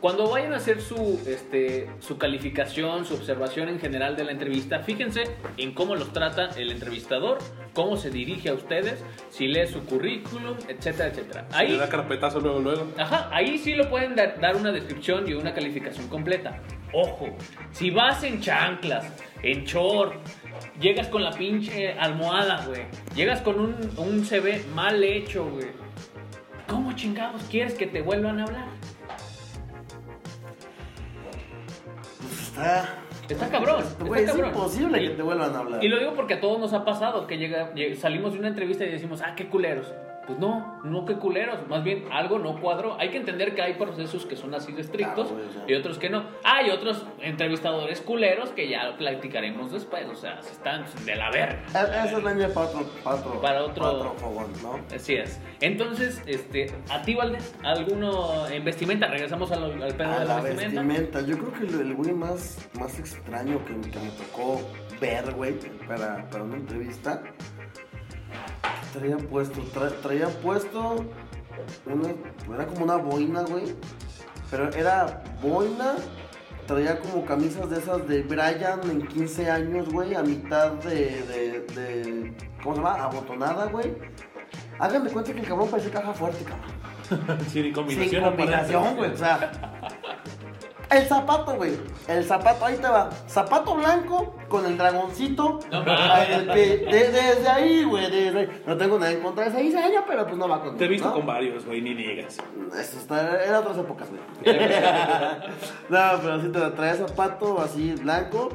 Cuando 0.00 0.30
vayan 0.30 0.52
a 0.52 0.56
hacer 0.58 0.80
su, 0.80 1.20
este, 1.26 1.90
su 1.98 2.18
calificación, 2.18 3.04
su 3.04 3.14
observación 3.14 3.68
en 3.68 3.80
general 3.80 4.16
de 4.16 4.24
la 4.24 4.30
entrevista, 4.30 4.78
fíjense 4.80 5.24
en 5.56 5.74
cómo 5.74 5.96
los 5.96 6.12
trata 6.12 6.50
el 6.56 6.70
entrevistador, 6.70 7.38
cómo 7.72 7.96
se 7.96 8.10
dirige 8.10 8.50
a 8.50 8.54
ustedes, 8.54 9.02
si 9.30 9.48
lee 9.48 9.66
su 9.66 9.84
currículum, 9.84 10.56
etcétera, 10.68 11.08
etcétera. 11.08 11.48
Ahí... 11.52 11.68
Le 11.68 11.78
da 11.78 11.88
carpetazo 11.88 12.38
luego, 12.38 12.60
luego. 12.60 12.86
Ajá, 12.96 13.28
ahí 13.32 13.58
sí 13.58 13.74
lo 13.74 13.90
pueden 13.90 14.14
dar, 14.14 14.38
dar 14.40 14.54
una 14.54 14.70
descripción 14.70 15.28
y 15.28 15.34
una 15.34 15.52
calificación 15.52 16.06
completa. 16.06 16.62
Ojo, 16.92 17.36
si 17.72 17.90
vas 17.90 18.22
en 18.22 18.40
chanclas, 18.40 19.12
en 19.42 19.64
short, 19.64 20.14
llegas 20.80 21.08
con 21.08 21.24
la 21.24 21.32
pinche 21.32 21.92
almohada, 21.94 22.64
güey, 22.66 22.82
llegas 23.16 23.40
con 23.42 23.58
un, 23.58 23.74
un 23.96 24.24
CV 24.24 24.64
mal 24.74 25.02
hecho, 25.02 25.44
güey, 25.44 25.68
¿cómo 26.68 26.92
chingados 26.92 27.42
quieres 27.50 27.74
que 27.74 27.86
te 27.86 28.00
vuelvan 28.00 28.38
a 28.38 28.44
hablar? 28.44 28.68
Pues 32.58 33.30
está. 33.42 33.48
Cabrón, 33.50 33.84
está 33.84 34.18
es 34.20 34.26
cabrón. 34.26 34.48
imposible 34.48 35.02
Y- 35.02 35.08
que 35.08 35.14
te 35.14 35.22
vuelvan 35.22 35.54
a 35.54 35.58
hablar. 35.60 35.84
Y 35.84 35.88
lo 35.88 35.98
digo 35.98 36.14
porque 36.14 36.34
a 36.34 36.40
todos 36.40 36.58
nos 36.58 36.72
ha 36.72 36.84
pasado 36.84 37.26
que 37.26 37.36
llega, 37.38 37.72
lleg- 37.74 37.94
salimos 37.96 38.32
de 38.32 38.38
una 38.40 38.48
entrevista 38.48 38.84
y 38.84 38.90
decimos, 38.90 39.20
ah, 39.24 39.34
qué 39.36 39.48
culeros. 39.48 39.92
Pues 40.28 40.38
no, 40.38 40.78
no 40.84 41.06
qué 41.06 41.14
culeros, 41.14 41.66
más 41.68 41.82
bien 41.82 42.04
algo 42.12 42.38
no 42.38 42.60
cuadró. 42.60 43.00
Hay 43.00 43.08
que 43.08 43.16
entender 43.16 43.54
que 43.54 43.62
hay 43.62 43.74
procesos 43.74 44.26
que 44.26 44.36
son 44.36 44.54
así 44.54 44.72
de 44.72 44.82
estrictos 44.82 45.28
Claro, 45.28 45.64
y 45.66 45.72
otros 45.74 45.98
que 45.98 46.10
no. 46.10 46.22
Hay 46.44 46.68
otros 46.68 47.02
entrevistadores 47.20 48.02
culeros 48.02 48.50
que 48.50 48.68
ya 48.68 48.84
lo 48.84 48.98
platicaremos 48.98 49.72
después, 49.72 50.06
o 50.06 50.14
sea, 50.14 50.42
se 50.42 50.52
están 50.52 50.84
de 51.06 51.16
la 51.16 51.30
verga. 51.30 51.62
E- 51.68 51.70
Esa 51.70 52.18
es 52.18 52.22
la 52.22 52.30
línea 52.32 52.48
para 52.52 52.66
otro, 52.66 52.82
para 53.02 53.16
otro, 53.16 53.40
Para 53.40 53.62
otro- 53.62 54.14
fogón, 54.18 54.52
¿no? 54.62 54.78
Así 54.94 55.14
es. 55.14 55.40
Entonces, 55.62 56.22
este, 56.26 56.66
a 56.90 57.00
ti, 57.00 57.14
Valdés, 57.14 57.54
¿alguno 57.64 58.46
en 58.48 58.64
vestimenta? 58.64 59.06
Regresamos 59.08 59.50
al, 59.50 59.82
al 59.82 59.94
pedo 59.94 60.08
A 60.12 60.18
de 60.20 60.24
la, 60.26 60.34
la 60.36 60.40
vestimenta. 60.42 60.82
vestimenta. 60.82 61.20
Yo 61.22 61.38
creo 61.38 61.52
que 61.54 61.74
el, 61.74 61.80
el 61.88 61.94
güey 61.94 62.12
más, 62.12 62.68
más 62.78 62.98
extraño 62.98 63.64
que, 63.64 63.72
que 63.90 63.98
me 63.98 64.10
tocó 64.10 64.60
ver, 65.00 65.32
güey, 65.32 65.54
para, 65.86 66.28
para 66.28 66.44
una 66.44 66.56
entrevista, 66.56 67.22
traía 68.92 69.16
puesto, 69.16 69.60
tra- 69.74 69.94
traía 70.02 70.28
puesto, 70.28 71.04
una, 71.86 72.54
era 72.54 72.66
como 72.66 72.84
una 72.84 72.96
boina, 72.96 73.42
güey, 73.42 73.74
pero 74.50 74.70
era 74.72 75.22
boina, 75.42 75.94
traía 76.66 76.98
como 77.00 77.24
camisas 77.24 77.68
de 77.70 77.78
esas 77.78 78.06
de 78.06 78.22
Brian 78.22 78.80
en 78.90 79.06
15 79.06 79.50
años, 79.50 79.88
güey, 79.92 80.14
a 80.14 80.22
mitad 80.22 80.72
de, 80.72 81.22
de, 81.22 81.60
de 81.74 82.34
¿cómo 82.62 82.76
se 82.76 82.82
llama? 82.82 83.02
Abotonada, 83.04 83.66
güey. 83.66 83.94
Háganme 84.78 85.10
cuenta 85.10 85.32
que 85.32 85.40
el 85.40 85.46
cabrón 85.48 85.68
parecía 85.68 85.90
caja 85.92 86.12
fuerte, 86.14 86.44
cabrón. 86.44 87.40
Sin 87.48 87.72
combinación. 87.72 88.10
Sin 88.10 88.22
combinación, 88.22 88.96
güey. 88.96 89.10
O 89.12 89.16
sea. 89.16 89.50
El 90.90 91.06
zapato, 91.06 91.54
güey. 91.56 91.78
El 92.06 92.24
zapato, 92.24 92.64
ahí 92.64 92.76
te 92.76 92.88
va. 92.88 93.10
Zapato 93.28 93.74
blanco 93.74 94.34
con 94.48 94.64
el 94.64 94.78
dragoncito. 94.78 95.60
No 95.70 95.84
el 96.24 96.46
desde 96.46 97.48
ahí, 97.48 97.84
güey. 97.84 98.10
desde 98.10 98.38
ahí. 98.38 98.62
No 98.66 98.76
tengo 98.76 98.98
nada 98.98 99.12
en 99.12 99.20
contra 99.20 99.44
de 99.44 99.50
ese 99.50 99.60
diseño, 99.60 100.04
pero 100.06 100.24
pues 100.24 100.36
no 100.36 100.48
va 100.48 100.62
con. 100.62 100.76
Te 100.76 100.86
he 100.86 100.88
visto 100.88 101.08
¿no? 101.08 101.14
con 101.14 101.26
varios, 101.26 101.66
güey, 101.66 101.82
ni 101.82 101.94
digas. 101.94 102.38
Eso 102.78 102.98
está, 102.98 103.44
era 103.44 103.60
otras 103.60 103.78
épocas, 103.78 104.08
güey. 104.08 104.22
no, 105.88 106.20
pero 106.22 106.40
sí 106.40 106.48
te 106.48 106.60
traía 106.70 106.94
zapato 106.94 107.60
así 107.60 107.92
blanco. 107.92 108.48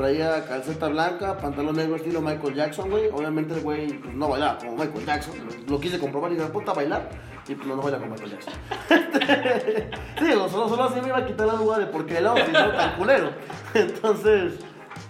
Traía 0.00 0.42
calceta 0.46 0.88
blanca, 0.88 1.36
pantalón 1.36 1.76
negro 1.76 1.96
estilo 1.96 2.22
Michael 2.22 2.54
Jackson, 2.54 2.88
güey. 2.88 3.08
Obviamente 3.08 3.52
el 3.52 3.60
güey 3.60 3.98
pues, 3.98 4.14
no 4.14 4.30
bailaba 4.30 4.56
como 4.56 4.72
Michael 4.72 5.04
Jackson. 5.04 5.34
Lo 5.68 5.78
quise 5.78 5.98
comprobar 5.98 6.32
y 6.32 6.36
dije, 6.36 6.46
puta, 6.48 6.72
bailar. 6.72 7.10
Y 7.46 7.54
pues 7.54 7.68
no, 7.68 7.76
no 7.76 7.82
baila 7.82 7.98
como 7.98 8.12
Michael 8.12 8.30
Jackson. 8.30 8.54
sí, 10.18 10.24
digo, 10.24 10.48
solo, 10.48 10.70
solo 10.70 10.84
así 10.84 11.02
me 11.02 11.08
iba 11.08 11.18
a 11.18 11.26
quitar 11.26 11.46
la 11.46 11.52
duda 11.52 11.80
de 11.80 11.86
por 11.86 12.06
qué 12.06 12.16
era 12.16 12.34
si 12.34 12.50
no 12.50 12.70
tan 12.70 12.96
culero. 12.96 13.30
Entonces, 13.74 14.54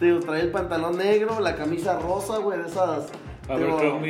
digo, 0.01 0.19
traía 0.19 0.43
el 0.43 0.51
pantalón 0.51 0.99
negro, 0.99 1.39
la 1.39 1.55
camisa 1.55 1.97
rosa, 2.01 2.39
güey, 2.39 2.59
de 2.59 2.67
esas. 2.67 3.13
digo. 3.47 3.79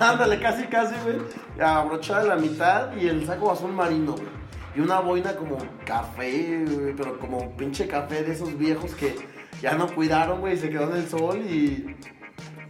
Ándale, 0.00 0.38
casi, 0.40 0.64
casi, 0.64 0.94
güey. 1.04 1.20
Abrochada 1.58 2.24
la 2.24 2.36
mitad 2.36 2.94
y 2.96 3.08
el 3.08 3.24
saco 3.24 3.50
azul 3.50 3.72
marino, 3.72 4.12
güey. 4.12 4.37
Y 4.78 4.80
una 4.80 5.00
boina 5.00 5.34
como 5.34 5.58
café, 5.84 6.64
güey, 6.64 6.94
pero 6.94 7.18
como 7.18 7.50
pinche 7.56 7.88
café 7.88 8.22
de 8.22 8.30
esos 8.30 8.56
viejos 8.56 8.94
que 8.94 9.16
ya 9.60 9.74
no 9.74 9.92
cuidaron, 9.92 10.38
güey, 10.38 10.54
y 10.54 10.56
se 10.56 10.70
quedó 10.70 10.88
en 10.94 10.98
el 10.98 11.08
sol 11.08 11.38
y. 11.38 11.96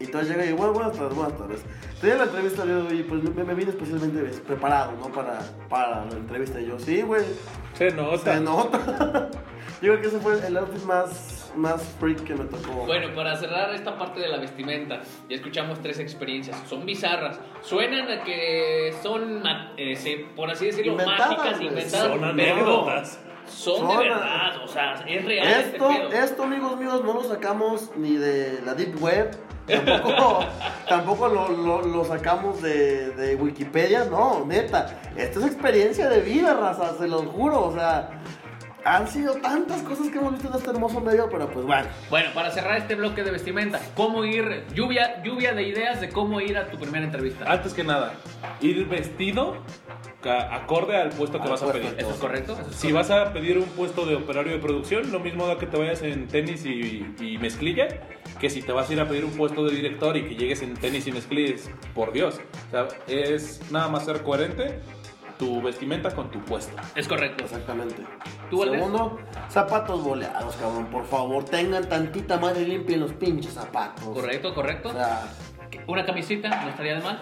Y 0.01 0.05
entonces 0.05 0.31
llega 0.31 0.47
y, 0.47 0.53
bueno, 0.55 0.73
buenas 0.73 0.97
tardes, 0.97 1.15
buenas 1.15 1.37
tardes. 1.37 1.61
Tenía 2.01 2.17
la 2.17 2.25
entrevista 2.25 2.65
de 2.65 2.75
hoy 2.77 3.01
y 3.01 3.03
pues 3.03 3.23
me, 3.25 3.45
me 3.45 3.53
vine 3.53 3.73
especialmente 3.73 4.23
preparado, 4.47 4.93
¿no? 4.93 5.09
Para, 5.09 5.41
para 5.69 6.07
la 6.07 6.13
entrevista. 6.13 6.59
Y 6.59 6.69
yo, 6.69 6.79
sí, 6.79 7.03
güey, 7.03 7.25
Se 7.75 7.91
nota. 7.91 8.35
se 8.35 8.41
nota. 8.41 9.31
yo 9.83 9.93
creo 9.93 10.01
que 10.01 10.07
ese 10.07 10.21
fue 10.21 10.47
el 10.47 10.57
outfit 10.57 10.85
más, 10.85 11.38
más 11.59 11.83
freak 12.01 12.23
que 12.25 12.35
me 12.35 12.45
tocó. 12.45 12.87
Bueno, 12.87 13.15
para 13.15 13.37
cerrar 13.37 13.75
esta 13.75 13.99
parte 13.99 14.21
de 14.21 14.29
la 14.29 14.39
vestimenta, 14.39 15.01
ya 15.29 15.37
escuchamos 15.37 15.81
tres 15.83 15.99
experiencias. 15.99 16.57
Son 16.69 16.87
bizarras. 16.87 17.39
Suenan 17.63 18.11
a 18.11 18.23
que 18.25 18.95
son, 19.03 19.43
eh, 19.77 20.27
por 20.37 20.51
así 20.51 20.67
decirlo, 20.67 20.93
Inventadas, 20.93 21.37
mágicas, 21.39 21.61
inventadas. 21.61 22.07
Son 22.13 22.25
anécdotas. 22.25 23.21
Son 23.47 23.89
de 23.89 23.95
Son- 23.95 23.99
verdad, 24.03 24.63
o 24.63 24.69
sea, 24.69 24.95
es 25.09 25.25
real. 25.25 25.47
Esto, 25.47 25.91
este 25.91 26.07
pedo. 26.09 26.13
esto, 26.25 26.43
amigos 26.43 26.79
míos, 26.79 27.03
no 27.03 27.15
lo 27.15 27.25
sacamos 27.25 27.91
ni 27.97 28.15
de 28.17 28.61
la 28.65 28.75
Deep 28.75 29.03
Web, 29.03 29.31
tampoco, 29.67 30.41
tampoco 30.89 31.29
lo, 31.29 31.49
lo- 31.49 31.81
lo 31.83 32.05
sacamos 32.05 32.61
de, 32.61 33.11
de 33.13 33.37
Wikipedia, 33.37 34.05
no, 34.05 34.45
neta. 34.45 35.01
Esto 35.17 35.41
es 35.41 35.47
experiencia 35.47 36.11
de 36.11 36.21
vida, 36.21 36.53
raza, 36.53 36.95
se 36.99 37.09
los 37.09 37.25
juro, 37.25 37.65
o 37.69 37.73
sea, 37.73 38.11
han 38.97 39.07
sido 39.09 39.35
tantas 39.35 39.83
cosas 39.83 40.09
que 40.09 40.19
hemos 40.19 40.33
visto 40.33 40.49
en 40.49 40.55
este 40.55 40.71
hermoso 40.71 41.01
medio, 41.01 41.29
pero 41.31 41.49
pues 41.51 41.65
bueno. 41.67 41.87
Bueno, 42.11 42.31
para 42.35 42.51
cerrar 42.51 42.79
este 42.79 42.95
bloque 42.95 43.23
de 43.23 43.31
vestimenta, 43.31 43.81
¿cómo 43.95 44.25
ir? 44.25 44.65
Lluvia, 44.75 45.23
lluvia 45.23 45.53
de 45.53 45.63
ideas 45.65 46.01
de 46.01 46.09
cómo 46.09 46.41
ir 46.41 46.57
a 46.57 46.71
tu 46.71 46.79
primera 46.79 47.05
entrevista. 47.05 47.45
Antes 47.51 47.75
que 47.75 47.85
nada, 47.85 48.15
ir 48.61 48.87
vestido 48.87 49.57
acorde 50.51 50.97
al 50.97 51.11
puesto 51.11 51.39
que 51.39 51.45
Al 51.45 51.51
vas 51.51 51.63
a 51.63 51.67
puesto. 51.67 51.81
pedir. 51.83 51.99
¿Eso 52.01 52.11
es 52.11 52.17
correcto? 52.17 52.53
¿Eso 52.61 52.71
es 52.71 52.77
Si 52.77 52.93
vas 52.93 53.11
a 53.11 53.33
pedir 53.33 53.59
un 53.59 53.65
puesto 53.67 54.05
de 54.05 54.17
operario 54.17 54.53
de 54.53 54.59
producción, 54.59 55.11
lo 55.13 55.21
mismo 55.21 55.47
da 55.47 55.59
que 55.59 55.67
te 55.67 55.79
vayas 55.79 56.03
en 56.03 56.27
tenis 56.29 56.65
y, 56.67 57.07
y 57.21 57.39
mezclilla, 57.39 57.89
que 58.41 58.51
si 58.51 58.63
te 58.63 58.73
vas 58.73 58.91
a 58.91 58.93
ir 58.93 59.01
a 59.01 59.09
pedir 59.09 59.25
un 59.25 59.33
puesto 59.33 59.65
de 59.65 59.75
director 59.75 60.17
y 60.17 60.25
que 60.25 60.35
llegues 60.35 60.63
en 60.63 60.75
tenis 60.75 61.07
y 61.07 61.13
mezclillas, 61.13 61.71
por 61.95 62.13
Dios. 62.13 62.41
O 62.69 62.71
sea, 62.71 62.89
es 63.07 63.61
nada 63.71 63.89
más 63.89 64.05
ser 64.05 64.23
coherente 64.23 64.81
tu 65.39 65.63
vestimenta 65.63 66.15
con 66.15 66.31
tu 66.31 66.41
puesto. 66.41 66.77
Es 66.95 67.07
correcto. 67.09 67.45
Exactamente. 67.45 68.03
¿Tú? 68.51 68.63
Segundo, 68.63 69.19
zapatos 69.49 70.03
boleados, 70.03 70.57
cabrón, 70.57 70.87
por 70.87 71.05
favor, 71.05 71.45
tengan 71.45 71.89
tantita 71.89 72.39
madre 72.39 72.67
limpia 72.67 72.95
en 72.95 73.01
los 73.03 73.13
pinches 73.13 73.55
zapatos. 73.55 74.05
Correcto, 74.05 74.55
correcto. 74.55 74.89
O 74.91 74.93
sea, 74.93 75.29
Una 75.87 76.05
camisita, 76.05 76.49
no 76.63 76.71
estaría 76.71 76.97
de 76.97 77.03
mal. 77.03 77.21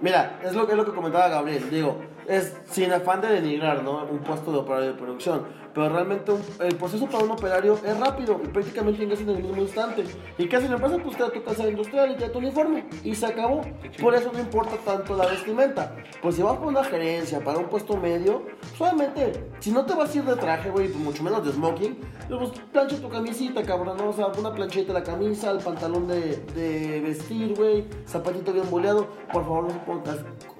Mira, 0.00 0.38
es 0.44 0.54
lo, 0.54 0.68
es 0.68 0.76
lo 0.76 0.84
que 0.84 0.92
comentaba 0.92 1.28
Gabriel. 1.28 1.70
Digo, 1.70 2.00
es 2.26 2.56
sin 2.66 2.92
afán 2.92 3.20
de 3.20 3.28
denigrar, 3.28 3.82
¿no? 3.82 4.04
Un 4.04 4.20
puesto 4.20 4.52
de 4.52 4.58
operario 4.58 4.92
de 4.92 4.94
producción. 4.94 5.46
Pero 5.78 5.90
realmente 5.90 6.32
un- 6.32 6.42
el 6.58 6.74
proceso 6.74 7.06
para 7.06 7.22
un 7.22 7.30
operario 7.30 7.78
es 7.86 8.00
rápido 8.00 8.40
y 8.42 8.48
prácticamente 8.48 9.00
ingresas 9.04 9.28
en 9.28 9.36
el 9.36 9.44
mismo 9.44 9.62
instante. 9.62 10.02
¿Y 10.36 10.48
qué 10.48 10.56
hace 10.56 10.68
la 10.68 10.74
empresa? 10.74 10.96
Pues 11.00 11.16
te 11.16 11.22
da 11.22 11.30
tu 11.30 11.40
casa 11.44 11.68
industrial 11.68 12.10
y 12.10 12.14
te 12.16 12.26
da 12.26 12.32
tu 12.32 12.38
uniforme. 12.40 12.84
Y 13.04 13.14
se 13.14 13.26
acabó. 13.26 13.60
Por 14.02 14.12
eso 14.16 14.32
no 14.32 14.40
importa 14.40 14.72
tanto 14.84 15.14
la 15.16 15.26
vestimenta. 15.26 15.94
Pues 16.20 16.34
si 16.34 16.42
vas 16.42 16.56
por 16.56 16.66
una 16.66 16.82
gerencia, 16.82 17.38
para 17.44 17.58
un 17.58 17.66
puesto 17.66 17.96
medio, 17.96 18.42
solamente, 18.76 19.50
si 19.60 19.70
no 19.70 19.86
te 19.86 19.94
vas 19.94 20.12
a 20.12 20.18
ir 20.18 20.24
de 20.24 20.34
traje, 20.34 20.68
güey, 20.68 20.88
pues 20.88 20.98
mucho 20.98 21.22
menos 21.22 21.46
de 21.46 21.52
smoking, 21.52 21.96
pues 22.28 22.50
plancha 22.72 22.96
tu 23.00 23.08
camisita, 23.08 23.62
cabrón, 23.62 23.98
¿no? 23.98 24.08
O 24.08 24.12
sea, 24.12 24.26
una 24.36 24.52
planchita 24.52 24.92
de 24.92 24.98
la 24.98 25.04
camisa, 25.04 25.52
el 25.52 25.58
pantalón 25.58 26.08
de, 26.08 26.38
de 26.56 27.00
vestir, 27.02 27.54
güey, 27.54 27.84
zapatito 28.04 28.52
bien 28.52 28.68
boleado. 28.68 29.06
Por 29.32 29.44
favor, 29.44 29.62
no 29.62 29.70
se 29.70 29.78
pongas 29.78 30.18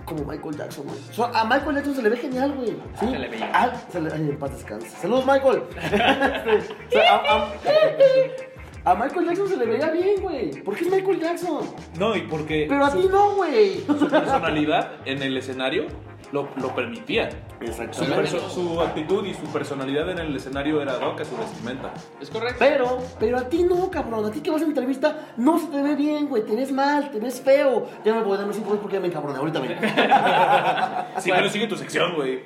como 0.08 0.24
Michael 0.24 0.56
Jackson, 0.56 0.84
güey. 0.86 0.98
O 1.10 1.12
sea, 1.12 1.40
a 1.40 1.44
Michael 1.44 1.76
Jackson 1.76 1.94
se 1.94 2.02
le 2.02 2.08
ve 2.08 2.16
genial, 2.16 2.52
güey. 2.52 2.70
¿sí? 2.98 3.06
Se 3.10 3.18
le 3.18 3.28
ve. 3.28 3.38
Ah, 3.52 3.72
se 3.90 4.00
le... 4.00 4.12
Ay, 4.12 4.20
en 4.30 4.38
paz 4.38 4.52
descanse. 4.52 4.88
Saludos, 4.88 5.24
Michael. 5.26 5.62
Sí, 6.90 6.96
o 6.96 7.00
sea, 7.00 7.16
a, 7.16 7.42
a- 7.42 7.52
a 8.84 8.94
Michael 8.94 9.26
Jackson 9.26 9.48
se 9.48 9.56
le 9.56 9.66
veía 9.66 9.90
bien, 9.90 10.22
güey. 10.22 10.50
Porque 10.62 10.84
es 10.84 10.90
Michael 10.90 11.20
Jackson. 11.20 11.60
No, 11.98 12.16
y 12.16 12.22
porque 12.22 12.64
Pero 12.68 12.84
a 12.86 12.90
su, 12.90 13.02
ti 13.02 13.08
no, 13.08 13.34
güey. 13.36 13.80
su 13.86 14.08
personalidad 14.08 14.92
en 15.04 15.22
el 15.22 15.36
escenario 15.36 15.86
lo, 16.32 16.48
lo 16.56 16.74
permitía. 16.74 17.30
Su, 17.30 17.64
Exactamente. 17.64 18.28
su 18.50 18.80
actitud 18.80 19.24
y 19.26 19.34
su 19.34 19.44
personalidad 19.52 20.08
en 20.10 20.18
el 20.18 20.36
escenario 20.36 20.80
era 20.82 20.98
doca 20.98 21.24
su 21.24 21.36
vestimenta. 21.36 21.92
¿Es 22.20 22.30
correcto? 22.30 22.56
Pero, 22.58 22.98
pero 23.18 23.38
a 23.38 23.48
ti 23.48 23.62
no, 23.64 23.90
cabrón. 23.90 24.24
A 24.26 24.30
ti 24.30 24.40
que 24.40 24.50
vas 24.50 24.62
a 24.62 24.64
entrevista, 24.64 25.28
no 25.36 25.58
se 25.58 25.66
te 25.68 25.82
ve 25.82 25.96
bien, 25.96 26.28
güey. 26.28 26.44
Te 26.44 26.54
ves 26.54 26.70
mal, 26.72 27.10
te 27.10 27.18
ves 27.20 27.40
feo. 27.40 27.86
Ya 28.04 28.14
me 28.14 28.22
voy 28.22 28.36
a 28.38 28.42
dar 28.42 28.52
cinco 28.54 28.70
veces 28.70 28.80
porque 28.80 28.96
ya 28.96 29.00
me 29.00 29.08
encabroné. 29.08 29.38
Ahorita 29.38 29.60
vengo. 29.60 29.74
Así 31.16 31.30
que 31.30 31.40
no 31.40 31.48
sigue 31.48 31.66
tu 31.66 31.76
sección, 31.76 32.14
güey. 32.14 32.42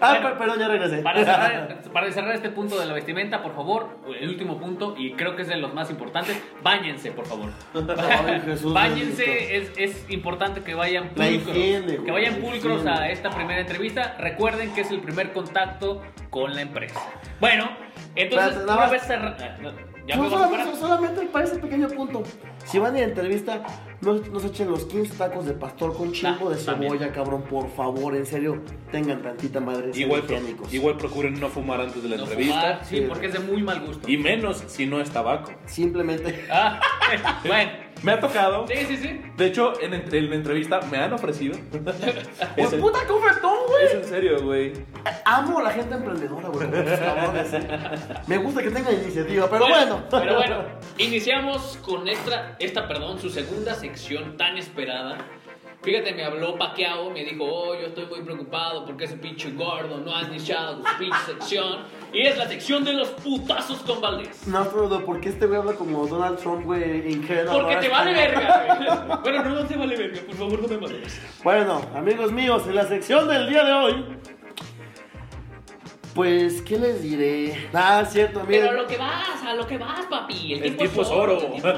ah, 0.00 0.18
per- 0.22 0.38
perdón, 0.38 0.58
ya 0.58 0.68
regresé. 0.68 0.98
Para 1.02 1.20
cerrar, 1.24 1.82
para 1.92 2.12
cerrar 2.12 2.34
este 2.34 2.50
punto 2.50 2.78
de 2.78 2.86
la 2.86 2.94
vestimenta, 2.94 3.42
por 3.42 3.54
favor, 3.54 3.88
el 4.20 4.28
último 4.28 4.58
punto, 4.58 4.94
y 4.98 5.12
creo 5.12 5.36
que 5.36 5.42
es 5.42 5.48
de 5.48 5.56
los 5.56 5.72
más 5.74 5.90
importantes, 5.90 6.40
báñense, 6.62 7.12
por 7.12 7.26
favor. 7.26 7.50
Ay, 8.26 8.40
Jesús. 8.44 8.72
Báñense, 8.72 9.56
es, 9.56 9.70
es 9.76 10.10
importante 10.10 10.62
que 10.62 10.74
vayan 10.74 11.08
pulcros. 11.10 11.28
higiene, 11.56 11.96
que 12.04 12.10
vayan 12.10 12.34
pulcros 12.36 12.84
a 12.86 13.08
esta 13.10 13.25
primera 13.30 13.60
entrevista. 13.60 14.16
Recuerden 14.18 14.72
que 14.74 14.82
es 14.82 14.90
el 14.90 15.00
primer 15.00 15.32
contacto 15.32 16.02
con 16.30 16.54
la 16.54 16.62
empresa. 16.62 17.00
Bueno, 17.40 17.68
entonces, 18.14 18.62
una 18.64 18.86
vez 18.86 19.02
cerrada. 19.02 19.58
¿Ya 20.06 20.14
No, 20.14 20.22
me 20.22 20.28
vas 20.30 20.68
a 20.68 20.76
solamente, 20.76 21.26
para 21.26 21.46
ese 21.46 21.58
pequeño 21.58 21.88
punto. 21.88 22.22
Si 22.64 22.78
van 22.78 22.94
a 22.94 22.98
ir 22.98 23.04
a 23.04 23.08
entrevista, 23.08 23.60
no, 24.02 24.14
no 24.14 24.38
se 24.38 24.46
echen 24.46 24.70
los 24.70 24.84
15 24.84 25.16
tacos 25.16 25.46
de 25.46 25.52
pastor 25.54 25.96
con 25.96 26.12
chingo 26.12 26.48
Ah, 26.48 26.54
de 26.54 26.62
también. 26.64 26.92
cebolla, 26.92 27.12
cabrón. 27.12 27.42
Por 27.42 27.68
favor, 27.70 28.14
en 28.14 28.24
serio, 28.24 28.62
tengan 28.92 29.20
tantita 29.20 29.58
madre. 29.58 29.90
Igual, 29.94 30.22
pro- 30.22 30.38
igual 30.70 30.96
procuren 30.96 31.40
no 31.40 31.48
fumar 31.48 31.80
antes 31.80 32.00
de 32.04 32.08
la 32.08 32.16
No 32.18 32.22
entrevista. 32.22 32.60
fumar, 32.60 32.84
sí, 32.84 32.96
Sí. 32.98 33.04
porque 33.08 33.26
es 33.26 33.32
de 33.32 33.40
muy 33.40 33.62
mal 33.64 33.80
gusto. 33.84 34.08
Y 34.08 34.16
menos 34.16 34.62
si 34.68 34.86
no 34.86 35.00
es 35.00 35.10
tabaco. 35.10 35.50
Simplemente. 35.66 36.46
Ah, 36.52 36.78
bueno, 37.44 37.72
Me 38.02 38.12
ha 38.12 38.20
tocado. 38.20 38.66
sí, 38.68 38.74
sí, 38.86 38.96
sí. 38.96 39.20
De 39.36 39.46
hecho, 39.46 39.72
en, 39.80 39.94
en 39.94 40.30
la 40.30 40.36
entrevista 40.36 40.80
me 40.90 40.98
han 40.98 41.12
ofrecido. 41.12 41.58
¡Pues 41.84 42.68
es, 42.68 42.72
en, 42.72 42.80
puta 42.80 43.06
cofetón, 43.06 43.58
es 43.82 43.90
güey! 43.92 44.02
en 44.02 44.04
serio, 44.04 44.42
güey. 44.42 44.72
Amo 45.24 45.58
a 45.58 45.62
la 45.64 45.70
gente 45.70 45.94
emprendedora, 45.94 46.48
güey. 46.48 46.68
Me 48.26 48.38
gusta 48.38 48.62
que 48.62 48.70
tengan 48.70 48.94
iniciativa, 48.94 49.48
pero 49.50 49.66
bueno. 49.68 50.04
Pero 50.10 50.34
bueno, 50.36 50.64
iniciamos 50.98 51.78
con 51.82 52.08
esta, 52.08 52.56
esta, 52.58 52.86
perdón, 52.88 53.18
su 53.18 53.30
segunda 53.30 53.74
sección 53.74 54.36
tan 54.36 54.56
esperada. 54.56 55.18
Fíjate, 55.86 56.14
me 56.14 56.24
habló 56.24 56.58
Paquiao, 56.58 57.10
me 57.10 57.22
dijo, 57.22 57.44
oh, 57.44 57.72
yo 57.76 57.86
estoy 57.86 58.06
muy 58.06 58.20
preocupado 58.22 58.84
porque 58.84 59.04
ese 59.04 59.18
pinche 59.18 59.52
gordo 59.52 59.98
no 59.98 60.16
ha 60.16 60.22
iniciado 60.22 60.78
su 60.78 60.98
pinche 60.98 61.18
sección. 61.24 61.84
Y 62.12 62.22
es 62.22 62.36
la 62.36 62.48
sección 62.48 62.84
de 62.84 62.92
los 62.92 63.10
putazos 63.10 63.78
con 63.82 64.00
Valdés. 64.00 64.48
No, 64.48 64.64
pero 64.64 65.06
¿por 65.06 65.20
qué 65.20 65.28
este 65.28 65.46
güey 65.46 65.60
habla 65.60 65.74
como 65.74 66.04
Donald 66.08 66.40
Trump, 66.40 66.64
güey, 66.64 67.12
ingenuo? 67.12 67.60
Porque 67.60 67.76
te 67.76 67.88
vale 67.88 68.12
verga, 68.12 68.76
güey. 68.78 69.20
Bueno, 69.22 69.44
no, 69.44 69.50
no 69.50 69.64
te 69.64 69.76
vale 69.76 69.96
verga, 69.96 70.22
por 70.26 70.34
favor, 70.34 70.62
no 70.62 70.68
me 70.68 70.78
mates. 70.78 71.20
Bueno, 71.44 71.80
amigos 71.94 72.32
míos, 72.32 72.64
en 72.66 72.74
la 72.74 72.84
sección 72.88 73.28
del 73.28 73.48
día 73.48 73.62
de 73.62 73.72
hoy. 73.72 74.04
Pues, 76.16 76.62
¿qué 76.62 76.78
les 76.78 77.02
diré? 77.02 77.68
Ah, 77.72 78.04
cierto, 78.08 78.40
Pero 78.46 78.48
miren. 78.48 78.68
a 78.68 78.82
lo 78.82 78.86
que 78.88 78.96
vas, 78.96 79.42
a 79.46 79.54
lo 79.54 79.66
que 79.66 79.78
vas, 79.78 80.06
papi. 80.06 80.54
El, 80.54 80.62
El 80.64 80.76
tiempo 80.76 80.78
tiempo 80.78 81.02
es 81.02 81.08
oro. 81.10 81.32
el 81.34 81.38
tiempo 81.52 81.68
es 81.68 81.76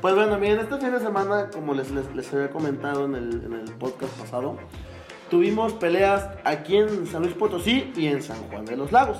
Pues 0.00 0.14
bueno, 0.14 0.38
miren, 0.38 0.58
este 0.60 0.78
fin 0.78 0.90
de 0.92 0.98
semana, 1.00 1.50
como 1.52 1.74
les, 1.74 1.90
les, 1.90 2.12
les 2.14 2.32
había 2.34 2.50
comentado 2.50 3.04
en 3.04 3.14
el, 3.14 3.44
en 3.44 3.52
el 3.52 3.72
podcast 3.74 4.12
pasado, 4.18 4.56
tuvimos 5.30 5.74
peleas 5.74 6.28
aquí 6.44 6.78
en 6.78 7.06
San 7.06 7.22
Luis 7.22 7.34
Potosí 7.34 7.92
y 7.96 8.06
en 8.06 8.22
San 8.22 8.38
Juan 8.48 8.64
de 8.64 8.76
los 8.76 8.90
Lagos. 8.90 9.18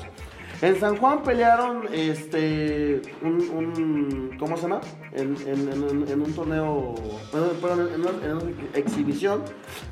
En 0.63 0.79
San 0.79 0.97
Juan 0.97 1.23
pelearon 1.25 1.89
este 1.93 3.03
un, 3.21 3.41
un- 3.51 4.37
¿cómo 4.39 4.57
se 4.57 4.63
llama? 4.63 4.81
En, 5.13 5.35
en- 5.45 5.73
en- 5.73 6.09
en 6.09 6.23
un 6.23 6.33
torneo, 6.33 6.95
perdón, 7.61 7.89
en, 7.93 8.01
una, 8.01 8.43
exhibición 8.75 9.43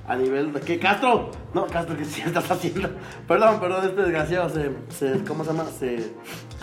a 0.07 0.15
nivel 0.15 0.53
de 0.53 0.61
¿qué 0.61 0.79
Castro? 0.79 1.31
No, 1.55 1.67
Castro, 1.67 1.97
¿qué 1.97 2.05
sí 2.07 2.23
estás 2.25 2.49
haciendo? 2.49 2.89
Perdón, 3.27 3.59
perdón, 3.59 3.85
este 3.85 4.01
desgraciado 4.03 4.49
se, 4.49 4.71
se 4.91 5.25
¿cómo 5.25 5.43
se 5.43 5.51
llama? 5.53 5.65
Se 5.65 6.13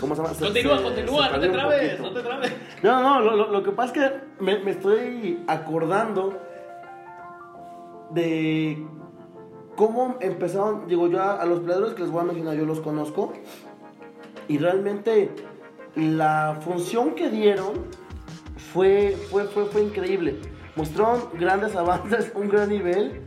¿cómo 0.00 0.16
se 0.16 0.22
llama? 0.22 0.34
Se- 0.34 0.44
Continúa, 0.44 0.78
se- 0.78 0.84
continúa, 0.84 1.28
no 1.28 1.40
te 1.40 1.48
trabes, 1.50 2.00
no 2.00 2.12
te 2.14 2.20
trabes. 2.22 2.52
No, 2.82 3.02
no, 3.02 3.20
lo, 3.20 3.36
lo- 3.36 3.50
lo 3.52 3.62
que 3.62 3.72
pasa 3.72 3.92
es 3.92 3.98
que 4.38 4.42
me, 4.42 4.58
me 4.60 4.70
estoy 4.70 5.44
acordando 5.46 6.32
de 8.12 8.86
cómo 9.76 10.16
empezaron, 10.20 10.86
digo 10.88 11.08
yo, 11.08 11.20
a, 11.20 11.34
a 11.34 11.44
los 11.44 11.60
peleadores 11.60 11.92
que 11.92 12.02
les 12.02 12.10
voy 12.10 12.22
a 12.22 12.24
mencionar, 12.24 12.54
yo 12.56 12.64
los 12.64 12.80
conozco, 12.80 13.34
y 14.48 14.58
realmente 14.58 15.30
la 15.94 16.58
función 16.62 17.14
que 17.14 17.28
dieron 17.28 17.86
fue, 18.72 19.16
fue, 19.30 19.44
fue, 19.44 19.66
fue 19.66 19.82
increíble. 19.82 20.40
Mostraron 20.76 21.28
grandes 21.34 21.76
avances, 21.76 22.32
un 22.34 22.48
gran 22.48 22.70
nivel, 22.70 23.22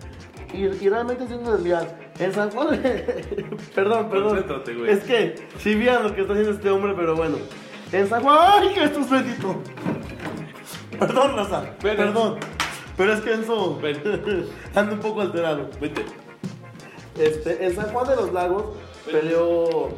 y, 0.54 0.66
y 0.66 0.90
realmente 0.90 1.28
sin 1.28 1.44
desviar. 1.44 2.00
En 2.20 2.34
San 2.34 2.52
Juan, 2.52 2.82
perdón, 3.74 4.10
perdón. 4.10 4.46
Es 4.88 5.04
que, 5.04 5.36
si 5.58 5.76
vieran 5.76 6.04
lo 6.04 6.14
que 6.14 6.22
está 6.22 6.34
haciendo 6.34 6.54
este 6.54 6.70
hombre, 6.70 6.94
pero 6.96 7.16
bueno. 7.16 7.38
En 7.92 8.08
San 8.08 8.22
Juan, 8.22 8.38
¡ay, 8.40 8.74
que 8.74 8.84
esto 8.84 9.00
es 9.00 9.10
bendito! 9.10 9.62
Perdón, 11.00 11.36
Raza, 11.36 11.76
Ven, 11.82 11.98
perdón. 11.98 12.38
Pero 12.96 13.14
es 13.14 13.22
que 13.22 13.34
Enzo 13.34 13.82
anda 14.76 14.94
un 14.94 15.00
poco 15.00 15.22
alterado. 15.22 15.68
Este, 17.18 17.66
en 17.66 17.76
San 17.76 17.90
Juan 17.90 18.08
de 18.08 18.16
los 18.16 18.32
Lagos 18.32 18.78
peleó. 19.06 19.90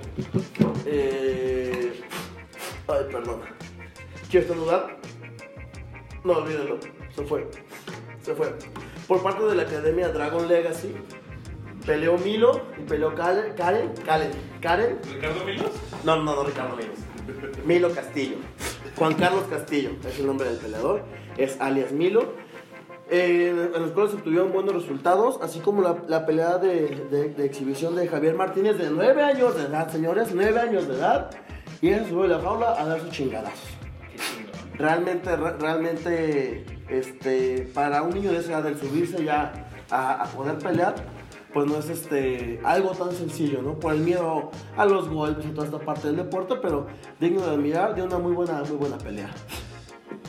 Eh, 0.86 2.02
ay, 2.88 3.06
perdón. 3.12 3.42
¿Quieres 4.30 4.50
saludar? 4.50 4.98
No, 6.24 6.34
olvídenlo. 6.34 6.80
Se 7.16 7.24
fue. 7.24 7.48
Se 8.22 8.34
fue. 8.34 8.54
Por 9.08 9.22
parte 9.22 9.44
de 9.44 9.56
la 9.56 9.64
Academia 9.64 10.10
Dragon 10.10 10.48
Legacy, 10.48 10.96
peleó 11.86 12.18
Milo 12.18 12.62
y 12.78 12.84
peleó 12.84 13.14
Karen. 13.14 13.54
Karen. 13.56 13.94
Karen. 14.06 14.32
Karen. 14.62 15.00
¿Ricardo 15.14 15.46
Milos? 15.46 15.72
No, 16.04 16.16
no, 16.18 16.36
no, 16.36 16.44
Ricardo 16.44 16.76
Milos. 16.76 16.98
Milo 17.66 17.94
Castillo. 17.94 18.38
Juan 18.96 19.16
Carlos 19.16 19.46
Castillo 19.50 19.92
es 20.08 20.20
el 20.20 20.28
nombre 20.28 20.48
del 20.50 20.58
peleador. 20.58 21.04
Es 21.38 21.60
alias 21.60 21.92
Milo. 21.92 22.34
Eh, 23.10 23.70
en 23.76 23.82
los 23.82 23.92
cuales 23.92 24.14
obtuvieron 24.14 24.52
buenos 24.54 24.74
resultados, 24.74 25.38
así 25.42 25.60
como 25.60 25.82
la, 25.82 26.26
pelea 26.26 26.58
de, 26.58 27.36
exhibición 27.38 27.96
de 27.96 28.08
Javier 28.08 28.36
Martínez 28.36 28.78
de 28.78 28.90
9 28.90 29.22
años 29.24 29.56
de 29.56 29.64
edad, 29.64 29.90
señores, 29.92 30.30
9 30.34 30.60
años 30.60 30.88
de 30.88 30.96
edad. 30.96 31.30
Y 31.82 31.90
ella 31.90 32.08
subió 32.08 32.24
a 32.24 32.28
la 32.28 32.40
jaula 32.40 32.82
a 32.82 32.86
dar 32.86 33.02
sus 33.02 33.12
chingadazos. 33.12 33.60
Realmente, 34.76 35.36
re- 35.36 35.58
realmente, 35.58 36.66
este, 36.90 37.70
para 37.74 38.02
un 38.04 38.14
niño 38.14 38.32
de 38.32 38.40
esa 38.40 38.54
edad, 38.54 38.68
el 38.68 38.80
subirse 38.80 39.24
ya 39.24 39.70
a, 39.92 40.26
poder 40.36 40.58
pelear, 40.58 40.96
pues 41.54 41.68
no 41.68 41.78
es 41.78 41.90
este, 41.90 42.60
algo 42.64 42.92
tan 42.92 43.12
sencillo, 43.12 43.62
¿no? 43.62 43.80
Por 43.80 43.94
el 43.94 44.00
miedo 44.00 44.50
a 44.78 44.86
los 44.86 45.10
golpes 45.10 45.46
y 45.46 45.50
toda 45.50 45.66
esta 45.68 45.80
parte 45.80 46.08
del 46.08 46.16
deporte, 46.16 46.56
pero 46.62 46.88
digno 47.20 47.42
de 47.42 47.52
admirar, 47.52 47.94
de 47.94 48.02
una 48.02 48.18
muy 48.18 48.32
buena, 48.32 48.64
muy 48.64 48.78
buena 48.78 48.98
pelea. 48.98 49.30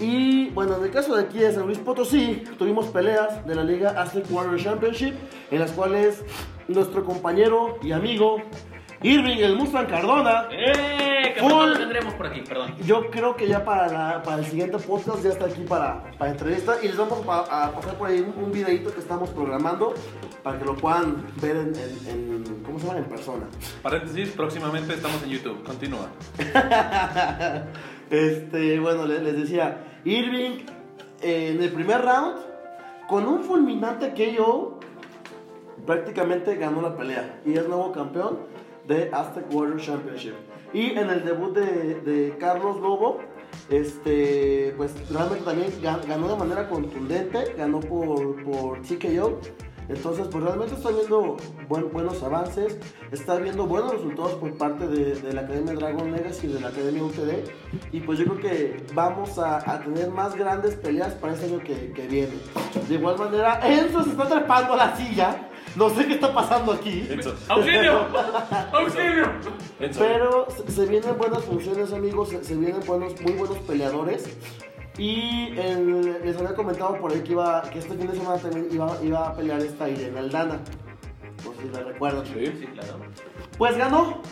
Y 0.00 0.50
bueno, 0.50 0.76
en 0.78 0.84
el 0.84 0.90
caso 0.90 1.14
de 1.16 1.22
aquí 1.22 1.38
de 1.38 1.52
San 1.52 1.66
Luis 1.66 1.78
Potosí, 1.78 2.42
tuvimos 2.58 2.86
peleas 2.86 3.46
de 3.46 3.54
la 3.54 3.62
Liga 3.64 3.90
Aztec 4.00 4.24
Warrior 4.30 4.58
Championship, 4.60 5.14
en 5.50 5.58
las 5.60 5.70
cuales 5.72 6.24
nuestro 6.68 7.04
compañero 7.04 7.78
y 7.82 7.92
amigo 7.92 8.38
Irving 9.02 9.36
el 9.38 9.56
Mustang 9.56 9.86
Cardona 9.86 10.48
¡Eh! 10.50 11.34
Full. 11.38 11.50
lo 11.50 11.76
tendremos 11.78 12.14
por 12.14 12.26
aquí, 12.28 12.40
perdón. 12.40 12.74
yo 12.86 13.10
creo 13.10 13.36
que 13.36 13.46
ya 13.48 13.64
para, 13.64 13.88
la- 13.88 14.22
para 14.22 14.38
el 14.38 14.46
siguiente 14.46 14.78
podcast 14.78 15.22
ya 15.22 15.30
está 15.30 15.44
aquí 15.46 15.62
para, 15.62 16.10
para 16.16 16.30
entrevista 16.30 16.76
y 16.82 16.86
les 16.88 16.96
vamos 16.96 17.18
a, 17.28 17.64
a 17.66 17.72
pasar 17.72 17.94
por 17.98 18.08
ahí 18.08 18.20
un, 18.20 18.44
un 18.44 18.52
videito 18.52 18.92
que 18.94 19.00
estamos 19.00 19.28
programando 19.30 19.92
para 20.42 20.58
que 20.58 20.64
lo 20.64 20.74
puedan 20.76 21.26
ver 21.42 21.56
en, 21.56 21.72
en- 21.76 22.08
en- 22.46 22.62
¿cómo 22.64 22.78
se 22.78 22.86
llama? 22.86 22.98
En 23.00 23.04
persona. 23.04 23.44
Paréntesis, 23.82 24.30
próximamente 24.30 24.94
estamos 24.94 25.22
en 25.22 25.30
YouTube. 25.30 25.62
Continúa. 25.64 26.08
Este, 28.10 28.78
bueno, 28.80 29.06
le- 29.06 29.20
les, 29.22 29.36
decía, 29.36 29.84
Irving 30.04 30.58
eh, 31.22 31.52
en 31.54 31.62
el 31.62 31.72
primer 31.72 32.02
round, 32.02 32.36
con 33.08 33.26
un 33.26 33.42
fulminante 33.42 34.12
KO, 34.14 34.78
prácticamente 35.86 36.56
ganó 36.56 36.80
la 36.82 36.96
pelea 36.96 37.40
y 37.44 37.54
es 37.54 37.66
nuevo 37.68 37.92
campeón 37.92 38.38
de 38.86 39.10
Aztec 39.12 39.44
Warrior 39.52 39.80
Championship. 39.80 40.34
Y 40.72 40.90
en 40.90 41.08
el 41.10 41.24
debut 41.24 41.54
de, 41.54 42.00
de 42.00 42.36
Carlos 42.38 42.80
Lobo, 42.80 43.18
este, 43.70 44.74
pues 44.76 44.92
realmente 45.10 45.44
también 45.44 45.70
ga- 45.82 46.04
ganó 46.06 46.28
de 46.28 46.36
manera 46.36 46.68
contundente, 46.68 47.54
ganó 47.56 47.80
por, 47.80 48.42
por 48.44 48.82
TKO. 48.82 49.38
Entonces, 49.88 50.26
pues 50.30 50.42
realmente 50.44 50.74
está 50.74 50.90
viendo 50.90 51.36
buen- 51.68 51.90
buenos 51.92 52.22
avances, 52.22 52.78
está 53.12 53.36
viendo 53.36 53.66
buenos 53.66 53.92
resultados 53.92 54.32
por 54.34 54.56
parte 54.56 54.86
de, 54.86 55.14
de 55.14 55.32
la 55.32 55.42
Academia 55.42 55.74
Dragon 55.74 56.10
Legacy 56.12 56.46
y 56.46 56.52
de 56.54 56.60
la 56.60 56.68
Academia 56.68 57.02
UTD. 57.04 57.44
Y 57.92 58.00
pues 58.00 58.18
yo 58.18 58.24
creo 58.24 58.40
que 58.40 58.84
vamos 58.94 59.38
a, 59.38 59.58
a 59.70 59.80
tener 59.80 60.10
más 60.10 60.34
grandes 60.34 60.74
peleas 60.76 61.12
para 61.14 61.34
este 61.34 61.46
año 61.46 61.58
que, 61.62 61.92
que 61.92 62.06
viene. 62.06 62.32
De 62.88 62.94
igual 62.94 63.18
manera, 63.18 63.60
Enzo 63.66 64.02
se 64.04 64.10
está 64.10 64.28
trepando 64.28 64.72
a 64.72 64.76
la 64.76 64.96
silla. 64.96 65.50
No 65.76 65.90
sé 65.90 66.06
qué 66.06 66.14
está 66.14 66.32
pasando 66.32 66.72
aquí. 66.72 67.06
Enzo. 67.10 67.34
¡Auxilio! 67.48 68.06
¡Auxilio! 68.72 69.26
Pero 69.98 70.46
se, 70.50 70.70
se 70.72 70.86
vienen 70.86 71.18
buenas 71.18 71.42
funciones, 71.44 71.92
amigos. 71.92 72.28
Se, 72.28 72.44
se 72.44 72.54
vienen 72.54 72.80
buenos, 72.86 73.20
muy 73.20 73.32
buenos 73.32 73.58
peleadores. 73.58 74.24
Y 74.98 75.54
el- 75.58 76.22
les 76.24 76.36
había 76.36 76.54
comentado 76.54 76.96
por 76.98 77.12
ahí 77.12 77.20
que, 77.20 77.32
iba, 77.32 77.62
que 77.62 77.78
este 77.80 77.94
fin 77.94 78.06
de 78.06 78.16
semana 78.16 78.36
también 78.38 78.68
iba, 78.70 78.96
iba 79.02 79.28
a 79.28 79.34
pelear 79.34 79.60
esta 79.60 79.88
Irene 79.88 80.18
Aldana. 80.18 80.60
No 81.44 81.52
sé 81.52 81.62
si 81.62 81.68
la 81.68 81.80
recuerdan. 81.82 82.24
Sí. 82.26 82.46
Sí, 82.60 82.66
claro. 82.66 82.94
Pues 83.58 83.76
ganó. 83.76 84.22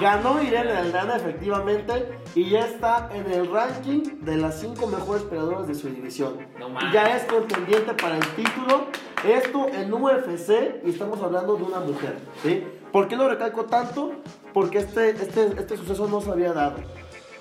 Ganó 0.00 0.42
Irene 0.42 0.72
Aldana, 0.72 1.16
efectivamente. 1.16 2.18
Y 2.34 2.50
ya 2.50 2.66
está 2.66 3.08
en 3.14 3.30
el 3.30 3.50
ranking 3.50 4.00
de 4.22 4.36
las 4.36 4.60
cinco 4.60 4.86
mejores 4.88 5.22
peleadoras 5.24 5.68
de 5.68 5.74
su 5.74 5.88
división. 5.88 6.38
No 6.58 6.68
ya 6.92 7.16
es 7.16 7.24
contendiente 7.24 7.94
para 7.94 8.16
el 8.16 8.26
título. 8.34 8.86
Esto 9.24 9.68
en 9.68 9.92
UFC. 9.92 10.80
Y 10.84 10.90
estamos 10.90 11.22
hablando 11.22 11.56
de 11.56 11.62
una 11.62 11.80
mujer. 11.80 12.16
¿sí? 12.42 12.64
¿Por 12.92 13.06
qué 13.06 13.14
lo 13.16 13.28
recalco 13.28 13.64
tanto? 13.66 14.12
Porque 14.52 14.78
este, 14.78 15.10
este, 15.10 15.46
este 15.56 15.76
suceso 15.76 16.08
no 16.08 16.20
se 16.20 16.30
había 16.32 16.52
dado. 16.52 16.76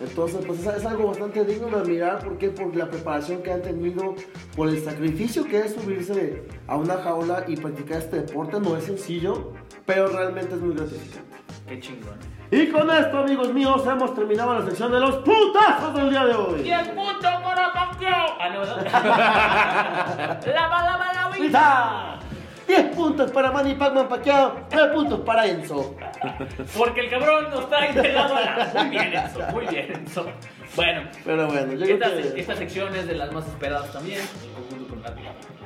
Entonces, 0.01 0.45
pues 0.45 0.59
es, 0.59 0.67
es 0.77 0.85
algo 0.85 1.07
bastante 1.07 1.43
digno 1.43 1.67
de 1.67 1.75
admirar. 1.77 2.19
¿Por 2.23 2.37
qué? 2.37 2.49
Por 2.49 2.75
la 2.75 2.89
preparación 2.89 3.41
que 3.41 3.51
han 3.51 3.61
tenido, 3.61 4.15
por 4.55 4.69
el 4.69 4.83
sacrificio 4.83 5.45
que 5.45 5.59
es 5.59 5.73
subirse 5.73 6.43
a 6.67 6.77
una 6.77 6.97
jaula 6.97 7.43
y 7.47 7.55
practicar 7.55 7.97
este 7.97 8.21
deporte. 8.21 8.59
No 8.59 8.77
es 8.77 8.85
sencillo, 8.85 9.53
pero 9.85 10.07
realmente 10.07 10.55
es 10.55 10.61
muy 10.61 10.75
gratificante. 10.75 11.37
Qué 11.67 11.79
chingón. 11.79 12.17
Y 12.51 12.67
con 12.67 12.89
esto, 12.89 13.19
amigos 13.19 13.53
míos, 13.53 13.83
hemos 13.85 14.15
terminado 14.15 14.57
la 14.57 14.65
sección 14.65 14.91
de 14.91 14.99
los 14.99 15.17
putazos 15.17 15.93
del 15.93 16.09
día 16.09 16.25
de 16.25 16.33
hoy. 16.33 16.63
10 16.63 16.87
puntos 16.89 17.31
para 17.43 17.73
Pacquiao. 17.73 18.27
Ah, 18.39 18.49
no, 18.49 18.59
¿verdad? 18.61 20.45
la 20.47 20.67
bala, 20.67 20.97
bala, 20.97 21.29
¡Grita! 21.37 22.18
10 22.69 22.95
puntos 22.95 23.31
para 23.31 23.51
Manny 23.51 23.73
Pacman 23.73 24.07
Pacquiao, 24.07 24.67
9 24.71 24.93
puntos 24.93 25.19
para 25.21 25.47
Enzo. 25.47 25.95
Porque 26.77 27.01
el 27.01 27.09
cabrón 27.09 27.49
nos 27.49 27.67
de 27.67 28.13
lado 28.13 28.35
a 28.35 28.41
lado. 28.41 28.83
Muy 28.83 28.89
bien, 28.91 29.13
Enzo, 29.13 29.39
muy 29.51 29.65
bien, 29.65 29.91
Enzo. 29.91 30.25
Bueno, 30.75 31.01
Pero 31.25 31.47
bueno, 31.47 31.73
yo 31.73 31.85
esta, 31.85 32.11
creo 32.11 32.33
que... 32.33 32.39
esta 32.39 32.55
sección 32.55 32.95
es 32.95 33.07
de 33.07 33.15
las 33.15 33.31
más 33.31 33.47
esperadas 33.47 33.91
también, 33.91 34.19
en 34.21 34.53
conjunto 34.53 34.87
con 34.93 35.01
la. 35.01 35.58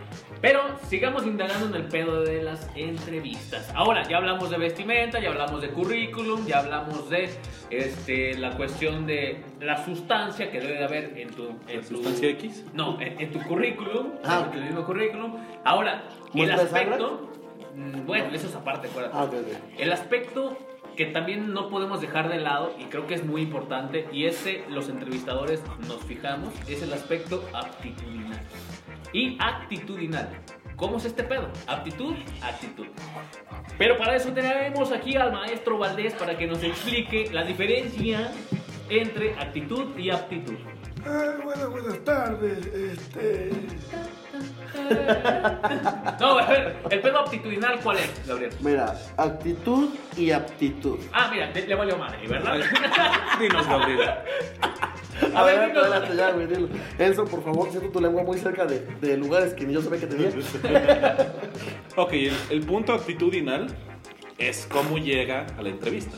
Pero 0.43 0.59
sigamos 0.89 1.25
indagando 1.25 1.67
en 1.67 1.75
el 1.83 1.87
pedo 1.87 2.21
de 2.21 2.43
las 2.43 2.69
entrevistas. 2.75 3.71
Ahora, 3.73 4.03
ya 4.09 4.17
hablamos 4.17 4.49
de 4.49 4.57
vestimenta, 4.57 5.21
ya 5.21 5.29
hablamos 5.29 5.61
de 5.61 5.69
currículum, 5.69 6.45
ya 6.45 6.59
hablamos 6.59 7.09
de 7.09 7.29
este, 7.69 8.33
la 8.37 8.51
cuestión 8.57 9.05
de 9.07 9.41
la 9.61 9.85
sustancia 9.85 10.51
que 10.51 10.59
debe 10.59 10.73
de 10.79 10.83
haber 10.83 11.17
en 11.17 11.29
tu... 11.29 11.45
En 11.69 11.77
¿La 11.77 11.81
tu- 11.87 11.95
sustancia 11.95 12.27
X? 12.31 12.65
No, 12.73 12.99
en, 12.99 13.21
en 13.21 13.31
tu 13.31 13.39
currículum, 13.43 14.09
Ah, 14.25 14.43
en 14.45 14.51
tu 14.51 14.65
mismo 14.65 14.83
currículum. 14.85 15.37
Ahora, 15.63 16.03
el 16.35 16.51
aspecto... 16.51 17.29
mm, 17.77 18.05
Bueno, 18.05 18.35
eso 18.35 18.47
es 18.47 18.55
aparte, 18.55 18.89
acuérdate. 18.89 19.15
Ah, 19.17 19.23
ok, 19.23 19.33
ok. 19.33 19.79
El 19.79 19.93
aspecto 19.93 20.57
que 20.97 21.05
también 21.05 21.53
no 21.53 21.69
podemos 21.69 22.01
dejar 22.01 22.27
de 22.29 22.39
lado 22.41 22.73
y 22.77 22.83
creo 22.83 23.07
que 23.07 23.13
es 23.15 23.23
muy 23.25 23.41
importante 23.41 24.07
y 24.11 24.25
ese 24.25 24.63
los 24.69 24.89
entrevistadores 24.89 25.63
nos 25.87 26.03
fijamos 26.03 26.53
es 26.69 26.83
el 26.83 26.91
aspecto 26.93 27.43
aptitudinal 27.53 28.39
y 29.13 29.37
actitudinal. 29.39 30.29
¿Cómo 30.75 30.97
es 30.97 31.05
este 31.05 31.23
pedo? 31.23 31.47
Aptitud, 31.67 32.15
actitud. 32.41 32.87
Pero 33.77 33.97
para 33.97 34.15
eso 34.15 34.33
tenemos 34.33 34.91
aquí 34.91 35.15
al 35.15 35.31
maestro 35.31 35.77
Valdés 35.77 36.13
para 36.15 36.37
que 36.37 36.47
nos 36.47 36.61
explique 36.63 37.29
la 37.31 37.43
diferencia 37.43 38.31
entre 38.89 39.33
actitud 39.35 39.97
y 39.97 40.09
aptitud. 40.09 40.55
Ah, 41.05 41.35
bueno, 41.43 41.69
buenas 41.69 42.03
tardes. 42.03 42.65
Este. 42.65 43.51
No, 46.19 46.39
a 46.39 46.47
ver, 46.47 46.77
el 46.89 47.01
pedo 47.01 47.19
aptitudinal, 47.19 47.79
¿cuál 47.81 47.97
es, 47.97 48.27
Gabriel? 48.27 48.51
Mira, 48.61 48.99
actitud 49.17 49.89
y 50.17 50.31
aptitud. 50.31 50.99
Ah, 51.11 51.29
mira, 51.31 51.51
le, 51.51 51.67
le 51.67 51.75
valió 51.75 51.97
madre, 51.97 52.27
¿verdad? 52.27 52.59
Dinos, 53.39 53.67
Gabriel. 53.67 53.99
A 55.35 55.43
ver, 55.43 55.59
Adelante, 55.59 55.67
dinos. 55.73 55.83
adelante, 55.83 56.15
ya, 56.17 56.31
güey, 56.31 56.47
dilo. 56.47 56.67
Enzo, 56.99 57.25
por 57.25 57.43
favor, 57.43 57.69
siento 57.71 57.89
tu 57.89 58.01
lengua 58.01 58.23
muy 58.23 58.37
cerca 58.37 58.65
de, 58.65 58.79
de 59.01 59.17
lugares 59.17 59.53
que 59.53 59.65
ni 59.65 59.73
yo 59.73 59.81
sabía 59.81 59.99
que 59.99 60.07
tenía. 60.07 60.29
Ok, 61.95 62.13
el, 62.13 62.33
el 62.49 62.61
punto 62.61 62.93
actitudinal 62.93 63.67
es 64.39 64.67
cómo 64.71 64.97
llega 64.97 65.45
a 65.57 65.61
la 65.61 65.69
entrevista. 65.69 66.17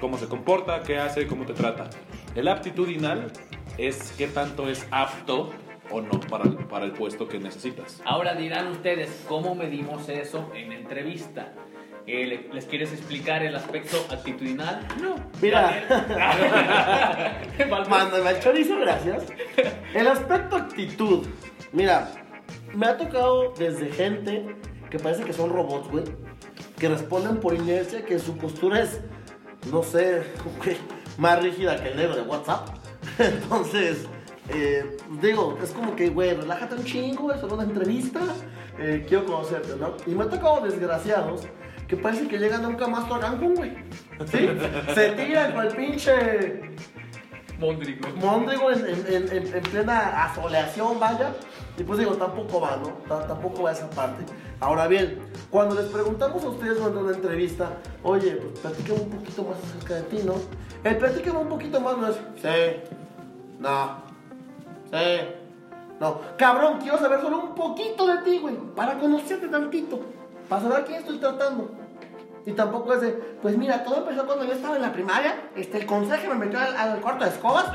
Cómo 0.00 0.16
se 0.16 0.26
comporta, 0.26 0.82
qué 0.82 0.98
hace, 0.98 1.26
cómo 1.26 1.44
te 1.44 1.52
trata. 1.52 1.90
El 2.34 2.48
aptitudinal 2.48 3.30
es 3.76 4.12
qué 4.16 4.26
tanto 4.28 4.68
es 4.70 4.86
apto 4.90 5.50
o 5.90 6.00
no 6.00 6.18
para 6.20 6.44
el, 6.44 6.56
para 6.56 6.86
el 6.86 6.92
puesto 6.92 7.28
que 7.28 7.38
necesitas. 7.38 8.00
Ahora 8.06 8.34
dirán 8.34 8.68
ustedes, 8.68 9.24
¿cómo 9.28 9.54
medimos 9.54 10.08
eso 10.08 10.50
en 10.54 10.72
entrevista? 10.72 11.52
Eh, 12.06 12.26
¿le- 12.26 12.48
¿Les 12.52 12.64
quieres 12.64 12.92
explicar 12.92 13.42
el 13.42 13.54
aspecto 13.54 13.96
actitudinal? 14.10 14.86
No. 15.00 15.14
Mira. 15.40 15.84
Mándame 17.88 18.28
al 18.30 18.40
chorizo, 18.40 18.78
gracias. 18.80 19.24
El 19.94 20.08
aspecto 20.08 20.56
actitud. 20.56 21.26
Mira, 21.72 22.10
me 22.74 22.86
ha 22.86 22.96
tocado 22.96 23.52
desde 23.56 23.90
gente 23.92 24.56
que 24.90 24.98
parece 24.98 25.24
que 25.24 25.32
son 25.32 25.50
robots, 25.50 25.88
güey. 25.90 26.04
Que 26.78 26.88
responden 26.88 27.36
por 27.38 27.54
inercia, 27.54 28.04
que 28.04 28.18
su 28.18 28.36
postura 28.36 28.80
es, 28.80 29.00
no 29.70 29.82
sé, 29.82 30.22
güey, 30.64 30.76
más 31.18 31.40
rígida 31.42 31.80
que 31.82 31.90
el 31.90 31.96
negro 31.96 32.16
de 32.16 32.22
WhatsApp. 32.22 32.68
Entonces, 33.18 34.06
eh, 34.48 34.96
digo, 35.20 35.58
es 35.62 35.70
como 35.70 35.94
que, 35.94 36.08
güey, 36.08 36.34
relájate 36.34 36.74
un 36.76 36.84
chingo, 36.84 37.32
es 37.32 37.40
solo 37.40 37.54
una 37.54 37.64
entrevista. 37.64 38.20
eh, 38.78 39.04
quiero 39.06 39.26
conocerte, 39.26 39.76
¿no? 39.78 39.94
Y 40.06 40.10
me 40.14 40.24
ha 40.24 40.28
tocado 40.30 40.62
desgraciados 40.62 41.42
que 41.90 41.96
parece 41.96 42.28
que 42.28 42.38
llegan 42.38 42.64
a 42.64 42.68
un 42.68 42.76
camastro 42.76 43.16
a 43.16 43.20
Cancún, 43.20 43.54
güey. 43.56 43.72
¿Sí? 44.26 44.48
Se 44.94 45.10
tiran 45.10 45.52
con 45.52 45.66
el 45.66 45.74
pinche 45.74 46.70
Mondrigo. 47.58 48.08
Mondrigo 48.16 48.70
en, 48.70 48.86
en- 48.86 49.06
en- 49.08 49.36
en- 49.36 49.54
en 49.56 49.62
plena 49.64 50.24
asoleación, 50.24 50.98
vaya. 51.00 51.32
Y 51.76 51.82
pues 51.82 51.98
digo, 51.98 52.12
tampoco 52.14 52.60
va, 52.60 52.76
¿no? 52.76 52.88
T- 52.88 53.26
tampoco 53.26 53.64
va 53.64 53.72
esa 53.72 53.90
parte. 53.90 54.24
Ahora 54.60 54.86
bien, 54.86 55.18
cuando 55.50 55.74
les 55.74 55.86
preguntamos 55.86 56.42
a 56.44 56.48
ustedes 56.48 56.76
durante 56.78 56.98
una 56.98 57.12
entrevista, 57.12 57.70
oye, 58.02 58.32
pues 58.62 58.64
un 58.90 59.10
poquito 59.10 59.44
más 59.44 59.56
acerca 59.58 59.94
de 59.96 60.02
ti, 60.02 60.18
¿no? 60.24 60.34
El 60.84 60.96
platícame 60.96 61.38
un 61.40 61.48
poquito 61.48 61.80
más 61.80 61.98
no 61.98 62.08
es, 62.08 62.16
sí, 62.40 62.90
no, 63.58 63.96
sí, 64.92 65.20
no. 65.98 66.20
Cabrón, 66.38 66.78
quiero 66.80 66.98
saber 66.98 67.20
solo 67.20 67.40
un 67.40 67.54
poquito 67.54 68.06
de 68.06 68.18
ti, 68.22 68.38
güey, 68.38 68.54
para 68.76 68.98
conocerte 68.98 69.48
tantito, 69.48 70.00
para 70.48 70.62
saber 70.62 70.78
a 70.78 70.84
quién 70.84 71.00
estoy 71.00 71.18
tratando. 71.18 71.70
Y 72.46 72.52
tampoco 72.52 72.94
es 72.94 73.02
de, 73.02 73.12
pues 73.42 73.56
mira, 73.56 73.84
todo 73.84 73.98
empezó 73.98 74.24
cuando 74.24 74.44
yo 74.44 74.52
estaba 74.52 74.76
en 74.76 74.82
la 74.82 74.92
primaria, 74.92 75.50
este, 75.54 75.78
el 75.78 75.86
consejo 75.86 76.28
me 76.28 76.46
metió 76.46 76.58
al, 76.58 76.74
al 76.74 77.00
cuarto 77.00 77.24
de 77.24 77.30
escobas. 77.30 77.66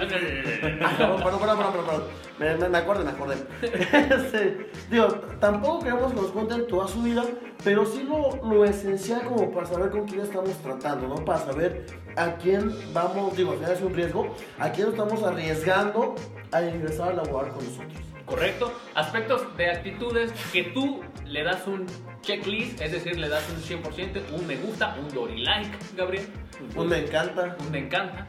Ah, 0.82 0.91
perdón, 0.97 1.22
perdón, 1.24 1.39
perdón, 1.39 1.57
perdón, 1.57 1.86
perdón. 1.86 2.03
Me, 2.39 2.55
me, 2.55 2.70
me 2.70 2.78
acordé, 2.78 3.03
me 3.03 3.11
acordé. 3.11 3.36
Este, 4.16 4.70
digo, 4.89 5.07
tampoco 5.39 5.80
queremos 5.80 6.13
que 6.13 6.22
nos 6.22 6.32
cuenten 6.32 6.68
toda 6.68 6.88
su 6.88 7.01
vida, 7.01 7.24
pero 7.63 7.86
sí 7.86 8.03
lo, 8.03 8.36
lo 8.43 8.66
esencial 8.66 9.24
como 9.24 9.51
para 9.51 9.68
saber 9.68 9.91
con 9.91 10.05
quién 10.05 10.22
estamos 10.22 10.51
tratando, 10.57 11.07
¿no? 11.07 11.16
Para 11.16 11.39
saber 11.39 11.86
a 12.16 12.36
quién 12.36 12.72
vamos, 12.93 13.36
digo, 13.36 13.51
al 13.51 13.57
final 13.57 13.74
es 13.74 13.82
un 13.82 13.93
riesgo, 13.93 14.36
a 14.59 14.70
quién 14.70 14.89
estamos 14.89 15.24
arriesgando 15.24 16.16
a 16.51 16.61
ingresar 16.63 17.09
a 17.09 17.13
laborar 17.13 17.51
con 17.51 17.66
nosotros. 17.66 18.14
Correcto. 18.26 18.73
Aspectos 18.95 19.55
de 19.57 19.69
actitudes 19.69 20.34
que 20.51 20.63
tú 20.63 21.01
le 21.26 21.43
das 21.43 21.67
un 21.67 21.86
checklist, 22.21 22.82
es 22.82 22.91
decir, 22.91 23.19
le 23.19 23.30
das 23.30 23.43
un 23.49 23.61
100%, 23.61 24.32
un 24.32 24.47
me 24.47 24.55
gusta, 24.55 24.95
un 24.99 25.13
Dory 25.13 25.43
like, 25.43 25.78
Gabriel. 25.95 26.28
Un 26.76 26.88
me 26.88 26.99
encanta, 26.99 27.55
Un 27.59 27.71
me 27.71 27.80
encanta. 27.80 28.28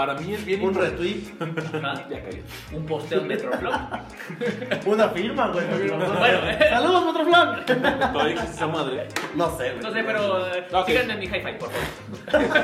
Para 0.00 0.14
mí 0.14 0.32
es 0.32 0.46
bien 0.46 0.62
un 0.62 0.68
importante- 0.68 0.96
retweet, 0.96 1.82
Ajá. 1.84 2.08
Ya 2.08 2.22
caí. 2.22 2.42
Un 2.72 2.86
posteo 2.86 3.20
en 3.20 3.28
una 4.86 5.08
firma, 5.10 5.48
güey. 5.48 5.66
Bueno, 5.90 6.40
eh. 6.48 6.58
¡Saludos, 6.70 7.04
Metroflog! 7.04 7.64
Todavía 8.12 8.32
existe 8.32 8.54
esa 8.56 8.66
madre. 8.66 9.08
No 9.34 9.50
sé, 9.58 9.72
güey. 9.72 9.82
No 9.82 9.92
sé, 9.92 10.02
pero 10.04 10.46
eh, 10.54 10.66
Ok. 10.72 10.86
síganme 10.86 11.12
en 11.12 11.18
mi 11.18 11.26
hi-fi, 11.26 11.52
por 11.58 11.68
favor. 11.70 11.84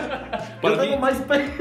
Yo 0.54 0.60
Para 0.62 0.80
tengo 0.80 0.96
mí, 0.96 1.02
MySpace. 1.02 1.52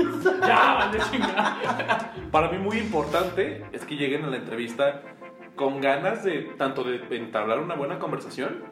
Ya, 0.47 0.73
van 0.75 0.91
de 0.93 0.99
chingada. 1.11 2.13
para 2.31 2.49
mí 2.49 2.57
muy 2.57 2.77
importante 2.77 3.65
es 3.73 3.83
que 3.83 3.95
lleguen 3.97 4.23
a 4.23 4.27
la 4.27 4.37
entrevista 4.37 5.01
con 5.57 5.81
ganas 5.81 6.23
de 6.23 6.53
tanto 6.57 6.85
de 6.85 7.01
entablar 7.17 7.59
una 7.59 7.75
buena 7.75 7.99
conversación 7.99 8.63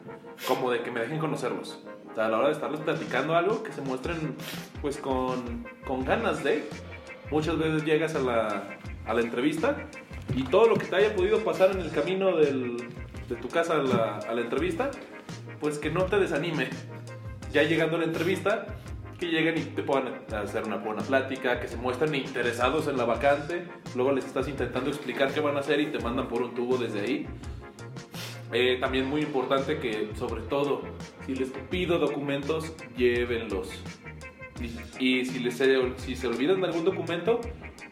como 0.48 0.70
de 0.70 0.80
que 0.82 0.90
me 0.90 1.00
dejen 1.00 1.18
conocerlos. 1.18 1.84
O 2.10 2.14
sea, 2.14 2.26
a 2.26 2.28
la 2.28 2.38
hora 2.38 2.46
de 2.46 2.52
estarles 2.52 2.80
platicando 2.80 3.34
algo, 3.36 3.62
que 3.64 3.72
se 3.72 3.80
muestren 3.82 4.36
pues 4.80 4.98
con, 4.98 5.66
con 5.86 6.04
ganas 6.04 6.44
de. 6.44 6.64
Muchas 7.30 7.58
veces 7.58 7.84
llegas 7.84 8.14
a 8.14 8.20
la, 8.20 8.78
a 9.06 9.14
la 9.14 9.20
entrevista 9.20 9.76
y 10.36 10.44
todo 10.44 10.68
lo 10.68 10.76
que 10.76 10.86
te 10.86 10.96
haya 10.96 11.14
podido 11.14 11.38
pasar 11.44 11.70
en 11.72 11.80
el 11.80 11.90
camino 11.90 12.36
del- 12.36 12.76
de 13.28 13.36
tu 13.36 13.48
casa 13.48 13.74
a 13.74 13.78
la, 13.78 14.18
a 14.18 14.34
la 14.34 14.40
entrevista, 14.42 14.90
pues 15.60 15.78
que 15.78 15.90
no 15.90 16.04
te 16.04 16.18
desanime. 16.18 16.68
Ya 17.52 17.62
llegando 17.62 17.96
a 17.96 18.00
la 18.00 18.04
entrevista, 18.04 18.66
que 19.18 19.26
lleguen 19.26 19.56
y 19.56 19.60
te 19.62 19.82
puedan 19.82 20.12
hacer 20.34 20.64
una 20.64 20.76
buena 20.76 21.02
plática, 21.02 21.60
que 21.60 21.68
se 21.68 21.76
muestren 21.76 22.14
interesados 22.14 22.88
en 22.88 22.96
la 22.98 23.04
vacante, 23.04 23.64
luego 23.94 24.12
les 24.12 24.26
estás 24.26 24.48
intentando 24.48 24.90
explicar 24.90 25.32
qué 25.32 25.40
van 25.40 25.56
a 25.56 25.60
hacer 25.60 25.80
y 25.80 25.86
te 25.86 26.00
mandan 26.00 26.28
por 26.28 26.42
un 26.42 26.54
tubo 26.54 26.76
desde 26.76 27.00
ahí. 27.00 27.26
Eh, 28.52 28.76
también 28.80 29.06
muy 29.06 29.22
importante 29.22 29.78
que, 29.78 30.10
sobre 30.16 30.42
todo, 30.42 30.82
si 31.26 31.34
les 31.34 31.48
pido 31.70 31.98
documentos, 31.98 32.74
llévenlos. 32.96 33.70
Y, 34.60 35.20
y 35.20 35.24
si, 35.24 35.40
les 35.40 35.56
se, 35.56 35.76
si 35.98 36.14
se 36.14 36.26
olvidan 36.28 36.60
de 36.60 36.68
algún 36.68 36.84
documento, 36.84 37.40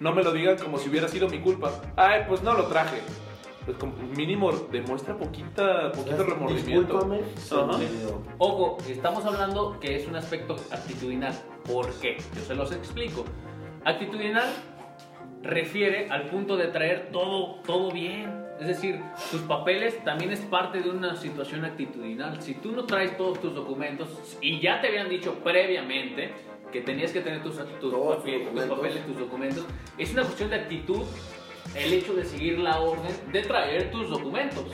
no 0.01 0.13
me 0.13 0.23
lo 0.23 0.33
digan 0.33 0.59
como 0.59 0.79
si 0.79 0.89
hubiera 0.89 1.09
sido 1.09 1.29
mi 1.29 1.41
culpa. 1.41 1.73
Ay, 1.97 2.23
pues 2.29 2.43
no 2.43 2.55
lo 2.55 2.67
traje. 2.67 3.01
Pues 3.65 3.77
como 3.77 3.95
mínimo 4.17 4.51
demuestra 4.51 5.17
poquita, 5.17 5.93
poquito 5.93 6.25
remordimiento. 6.25 6.99
Discúlpame. 6.99 7.21
Ojo, 8.39 8.79
estamos 8.89 9.25
hablando 9.25 9.79
que 9.79 9.97
es 9.97 10.09
un 10.09 10.17
aspecto 10.17 10.57
actitudinal. 10.73 11.33
¿Por 11.65 11.93
qué? 12.01 12.17
Yo 12.35 12.43
se 12.43 12.55
los 12.55 12.73
explico. 12.73 13.25
Actitudinal 13.85 14.53
refiere 15.43 16.09
al 16.11 16.27
punto 16.27 16.57
de 16.57 16.69
traer 16.69 17.11
todo, 17.13 17.61
todo 17.65 17.93
bien. 17.93 18.43
Es 18.61 18.67
decir, 18.67 19.01
tus 19.31 19.41
papeles 19.43 20.03
también 20.05 20.31
es 20.33 20.41
parte 20.41 20.81
de 20.81 20.91
una 20.91 21.17
situación 21.17 21.65
actitudinal. 21.65 22.41
Si 22.43 22.55
tú 22.55 22.73
no 22.73 22.85
traes 22.85 23.17
todos 23.17 23.41
tus 23.41 23.55
documentos 23.55 24.09
y 24.41 24.61
ya 24.61 24.81
te 24.81 24.89
habían 24.89 25.09
dicho 25.09 25.35
previamente 25.43 26.33
que 26.73 26.81
tenías 26.81 27.13
que 27.13 27.21
tener 27.21 27.43
tus, 27.43 27.57
tus, 27.79 27.91
Todos 27.93 28.25
papi- 28.25 28.51
tus 28.51 28.65
papeles, 28.65 29.07
tus 29.07 29.19
documentos, 29.19 29.65
es 29.99 30.13
una 30.13 30.23
cuestión 30.23 30.51
de 30.51 30.57
actitud 30.57 31.03
el 31.77 31.93
hecho 31.93 32.15
de 32.15 32.25
seguir 32.25 32.59
la 32.59 32.81
orden 32.81 33.13
de 33.31 33.43
traer 33.43 33.91
tus 33.91 34.11
documentos. 34.11 34.65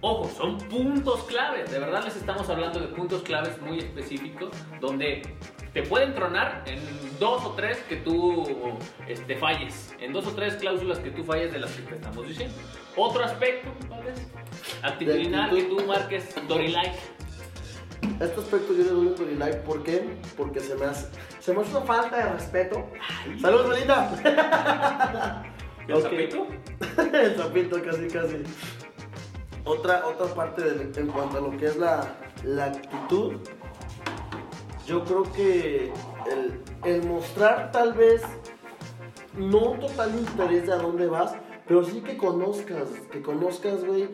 Ojo, 0.00 0.28
son 0.36 0.58
puntos 0.58 1.22
claves. 1.24 1.70
De 1.70 1.78
verdad 1.78 2.02
les 2.04 2.16
estamos 2.16 2.48
hablando 2.48 2.80
de 2.80 2.88
puntos 2.88 3.22
claves 3.22 3.60
muy 3.60 3.78
específicos 3.78 4.50
donde 4.80 5.22
te 5.72 5.82
pueden 5.84 6.12
tronar 6.12 6.64
en 6.66 6.80
dos 7.20 7.44
o 7.44 7.50
tres 7.52 7.78
que 7.88 7.96
tú 7.96 8.44
este, 9.06 9.36
falles. 9.36 9.94
En 10.00 10.12
dos 10.12 10.26
o 10.26 10.32
tres 10.32 10.56
cláusulas 10.56 10.98
que 10.98 11.12
tú 11.12 11.22
falles 11.22 11.52
de 11.52 11.60
las 11.60 11.70
que 11.70 11.82
te 11.82 11.94
estamos 11.94 12.26
diciendo. 12.26 12.54
Otro 12.96 13.24
aspecto, 13.24 13.72
¿cuál 13.88 14.08
es? 14.08 14.26
Actitudinal 14.82 15.50
que 15.50 15.62
tú 15.62 15.80
marques 15.86 16.34
Dorilike. 16.48 16.92
Este 18.20 18.40
aspecto 18.40 18.72
yo 18.72 18.78
le 18.84 18.90
doy 18.90 19.06
un 19.08 19.14
Dorilike. 19.16 19.56
¿Por 19.64 19.82
qué? 19.82 20.16
Porque 20.36 20.60
se 20.60 20.74
me 20.76 20.86
hace, 20.86 21.08
se 21.40 21.52
me 21.54 21.62
hace 21.62 21.70
una 21.76 21.80
falta 21.86 22.16
de 22.16 22.32
respeto. 22.32 22.84
¡Salud, 23.40 23.68
Belinda! 23.68 25.42
¿El 25.88 25.94
Ok. 25.94 26.02
sapito? 26.02 26.46
El 27.12 27.36
sapito, 27.36 27.82
casi, 27.82 28.06
casi. 28.08 28.42
Otra, 29.64 30.06
otra 30.06 30.26
parte 30.34 30.62
de- 30.62 31.00
en 31.00 31.06
cuanto 31.08 31.38
a 31.38 31.40
lo 31.40 31.56
que 31.56 31.66
es 31.66 31.76
la, 31.76 32.06
la 32.44 32.66
actitud, 32.66 33.34
yo 34.86 35.04
creo 35.04 35.22
que 35.32 35.92
el, 36.30 36.60
el 36.84 37.06
mostrar 37.06 37.70
tal 37.72 37.92
vez 37.94 38.22
no 39.36 39.58
un 39.72 39.80
total 39.80 40.14
interés 40.16 40.66
de 40.66 40.72
a 40.72 40.76
dónde 40.76 41.06
vas, 41.06 41.34
pero 41.66 41.84
sí 41.84 42.00
que 42.02 42.16
conozcas, 42.16 42.88
que 43.12 43.22
conozcas, 43.22 43.84
güey, 43.84 44.08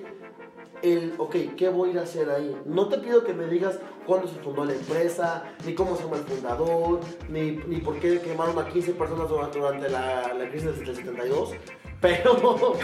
el, 0.83 1.15
ok, 1.19 1.37
¿qué 1.57 1.69
voy 1.69 1.91
a 1.91 1.93
ir 1.93 1.99
a 1.99 2.03
hacer 2.03 2.31
ahí? 2.31 2.57
No 2.65 2.89
te 2.89 2.99
pido 2.99 3.25
que 3.25 3.35
me 3.35 3.47
digas 3.47 3.79
cuándo 4.07 4.27
se 4.29 4.35
fundó 4.41 4.65
la 4.65 4.73
empresa, 4.73 5.45
ni 5.65 5.75
cómo 5.75 5.97
se 5.97 6.05
llama 6.05 6.17
el 6.17 6.25
fundador, 6.25 7.01
ni, 7.29 7.53
ni 7.53 7.77
por 7.77 7.99
qué 7.99 8.21
quemaron 8.21 8.59
a 8.59 8.69
15 8.69 8.93
personas 8.93 9.29
durante, 9.29 9.59
durante 9.59 9.89
la, 9.89 10.33
la 10.35 10.49
crisis 10.49 10.79
del 10.79 10.97
72, 10.97 11.53
pero... 12.01 12.37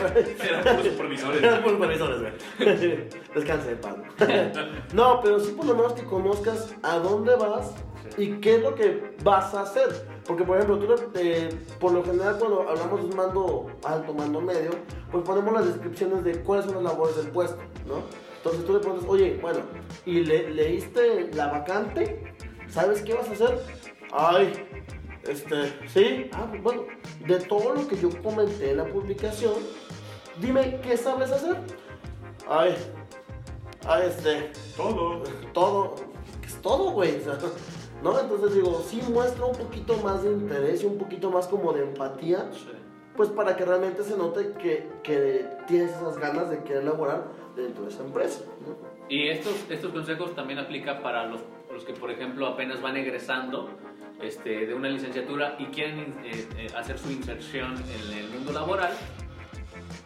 Eran 0.43 0.77
los 0.77 0.87
supervisores. 0.87 1.43
Eran 1.43 1.65
supervisores, 1.65 2.21
güey. 2.21 3.09
Descanse 3.35 3.69
de 3.71 3.77
paz. 3.77 3.97
No, 4.93 5.21
pero 5.23 5.41
sí 5.41 5.53
por 5.53 5.67
lo 5.67 5.75
menos 5.75 5.93
que 5.95 6.05
conozcas 6.05 6.75
a 6.83 6.99
dónde 6.99 7.37
vas 7.37 7.73
y 8.17 8.41
qué 8.41 8.57
es 8.57 8.63
lo 8.63 8.75
que 8.75 9.15
vas 9.23 9.55
a 9.55 9.63
hacer. 9.63 10.14
Porque, 10.27 10.43
por 10.45 10.57
ejemplo, 10.57 10.79
tú, 10.79 10.95
eh, 11.17 11.51
por 11.79 11.93
lo 11.93 12.03
general 12.05 12.39
cuando 12.39 12.69
hablamos 12.69 13.01
de 13.01 13.07
un 13.09 13.17
mando 13.17 13.67
alto, 13.85 14.15
mando 14.15 14.41
medio, 14.41 14.71
pues 15.11 15.23
ponemos 15.25 15.53
las 15.53 15.67
descripciones 15.67 16.25
de 16.25 16.41
cuáles 16.43 16.65
son 16.65 16.75
las 16.77 16.85
labores 16.85 17.17
del 17.17 17.29
puesto, 17.29 17.59
¿no? 17.87 18.03
Entonces 18.39 18.65
tú 18.65 18.73
le 18.75 18.79
preguntas, 18.81 19.07
oye, 19.09 19.39
bueno, 19.43 19.61
¿y 20.07 20.21
le- 20.21 20.51
leíste 20.51 21.31
la 21.35 21.49
vacante? 21.49 22.35
¿Sabes 22.69 23.03
qué 23.03 23.15
vas 23.15 23.29
a 23.29 23.33
hacer? 23.33 23.59
Ay, 24.13 24.53
este, 25.25 25.73
sí, 25.89 26.31
ah, 26.33 26.47
pues 26.51 26.63
bueno, 26.63 26.83
de 27.27 27.41
todo 27.41 27.75
lo 27.75 27.87
que 27.89 27.97
yo 27.97 28.09
comenté 28.23 28.71
en 28.71 28.79
la 28.79 28.85
publicación, 28.87 29.55
dime 30.41 30.81
qué 30.83 30.97
sabes 30.97 31.31
hacer. 31.33 31.57
Ay, 32.49 32.75
ay, 33.87 34.03
este, 34.09 34.53
Todo. 34.77 35.23
todo, 35.53 35.95
es 36.47 36.55
todo, 36.63 36.91
güey. 36.93 37.17
o 37.17 37.25
sea, 37.25 37.39
¿No? 38.05 38.21
Entonces 38.21 38.55
digo, 38.55 38.85
sí 38.87 39.01
muestra 39.11 39.47
un 39.47 39.57
poquito 39.57 39.97
más 39.97 40.23
de 40.23 40.31
interés 40.31 40.83
y 40.83 40.87
un 40.87 40.99
poquito 40.99 41.31
más 41.31 41.47
como 41.47 41.73
de 41.73 41.85
empatía, 41.85 42.51
pues 43.17 43.31
para 43.31 43.57
que 43.57 43.65
realmente 43.65 44.05
se 44.05 44.15
note 44.15 44.53
que, 44.61 44.91
que 45.03 45.47
tienes 45.67 45.91
esas 45.93 46.19
ganas 46.19 46.51
de 46.51 46.63
querer 46.63 46.85
laborar 46.85 47.25
dentro 47.57 47.85
de 47.85 47.91
esa 47.91 48.05
empresa. 48.05 48.45
¿no? 48.61 48.77
Y 49.09 49.29
estos, 49.29 49.55
estos 49.71 49.91
consejos 49.91 50.35
también 50.35 50.59
aplican 50.59 51.03
para 51.03 51.25
los, 51.25 51.41
los 51.73 51.85
que, 51.85 51.95
por 51.95 52.11
ejemplo, 52.11 52.47
apenas 52.47 52.83
van 52.83 52.99
egresando 52.99 53.71
este, 54.21 54.67
de 54.67 54.75
una 54.75 54.91
licenciatura 54.91 55.57
y 55.59 55.67
quieren 55.67 56.15
eh, 56.25 56.47
eh, 56.59 56.67
hacer 56.77 56.99
su 56.99 57.11
inserción 57.11 57.75
en 57.75 58.19
el 58.19 58.29
mundo 58.29 58.53
laboral. 58.53 58.93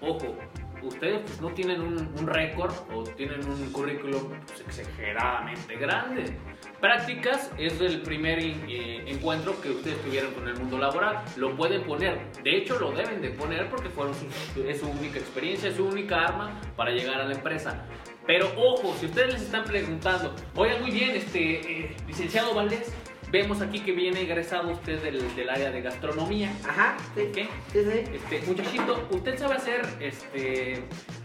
Ojo, 0.00 0.36
ustedes 0.82 1.22
pues, 1.22 1.40
no 1.40 1.48
tienen 1.50 1.80
un, 1.80 2.14
un 2.16 2.26
récord 2.28 2.72
o 2.94 3.02
tienen 3.02 3.44
un 3.48 3.72
currículum 3.72 4.22
pues, 4.46 4.60
exageradamente 4.60 5.76
grande. 5.76 6.36
Prácticas 6.80 7.50
es 7.58 7.80
el 7.80 8.02
primer 8.02 8.38
eh, 8.38 9.02
encuentro 9.06 9.60
que 9.60 9.70
ustedes 9.70 10.00
tuvieron 10.04 10.32
con 10.32 10.46
el 10.46 10.54
mundo 10.56 10.78
laboral. 10.78 11.24
Lo 11.36 11.56
pueden 11.56 11.82
poner, 11.82 12.20
de 12.44 12.56
hecho 12.56 12.78
lo 12.78 12.92
deben 12.92 13.20
de 13.20 13.30
poner 13.30 13.68
porque 13.68 13.88
fueron 13.88 14.14
su- 14.14 14.62
es 14.62 14.78
su 14.80 14.88
única 14.88 15.18
experiencia, 15.18 15.70
es 15.70 15.76
su 15.76 15.86
única 15.86 16.22
arma 16.24 16.60
para 16.76 16.92
llegar 16.92 17.20
a 17.20 17.24
la 17.24 17.34
empresa. 17.34 17.84
Pero 18.26 18.52
ojo, 18.56 18.94
si 19.00 19.06
ustedes 19.06 19.32
les 19.32 19.42
están 19.42 19.64
preguntando, 19.64 20.34
oigan 20.54 20.80
muy 20.82 20.92
bien, 20.92 21.10
este 21.16 21.80
eh, 21.80 21.96
licenciado 22.06 22.54
Valdés, 22.54 22.92
vemos 23.32 23.60
aquí 23.60 23.80
que 23.80 23.90
viene 23.92 24.20
egresado 24.20 24.70
usted 24.70 25.02
del, 25.02 25.34
del 25.34 25.50
área 25.50 25.70
de 25.70 25.80
gastronomía. 25.82 26.52
Ajá, 26.68 26.96
sí, 27.16 27.22
¿Qué? 27.34 27.48
sí, 27.72 27.80
sí. 27.82 28.04
Este, 28.14 28.42
muchachito, 28.46 29.08
¿usted 29.10 29.36
sabe 29.36 29.54
hacer 29.56 29.82
este 30.00 30.84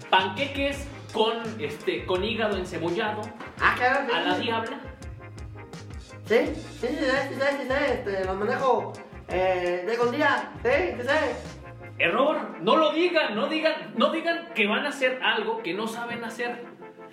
panqueques 0.09 0.87
con 1.13 1.33
este 1.61 2.05
con 2.05 2.23
hígado 2.23 2.57
encebollado 2.57 3.21
Ah, 3.59 3.75
claro, 3.77 4.07
sí, 4.07 4.15
a 4.15 4.21
la 4.21 4.39
diabla? 4.39 4.79
Sí, 6.25 6.37
sí, 6.55 6.55
sí, 6.55 6.87
sí, 6.87 6.95
sí, 6.97 7.35
sí, 7.39 7.67
sí, 7.67 7.73
este, 7.91 8.25
los 8.25 8.37
manejo 8.37 8.93
eh, 9.27 9.83
de 9.85 10.11
día, 10.17 10.51
sí, 10.63 10.69
sí, 11.01 11.07
sí. 11.07 11.59
Error, 11.99 12.59
no 12.61 12.77
lo 12.77 12.91
digan, 12.91 13.35
no 13.35 13.47
digan, 13.47 13.93
no 13.95 14.09
digan 14.11 14.49
que 14.55 14.65
van 14.67 14.85
a 14.85 14.89
hacer 14.89 15.19
algo 15.21 15.61
que 15.61 15.73
no 15.73 15.87
saben 15.87 16.23
hacer. 16.23 16.65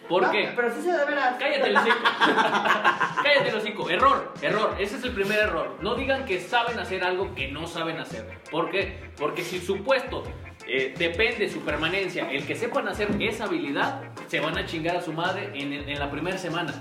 ¿Por 0.08 0.22
No, 0.22 0.30
qué? 0.32 0.52
Pero 0.56 0.74
sí 0.74 0.82
se 0.82 0.92
de 0.92 1.04
veras. 1.04 1.36
Cállate 1.38 1.68
el 1.68 1.76
hocico. 1.76 1.96
Cállate 3.22 3.48
el 3.48 3.54
hocico. 3.54 3.90
Error, 3.90 4.34
error. 4.42 4.74
Ese 4.78 4.96
es 4.96 5.04
el 5.04 5.12
primer 5.12 5.38
error. 5.38 5.76
No 5.82 5.94
digan 5.94 6.24
que 6.24 6.40
saben 6.40 6.78
hacer 6.80 7.04
algo 7.04 7.32
que 7.34 7.48
no 7.48 7.66
saben 7.68 7.98
hacer. 8.00 8.26
¿Por 8.50 8.70
qué? 8.70 9.12
Porque 9.16 9.42
si 9.42 9.61
su 9.61 9.84
puesto 9.84 10.24
eh, 10.66 10.94
depende 10.98 11.48
su 11.48 11.61
permanencia, 11.61 12.28
el 12.30 12.44
que 12.44 12.56
sepan 12.56 12.88
hacer 12.88 13.08
esa 13.20 13.44
habilidad, 13.44 14.02
se 14.26 14.40
van 14.40 14.58
a 14.58 14.66
chingar 14.66 14.96
a 14.96 15.00
su 15.00 15.12
madre 15.12 15.50
en, 15.54 15.72
en 15.72 15.98
la 15.98 16.11
primera 16.11 16.38
semana. 16.38 16.72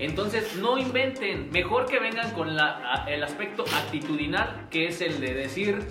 Entonces, 0.00 0.56
no 0.56 0.78
inventen. 0.78 1.50
Mejor 1.50 1.86
que 1.86 2.00
vengan 2.00 2.30
con 2.32 2.56
la- 2.56 3.04
el 3.06 3.22
aspecto 3.22 3.64
actitudinal, 3.64 4.66
que 4.70 4.86
es 4.88 5.00
el 5.02 5.20
de 5.20 5.34
decir, 5.34 5.86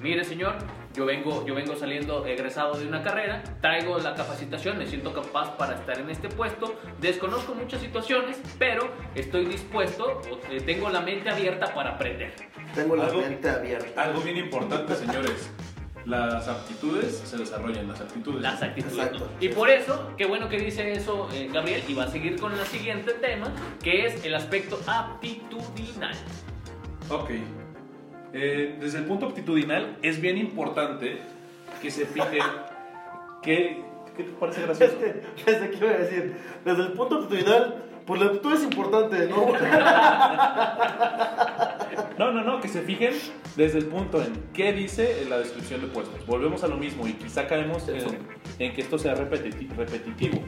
mire 0.00 0.24
señor, 0.24 0.54
yo 0.94 1.04
vengo, 1.04 1.44
yo 1.46 1.54
vengo 1.54 1.76
saliendo 1.76 2.24
egresado 2.26 2.72
de 2.78 2.86
una 2.86 3.02
carrera, 3.02 3.42
traigo 3.60 3.98
la 3.98 4.14
capacitación, 4.14 4.78
me 4.78 4.86
siento 4.86 5.12
capaz 5.12 5.54
para 5.58 5.74
estar 5.74 5.98
en 5.98 6.08
este 6.08 6.28
puesto, 6.30 6.74
desconozco 6.98 7.54
muchas 7.54 7.82
situaciones, 7.82 8.40
pero 8.58 8.88
estoy 9.14 9.44
dispuesto, 9.44 10.22
o, 10.30 10.38
eh, 10.50 10.62
tengo 10.62 10.88
la 10.88 11.00
mente 11.02 11.28
abierta 11.28 11.74
para 11.74 11.90
aprender. 11.90 12.32
Tengo 12.74 12.96
la 12.96 13.04
Algo- 13.04 13.20
mente 13.20 13.50
abierta. 13.50 14.02
Algo 14.02 14.20
bien 14.22 14.38
importante, 14.38 14.94
señores. 14.94 15.50
Las 16.06 16.46
aptitudes 16.46 17.20
se 17.24 17.36
desarrollan, 17.36 17.88
las 17.88 18.00
actitudes. 18.00 18.40
Las. 18.40 18.62
Exacto. 18.62 19.18
¿no? 19.18 19.26
Y 19.40 19.48
por 19.48 19.68
eso, 19.68 20.12
qué 20.16 20.24
bueno 20.24 20.48
que 20.48 20.56
dice 20.58 20.92
eso 20.92 21.28
eh, 21.32 21.50
Gabriel, 21.52 21.82
y 21.88 21.94
va 21.94 22.04
a 22.04 22.08
seguir 22.08 22.38
con 22.38 22.52
el 22.52 22.64
siguiente 22.66 23.12
tema, 23.14 23.52
que 23.82 24.06
es 24.06 24.24
el 24.24 24.34
aspecto 24.36 24.78
aptitudinal. 24.86 26.14
Ok. 27.10 27.30
Eh, 28.32 28.76
desde 28.80 28.98
el 28.98 29.04
punto 29.04 29.26
aptitudinal 29.26 29.96
es 30.00 30.20
bien 30.20 30.38
importante 30.38 31.18
que 31.82 31.90
se 31.90 32.06
fijen 32.06 32.42
que... 33.42 33.84
¿Qué 34.16 34.22
te 34.22 34.30
parece 34.32 34.62
gracioso? 34.62 34.96
Desde 35.44 35.70
que 35.70 35.76
iba 35.76 35.90
a 35.90 35.98
decir, 35.98 36.34
desde 36.64 36.82
el 36.84 36.92
punto 36.92 37.16
actitudinal, 37.16 37.84
pues 38.06 38.20
la 38.20 38.26
actitud 38.26 38.52
es 38.54 38.62
importante, 38.62 39.28
¿no? 39.28 39.46
No, 42.18 42.32
no, 42.32 42.42
no, 42.42 42.60
que 42.60 42.68
se 42.68 42.80
fijen 42.80 43.12
desde 43.56 43.78
el 43.78 43.86
punto 43.86 44.22
en 44.22 44.32
qué 44.54 44.72
dice 44.72 45.22
en 45.22 45.30
la 45.30 45.38
descripción 45.38 45.82
de 45.82 45.86
puestos. 45.88 46.26
Volvemos 46.26 46.64
a 46.64 46.68
lo 46.68 46.76
mismo 46.76 47.06
y 47.06 47.12
quizá 47.12 47.46
caemos 47.46 47.86
en, 47.88 48.18
en 48.58 48.72
que 48.74 48.80
esto 48.80 48.98
sea 48.98 49.14
repetiti- 49.14 49.68
repetitivo. 49.76 50.42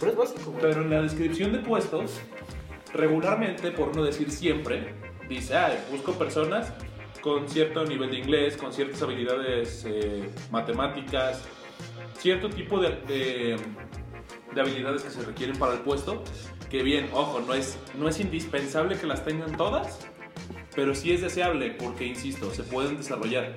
Pero 0.00 0.12
es 0.12 0.18
básico, 0.18 0.50
güey. 0.50 0.62
Pero 0.62 0.82
en 0.82 0.90
la 0.90 1.02
descripción 1.02 1.52
de 1.52 1.58
puestos, 1.60 2.20
regularmente, 2.92 3.70
por 3.70 3.94
no 3.94 4.02
decir 4.02 4.30
siempre, 4.32 4.94
dice, 5.28 5.56
ah, 5.56 5.72
busco 5.92 6.12
personas 6.14 6.72
con 7.20 7.48
cierto 7.48 7.84
nivel 7.84 8.10
de 8.10 8.18
inglés, 8.18 8.56
con 8.56 8.72
ciertas 8.72 9.00
habilidades 9.02 9.84
eh, 9.86 10.28
matemáticas, 10.50 11.40
cierto 12.18 12.50
tipo 12.50 12.80
de, 12.80 12.88
de- 13.06 13.56
de 14.54 14.60
habilidades 14.60 15.02
que 15.04 15.10
se 15.10 15.22
requieren 15.22 15.56
para 15.58 15.74
el 15.74 15.78
puesto, 15.80 16.22
que 16.72 16.82
bien, 16.82 17.10
ojo, 17.12 17.40
no 17.40 17.52
es, 17.52 17.78
no 17.98 18.08
es 18.08 18.18
indispensable 18.18 18.96
que 18.98 19.06
las 19.06 19.22
tengan 19.26 19.56
todas, 19.58 20.08
pero 20.74 20.94
sí 20.94 21.12
es 21.12 21.20
deseable 21.20 21.72
porque, 21.72 22.06
insisto, 22.06 22.50
se 22.52 22.62
pueden 22.62 22.96
desarrollar. 22.96 23.54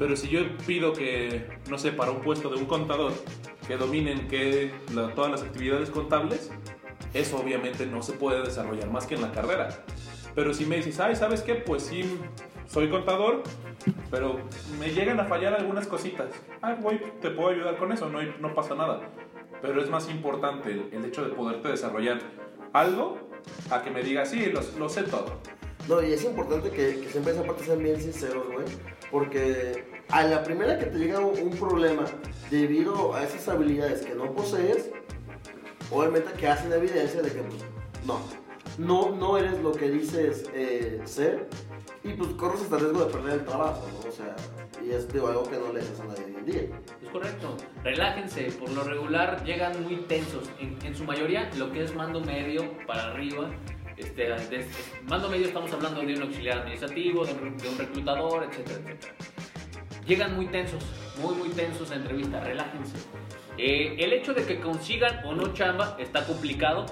Pero 0.00 0.16
si 0.16 0.28
yo 0.28 0.40
pido 0.66 0.92
que, 0.92 1.46
no 1.70 1.78
sé, 1.78 1.92
para 1.92 2.10
un 2.10 2.22
puesto 2.22 2.50
de 2.50 2.56
un 2.56 2.66
contador, 2.66 3.12
que 3.68 3.76
dominen 3.76 4.26
que 4.26 4.72
la- 4.92 5.14
todas 5.14 5.30
las 5.30 5.42
actividades 5.42 5.90
contables, 5.90 6.50
eso 7.14 7.38
obviamente 7.38 7.86
no 7.86 8.02
se 8.02 8.14
puede 8.14 8.42
desarrollar 8.42 8.90
más 8.90 9.06
que 9.06 9.14
en 9.14 9.22
la 9.22 9.30
carrera. 9.30 9.68
Pero 10.34 10.52
si 10.52 10.66
me 10.66 10.76
dices, 10.76 10.98
ay, 10.98 11.14
¿sabes 11.14 11.42
qué? 11.42 11.54
Pues 11.54 11.84
sí, 11.84 12.18
soy 12.66 12.88
contador, 12.90 13.44
pero 14.10 14.40
me 14.80 14.90
llegan 14.90 15.20
a 15.20 15.24
fallar 15.26 15.54
algunas 15.54 15.86
cositas. 15.86 16.26
Ah, 16.62 16.74
güey, 16.74 17.00
te 17.20 17.30
puedo 17.30 17.50
ayudar 17.50 17.76
con 17.76 17.92
eso, 17.92 18.08
no, 18.10 18.20
no 18.40 18.54
pasa 18.56 18.74
nada. 18.74 19.02
Pero 19.62 19.80
es 19.80 19.88
más 19.88 20.10
importante 20.10 20.72
el, 20.72 20.88
el 20.92 21.04
hecho 21.04 21.24
de 21.24 21.32
poderte 21.32 21.68
desarrollar 21.68 22.18
algo 22.80 23.18
a 23.70 23.82
que 23.82 23.90
me 23.90 24.02
digas, 24.02 24.30
sí, 24.30 24.46
lo, 24.46 24.60
lo 24.78 24.88
sé 24.88 25.02
todo. 25.04 25.40
No, 25.88 26.02
y 26.02 26.12
es 26.12 26.24
importante 26.24 26.70
que, 26.70 27.00
que 27.00 27.08
siempre 27.10 27.32
esa 27.32 27.44
parte 27.44 27.64
sean 27.64 27.78
bien 27.78 28.00
sinceros, 28.00 28.46
güey. 28.46 28.66
Porque 29.10 30.02
a 30.08 30.24
la 30.24 30.42
primera 30.42 30.78
que 30.78 30.86
te 30.86 30.98
llega 30.98 31.20
un, 31.20 31.38
un 31.38 31.50
problema 31.50 32.04
debido 32.50 33.14
a 33.14 33.22
esas 33.22 33.48
habilidades 33.48 34.02
que 34.02 34.14
no 34.14 34.32
posees, 34.32 34.90
obviamente 35.90 36.32
que 36.32 36.48
hacen 36.48 36.72
evidencia 36.72 37.22
de 37.22 37.30
que, 37.30 37.40
pues, 37.42 37.62
no. 38.04 38.20
No, 38.78 39.14
no 39.14 39.38
eres 39.38 39.58
lo 39.62 39.72
que 39.72 39.88
dices 39.88 40.44
eh, 40.52 41.00
ser. 41.04 41.48
Y 42.06 42.12
pues 42.12 42.30
corres 42.34 42.62
hasta 42.62 42.76
el 42.76 42.82
riesgo 42.82 43.04
de 43.04 43.12
perder 43.12 43.32
el 43.40 43.44
trabajo. 43.44 43.88
O 44.06 44.12
sea, 44.12 44.36
y 44.84 44.90
es 44.90 45.08
algo 45.14 45.42
que 45.50 45.56
no 45.58 45.72
le 45.72 45.80
haces 45.80 45.98
a 46.00 46.04
nadie 46.04 46.24
hoy 46.26 46.34
en 46.38 46.44
día. 46.46 46.62
Es 47.02 47.08
correcto. 47.10 47.56
Relájense. 47.82 48.44
Por 48.52 48.70
lo 48.70 48.84
regular 48.84 49.42
llegan 49.44 49.82
muy 49.82 49.96
tensos. 50.02 50.48
En, 50.60 50.78
en 50.84 50.94
su 50.94 51.04
mayoría, 51.04 51.50
lo 51.58 51.72
que 51.72 51.82
es 51.82 51.94
mando 51.94 52.20
medio 52.20 52.62
para 52.86 53.10
arriba. 53.12 53.50
Este, 53.96 54.22
de- 54.28 54.66
mando 55.08 55.28
medio 55.28 55.46
estamos 55.46 55.72
hablando 55.72 56.00
de 56.02 56.14
un 56.14 56.22
auxiliar 56.22 56.58
administrativo, 56.58 57.24
de 57.24 57.32
un, 57.32 57.78
reclutador, 57.78 58.44
etcétera, 58.44 58.78
etcétera. 58.84 59.14
Llegan 60.06 60.36
muy 60.36 60.46
tensos, 60.46 60.84
muy, 61.20 61.34
muy 61.34 61.48
tensos 61.48 61.90
a 61.90 61.96
entrevista. 61.96 62.40
Relájense. 62.40 62.96
Eh, 63.58 63.96
el 63.98 64.12
hecho 64.12 64.34
de 64.34 64.44
que 64.44 64.60
consigan 64.60 65.24
o 65.24 65.34
no 65.34 65.52
chamba 65.54 65.96
está 65.98 66.24
complicado. 66.26 66.84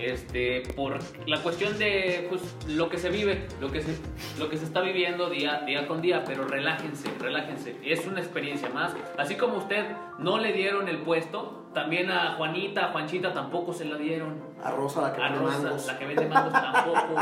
Este, 0.00 0.62
por 0.74 0.98
la 1.26 1.42
cuestión 1.42 1.78
de 1.78 2.26
pues, 2.30 2.40
lo 2.68 2.88
que 2.88 2.98
se 2.98 3.10
vive, 3.10 3.46
lo 3.60 3.70
que 3.70 3.82
se, 3.82 3.96
lo 4.38 4.48
que 4.48 4.56
se 4.56 4.64
está 4.64 4.80
viviendo 4.80 5.28
día, 5.28 5.60
día 5.66 5.86
con 5.86 6.00
día, 6.00 6.24
pero 6.24 6.46
relájense, 6.46 7.08
relájense, 7.18 7.76
es 7.84 8.06
una 8.06 8.20
experiencia 8.20 8.70
más. 8.70 8.94
Así 9.18 9.34
como 9.36 9.58
usted 9.58 9.84
no 10.18 10.38
le 10.38 10.52
dieron 10.54 10.88
el 10.88 10.98
puesto, 10.98 11.68
también 11.74 12.10
a 12.10 12.34
Juanita, 12.36 12.86
a 12.86 12.92
Juanchita 12.92 13.34
tampoco 13.34 13.72
se 13.74 13.84
la 13.84 13.96
dieron. 13.96 14.42
A 14.64 14.70
Rosa, 14.70 15.02
la 15.02 15.12
que 15.12 15.22
A 15.22 15.28
pone 15.28 15.38
Rosa, 15.38 15.62
mangos. 15.62 15.86
la 15.86 15.98
que 15.98 16.06
vende 16.06 16.26
mangos 16.26 16.52
tampoco. 16.52 17.16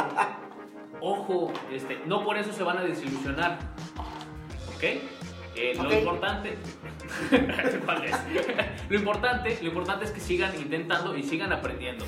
Ojo, 1.01 1.53
este, 1.73 2.01
no 2.07 2.25
por 2.25 2.37
eso 2.39 2.53
se 2.53 2.63
van 2.63 2.79
a 2.79 2.83
desilusionar. 2.83 3.59
¿Ok? 4.77 4.83
Eh, 4.83 5.75
Ok. 5.77 5.83
Lo 5.85 5.93
importante. 5.93 6.57
¿Cuál 7.85 8.05
es? 8.05 8.17
lo 8.89 8.97
importante, 8.97 9.59
lo 9.61 9.69
importante 9.69 10.05
es 10.05 10.13
que 10.13 10.21
sigan 10.21 10.55
intentando 10.57 11.17
y 11.17 11.23
sigan 11.25 11.53
aprendiendo. 11.53 12.05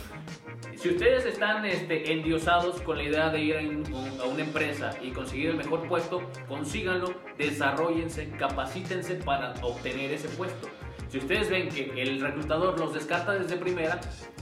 Si 0.81 0.89
ustedes 0.89 1.27
están 1.27 1.67
este, 1.67 2.11
endiosados 2.11 2.81
con 2.81 2.97
la 2.97 3.03
idea 3.03 3.29
de 3.29 3.39
ir 3.39 3.55
a, 3.55 4.23
a 4.23 4.27
una 4.27 4.41
empresa 4.41 4.97
y 5.03 5.11
conseguir 5.11 5.51
el 5.51 5.57
mejor 5.57 5.87
puesto, 5.87 6.23
consíganlo, 6.49 7.13
desarrollense, 7.37 8.31
capacítense 8.39 9.17
para 9.17 9.53
obtener 9.61 10.11
ese 10.11 10.29
puesto. 10.31 10.71
Si 11.11 11.19
ustedes 11.19 11.51
ven 11.51 11.69
que 11.69 11.91
el 12.01 12.21
reclutador 12.21 12.79
los 12.79 12.95
descarta 12.95 13.33
desde 13.33 13.57
primera, 13.57 14.01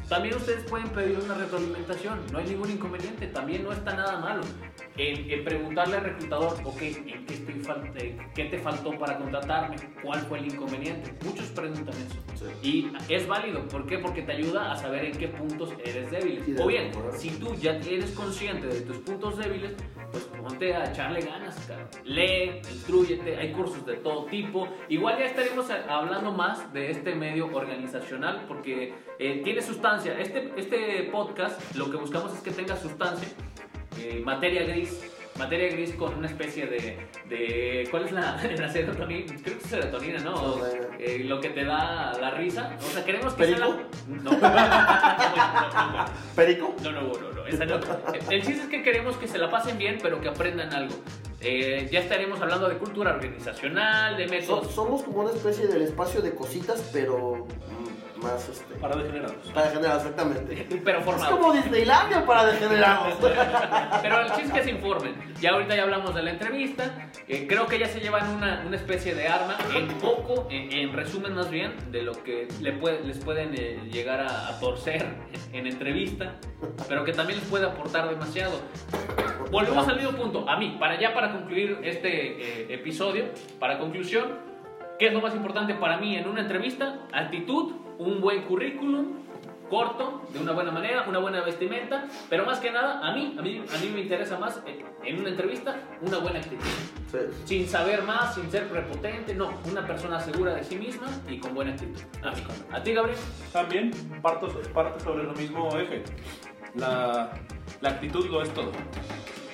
también 0.08 0.36
ustedes 0.36 0.64
pueden 0.64 0.88
pedir 0.90 1.18
una 1.18 1.34
retroalimentación, 1.34 2.20
no 2.30 2.38
hay 2.38 2.46
ningún 2.46 2.70
inconveniente, 2.70 3.26
también 3.28 3.62
no 3.62 3.72
está 3.72 3.94
nada 3.94 4.18
malo. 4.18 4.42
En, 4.96 5.30
en 5.30 5.44
preguntarle 5.44 5.96
al 5.96 6.04
reclutador, 6.04 6.58
ok, 6.64 6.82
¿en 6.82 7.24
qué, 7.26 7.34
estoy 7.34 7.54
fal- 7.62 7.92
eh, 7.96 8.18
¿qué 8.34 8.44
te 8.46 8.58
faltó 8.58 8.90
para 8.98 9.16
contratarme? 9.16 9.76
¿Cuál 10.02 10.20
fue 10.22 10.40
el 10.40 10.46
inconveniente? 10.52 11.14
Muchos 11.24 11.46
preguntan 11.50 11.94
eso. 11.94 12.46
Y 12.62 12.90
es 13.08 13.26
válido, 13.26 13.66
¿por 13.68 13.86
qué? 13.86 13.98
Porque 13.98 14.22
te 14.22 14.32
ayuda 14.32 14.72
a 14.72 14.76
saber 14.76 15.04
en 15.06 15.12
qué 15.16 15.28
puntos 15.28 15.72
eres 15.84 16.10
débil. 16.10 16.56
O 16.60 16.66
bien, 16.66 16.90
si 17.16 17.30
tú 17.30 17.54
ya 17.54 17.72
eres 17.76 18.10
consciente 18.12 18.66
de 18.66 18.80
tus 18.82 18.98
puntos 18.98 19.38
débiles, 19.38 19.72
pues 20.10 20.24
ponte 20.24 20.74
a 20.74 20.90
echarle 20.90 21.20
ganas, 21.20 21.54
cara. 21.68 21.88
Lee, 22.04 22.60
instruyete, 22.72 23.36
hay 23.36 23.52
cursos 23.52 23.84
de 23.86 23.96
todo 23.96 24.24
tipo. 24.26 24.66
Igual 24.88 25.18
ya 25.18 25.26
estaremos 25.26 25.70
a- 25.70 25.84
hablando 25.96 26.32
más 26.32 26.57
de 26.72 26.90
este 26.90 27.14
medio 27.14 27.46
organizacional 27.54 28.44
porque 28.48 28.94
eh, 29.18 29.40
tiene 29.44 29.62
sustancia. 29.62 30.18
Este, 30.18 30.52
este 30.56 31.08
podcast 31.12 31.74
lo 31.76 31.90
que 31.90 31.96
buscamos 31.96 32.34
es 32.34 32.40
que 32.40 32.50
tenga 32.50 32.76
sustancia, 32.76 33.28
eh, 33.98 34.20
materia 34.24 34.64
gris. 34.64 35.14
Materia 35.38 35.68
gris 35.70 35.92
con 35.94 36.14
una 36.14 36.26
especie 36.26 36.66
de. 36.66 36.98
de 37.28 37.86
¿Cuál 37.92 38.06
es 38.06 38.10
la, 38.12 38.42
la 38.58 38.68
serotonina? 38.68 39.24
Creo 39.44 39.56
que 39.56 39.62
es 39.64 39.70
serotonina, 39.70 40.18
¿no? 40.18 40.34
O, 40.34 40.66
eh, 40.98 41.22
lo 41.24 41.40
que 41.40 41.50
te 41.50 41.64
da 41.64 42.12
la 42.20 42.32
risa. 42.32 42.76
O 42.80 42.82
sea, 42.90 43.04
queremos 43.04 43.34
que 43.34 43.46
sea 43.46 43.58
la- 43.58 43.66
¿Perico? 43.68 43.88
No. 44.08 44.32
No, 44.32 44.38
no, 44.40 44.48
no, 44.48 45.92
no. 45.92 46.04
¿Perico? 46.34 46.74
No, 46.82 46.90
no, 46.90 47.02
no, 47.02 47.32
no, 47.36 47.46
esa 47.46 47.64
no. 47.66 47.78
El 48.30 48.42
chiste 48.42 48.62
es 48.64 48.68
que 48.68 48.82
queremos 48.82 49.16
que 49.16 49.28
se 49.28 49.38
la 49.38 49.48
pasen 49.48 49.78
bien, 49.78 49.98
pero 50.02 50.20
que 50.20 50.28
aprendan 50.28 50.74
algo. 50.74 50.96
Eh, 51.40 51.88
ya 51.92 52.00
estaremos 52.00 52.40
hablando 52.40 52.68
de 52.68 52.78
cultura 52.78 53.14
organizacional, 53.14 54.16
de 54.16 54.24
So- 54.26 54.30
métodos. 54.30 54.74
somos 54.74 55.02
como 55.02 55.20
una 55.20 55.30
especie 55.30 55.68
del 55.68 55.82
espacio 55.82 56.20
de 56.20 56.34
cositas, 56.34 56.90
pero 56.92 57.46
mm, 57.46 57.97
más 58.22 58.48
este. 58.48 58.74
Para 58.76 58.96
degenerados. 58.96 59.36
Para 59.54 59.66
degenerados, 59.68 60.02
exactamente. 60.02 60.66
Pero 60.84 60.98
Es 60.98 61.04
formados. 61.04 61.38
como 61.38 61.52
Disneylandia 61.52 62.24
para 62.26 62.46
degenerados. 62.46 63.14
Pero 64.02 64.20
el 64.20 64.26
chiste 64.32 64.42
es 64.46 64.52
que 64.52 64.62
se 64.64 64.70
informen. 64.70 65.14
Ya 65.40 65.50
ahorita 65.50 65.76
ya 65.76 65.82
hablamos 65.82 66.14
de 66.14 66.22
la 66.22 66.30
entrevista. 66.30 67.10
Eh, 67.28 67.46
creo 67.48 67.66
que 67.66 67.78
ya 67.78 67.86
se 67.86 68.00
llevan 68.00 68.28
una, 68.30 68.62
una 68.66 68.76
especie 68.76 69.14
de 69.14 69.28
arma, 69.28 69.56
en 69.74 69.88
poco, 69.98 70.48
en, 70.50 70.72
en 70.72 70.92
resumen 70.92 71.34
más 71.34 71.50
bien, 71.50 71.74
de 71.92 72.02
lo 72.02 72.12
que 72.24 72.48
le 72.60 72.72
puede- 72.72 73.02
les 73.04 73.18
pueden 73.18 73.54
eh, 73.54 73.80
llegar 73.90 74.20
a, 74.20 74.48
a 74.48 74.58
torcer 74.60 75.06
en 75.52 75.66
entrevista, 75.66 76.34
pero 76.88 77.04
que 77.04 77.12
también 77.12 77.38
les 77.38 77.48
puede 77.48 77.66
aportar 77.66 78.08
demasiado. 78.08 78.60
Volvemos 79.50 79.86
al 79.88 79.96
mismo 79.96 80.12
punto. 80.12 80.48
A 80.48 80.56
mí, 80.56 80.76
para 80.78 80.98
ya 80.98 81.12
para 81.14 81.32
concluir 81.32 81.78
este 81.82 82.62
eh, 82.62 82.74
episodio, 82.74 83.26
para 83.58 83.78
conclusión, 83.78 84.38
¿qué 84.98 85.08
es 85.08 85.12
lo 85.12 85.20
más 85.20 85.34
importante 85.34 85.74
para 85.74 85.98
mí 85.98 86.16
en 86.16 86.26
una 86.28 86.40
entrevista? 86.42 86.98
Actitud, 87.12 87.72
un 87.98 88.20
buen 88.20 88.42
currículum, 88.42 89.18
corto, 89.68 90.22
de 90.32 90.38
una 90.38 90.52
buena 90.52 90.70
manera, 90.70 91.04
una 91.06 91.18
buena 91.18 91.42
vestimenta, 91.42 92.06
pero 92.30 92.46
más 92.46 92.58
que 92.58 92.70
nada, 92.70 93.06
a 93.06 93.12
mí, 93.12 93.36
a 93.38 93.42
mí, 93.42 93.62
a 93.72 93.78
mí 93.78 93.90
me 93.92 94.00
interesa 94.00 94.38
más 94.38 94.62
eh, 94.66 94.84
en 95.04 95.20
una 95.20 95.28
entrevista 95.28 95.76
una 96.00 96.18
buena 96.18 96.38
actitud. 96.38 96.64
Sí. 97.10 97.18
Sin 97.44 97.68
saber 97.68 98.02
más, 98.02 98.34
sin 98.34 98.50
ser 98.50 98.68
prepotente, 98.68 99.34
no, 99.34 99.52
una 99.70 99.86
persona 99.86 100.20
segura 100.20 100.54
de 100.54 100.64
sí 100.64 100.76
misma 100.76 101.06
y 101.28 101.38
con 101.38 101.54
buena 101.54 101.72
actitud. 101.72 102.00
A 102.22 102.30
mí. 102.30 102.42
¿A 102.72 102.82
ti, 102.82 102.92
Gabriel? 102.92 103.18
También 103.52 103.90
parto, 104.22 104.48
parte 104.72 105.00
sobre 105.00 105.24
lo 105.24 105.32
mismo 105.34 105.68
eje. 105.76 106.02
La, 106.74 107.30
la 107.80 107.88
actitud 107.88 108.26
lo 108.26 108.42
es 108.42 108.52
todo. 108.54 108.72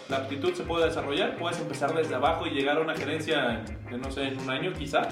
La 0.08 0.18
actitud 0.18 0.52
se 0.52 0.64
puede 0.64 0.86
desarrollar, 0.86 1.36
puedes 1.36 1.58
empezar 1.60 1.94
desde 1.94 2.14
abajo 2.14 2.46
y 2.46 2.50
llegar 2.50 2.76
a 2.76 2.80
una 2.80 2.94
gerencia, 2.94 3.64
en, 3.90 4.00
no 4.00 4.10
sé, 4.10 4.24
en 4.24 4.38
un 4.38 4.50
año 4.50 4.72
quizá, 4.72 5.08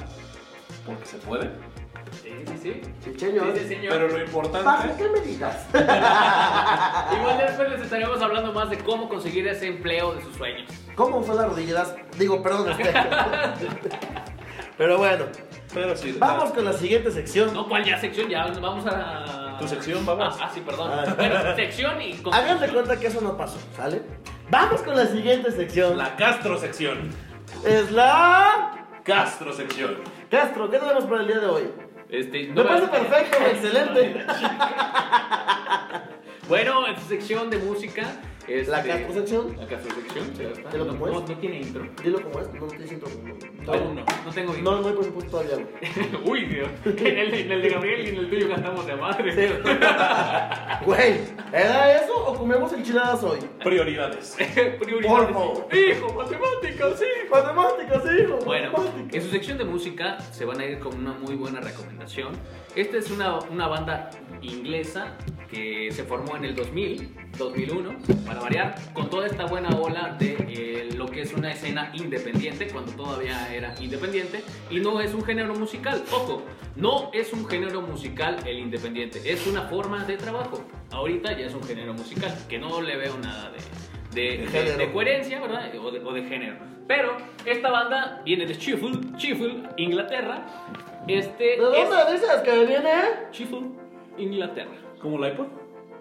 porque 0.84 1.06
se 1.06 1.16
puede. 1.18 1.50
Sí, 2.22 2.30
sí, 2.46 2.58
sí. 2.62 2.80
Chicheño. 3.04 3.42
Sí, 3.54 3.60
sí, 3.60 3.68
señor. 3.68 3.92
Pero 3.92 4.08
lo 4.08 4.24
importante, 4.24 4.94
¿qué 4.96 5.08
me 5.08 5.20
digas? 5.20 5.66
Igual 5.72 7.38
después 7.38 7.70
les 7.70 7.80
estaremos 7.82 8.20
hablando 8.20 8.52
más 8.52 8.70
de 8.70 8.78
cómo 8.78 9.08
conseguir 9.08 9.46
ese 9.48 9.68
empleo 9.68 10.14
de 10.14 10.22
sus 10.22 10.36
sueños. 10.36 10.70
¿Cómo 10.94 11.18
usar 11.18 11.36
las 11.36 11.48
rodilleras? 11.50 11.94
Digo, 12.18 12.42
perdón, 12.42 12.70
este. 12.70 12.92
Pero 14.78 14.98
bueno, 14.98 15.26
pero 15.72 15.96
sí. 15.96 16.16
vamos 16.18 16.50
con 16.50 16.64
la 16.64 16.72
siguiente 16.72 17.10
sección. 17.10 17.52
No, 17.52 17.68
¿cuál 17.68 17.84
ya 17.84 17.98
sección? 17.98 18.28
Ya 18.28 18.46
vamos 18.46 18.84
a... 18.86 19.58
Tu 19.60 19.68
sección, 19.68 20.04
vamos. 20.04 20.34
Ah, 20.40 20.46
ah, 20.46 20.50
sí, 20.52 20.60
perdón. 20.60 20.90
Ah. 20.92 21.14
Bueno, 21.16 21.54
sección 21.54 22.00
y... 22.00 22.14
de 22.14 22.68
cuenta 22.68 22.98
que 22.98 23.06
eso 23.06 23.20
no 23.20 23.36
pasó, 23.36 23.58
¿sale? 23.76 24.02
Vamos 24.50 24.82
con 24.82 24.96
la 24.96 25.06
siguiente 25.06 25.52
sección. 25.52 25.96
La 25.96 26.16
Castro 26.16 26.58
sección. 26.58 27.10
Es 27.64 27.90
la. 27.92 28.86
Castro 29.04 29.52
sección. 29.52 29.98
Castro, 30.30 30.70
¿qué 30.70 30.78
tenemos 30.78 31.04
para 31.04 31.20
el 31.20 31.26
día 31.26 31.38
de 31.38 31.46
hoy? 31.46 31.70
Este, 32.12 32.46
Me 32.48 32.54
no 32.54 32.62
parece 32.64 32.86
vas 32.86 32.94
a- 32.94 33.08
perfecto, 33.08 33.38
excelente. 33.46 34.26
Bueno, 36.48 36.86
en 36.86 36.96
su 37.00 37.08
sección 37.08 37.48
de 37.50 37.56
música... 37.56 38.04
Este, 38.48 38.70
La 38.70 38.82
Castro 38.82 39.14
sección. 39.14 39.56
La 39.58 39.66
Castro 39.66 39.94
sección, 39.94 40.24
sí, 40.36 40.42
está. 40.42 40.70
Dilo 40.70 40.84
No, 40.86 40.92
como 40.92 41.06
es. 41.06 41.12
no, 41.12 41.20
no 41.20 41.38
tiene 41.38 41.60
intro. 41.60 41.86
Dilo 42.02 42.22
como 42.22 42.40
es, 42.40 42.52
no 42.54 42.66
te 42.66 42.86
siento. 42.88 43.06
Aún 43.68 43.94
no, 43.96 44.04
no 44.24 44.32
tengo 44.32 44.54
intro. 44.56 44.72
No, 44.72 44.80
no 44.80 44.88
hay 44.88 44.94
presupuesto 44.94 45.30
todavía. 45.30 45.66
Uy, 46.24 46.44
Dios. 46.46 46.68
En 46.84 47.18
el, 47.18 47.34
en 47.34 47.52
el 47.52 47.62
de 47.62 47.68
Gabriel 47.68 48.04
y 48.06 48.08
en 48.10 48.16
el 48.16 48.30
tuyo 48.30 48.48
cantamos 48.48 48.86
de 48.86 48.96
madre. 48.96 49.32
Güey, 50.84 51.14
¿era 51.52 52.02
eso 52.02 52.12
o 52.26 52.34
comemos 52.34 52.72
enchiladas 52.72 53.22
hoy? 53.22 53.38
Prioridades. 53.62 54.36
Prioridades. 54.80 55.06
Por 55.06 55.32
favor. 55.32 55.68
Hijo, 55.72 56.12
matemáticas, 56.14 56.98
sí. 56.98 57.04
Matemáticas, 57.30 58.02
hijo. 58.18 58.38
Bueno, 58.44 58.72
matemáticas. 58.72 59.14
en 59.14 59.22
su 59.22 59.28
sección 59.30 59.58
de 59.58 59.64
música 59.64 60.18
se 60.32 60.44
van 60.44 60.60
a 60.60 60.64
ir 60.64 60.80
con 60.80 60.96
una 60.96 61.12
muy 61.12 61.36
buena 61.36 61.60
recomendación. 61.60 62.32
Esta 62.74 62.96
es 62.96 63.10
una, 63.10 63.38
una 63.38 63.68
banda 63.68 64.08
inglesa 64.40 65.16
que 65.50 65.90
se 65.92 66.04
formó 66.04 66.36
en 66.36 66.46
el 66.46 66.54
2000, 66.54 67.16
2001, 67.36 67.98
para 68.24 68.40
variar, 68.40 68.74
con 68.94 69.10
toda 69.10 69.26
esta 69.26 69.44
buena 69.44 69.68
ola 69.76 70.16
de 70.18 70.36
eh, 70.48 70.94
lo 70.96 71.04
que 71.06 71.20
es 71.20 71.34
una 71.34 71.52
escena 71.52 71.92
independiente, 71.92 72.68
cuando 72.68 72.92
todavía 72.92 73.54
era 73.54 73.74
independiente, 73.78 74.42
y 74.70 74.80
no 74.80 75.02
es 75.02 75.12
un 75.12 75.22
género 75.22 75.54
musical. 75.54 76.02
Ojo, 76.10 76.44
no 76.74 77.10
es 77.12 77.34
un 77.34 77.46
género 77.46 77.82
musical 77.82 78.38
el 78.46 78.58
independiente, 78.58 79.20
es 79.30 79.46
una 79.46 79.62
forma 79.62 80.06
de 80.06 80.16
trabajo. 80.16 80.64
Ahorita 80.90 81.36
ya 81.36 81.46
es 81.46 81.54
un 81.54 81.62
género 81.62 81.92
musical, 81.92 82.34
que 82.48 82.58
no 82.58 82.80
le 82.80 82.96
veo 82.96 83.18
nada 83.18 83.52
de, 84.14 84.48
de, 84.78 84.92
coherencia, 84.92 85.40
¿verdad? 85.40 85.70
O 85.76 85.90
de, 85.90 86.00
o 86.00 86.12
de 86.14 86.22
género. 86.24 86.56
Pero 86.88 87.16
esta 87.44 87.70
banda 87.70 88.22
viene 88.24 88.46
de 88.46 88.54
Sheffield, 88.54 89.16
Sheffield, 89.16 89.74
Inglaterra. 89.76 90.46
Este 91.08 91.44
¿De 91.44 91.56
dónde 91.56 92.14
es 92.14 92.20
dices 92.20 92.40
que 92.44 92.64
viene? 92.64 92.90
Sheffield, 93.32 93.72
Inglaterra. 94.18 94.70
¿Como 95.00 95.22
el 95.22 95.32
iPod? 95.32 95.46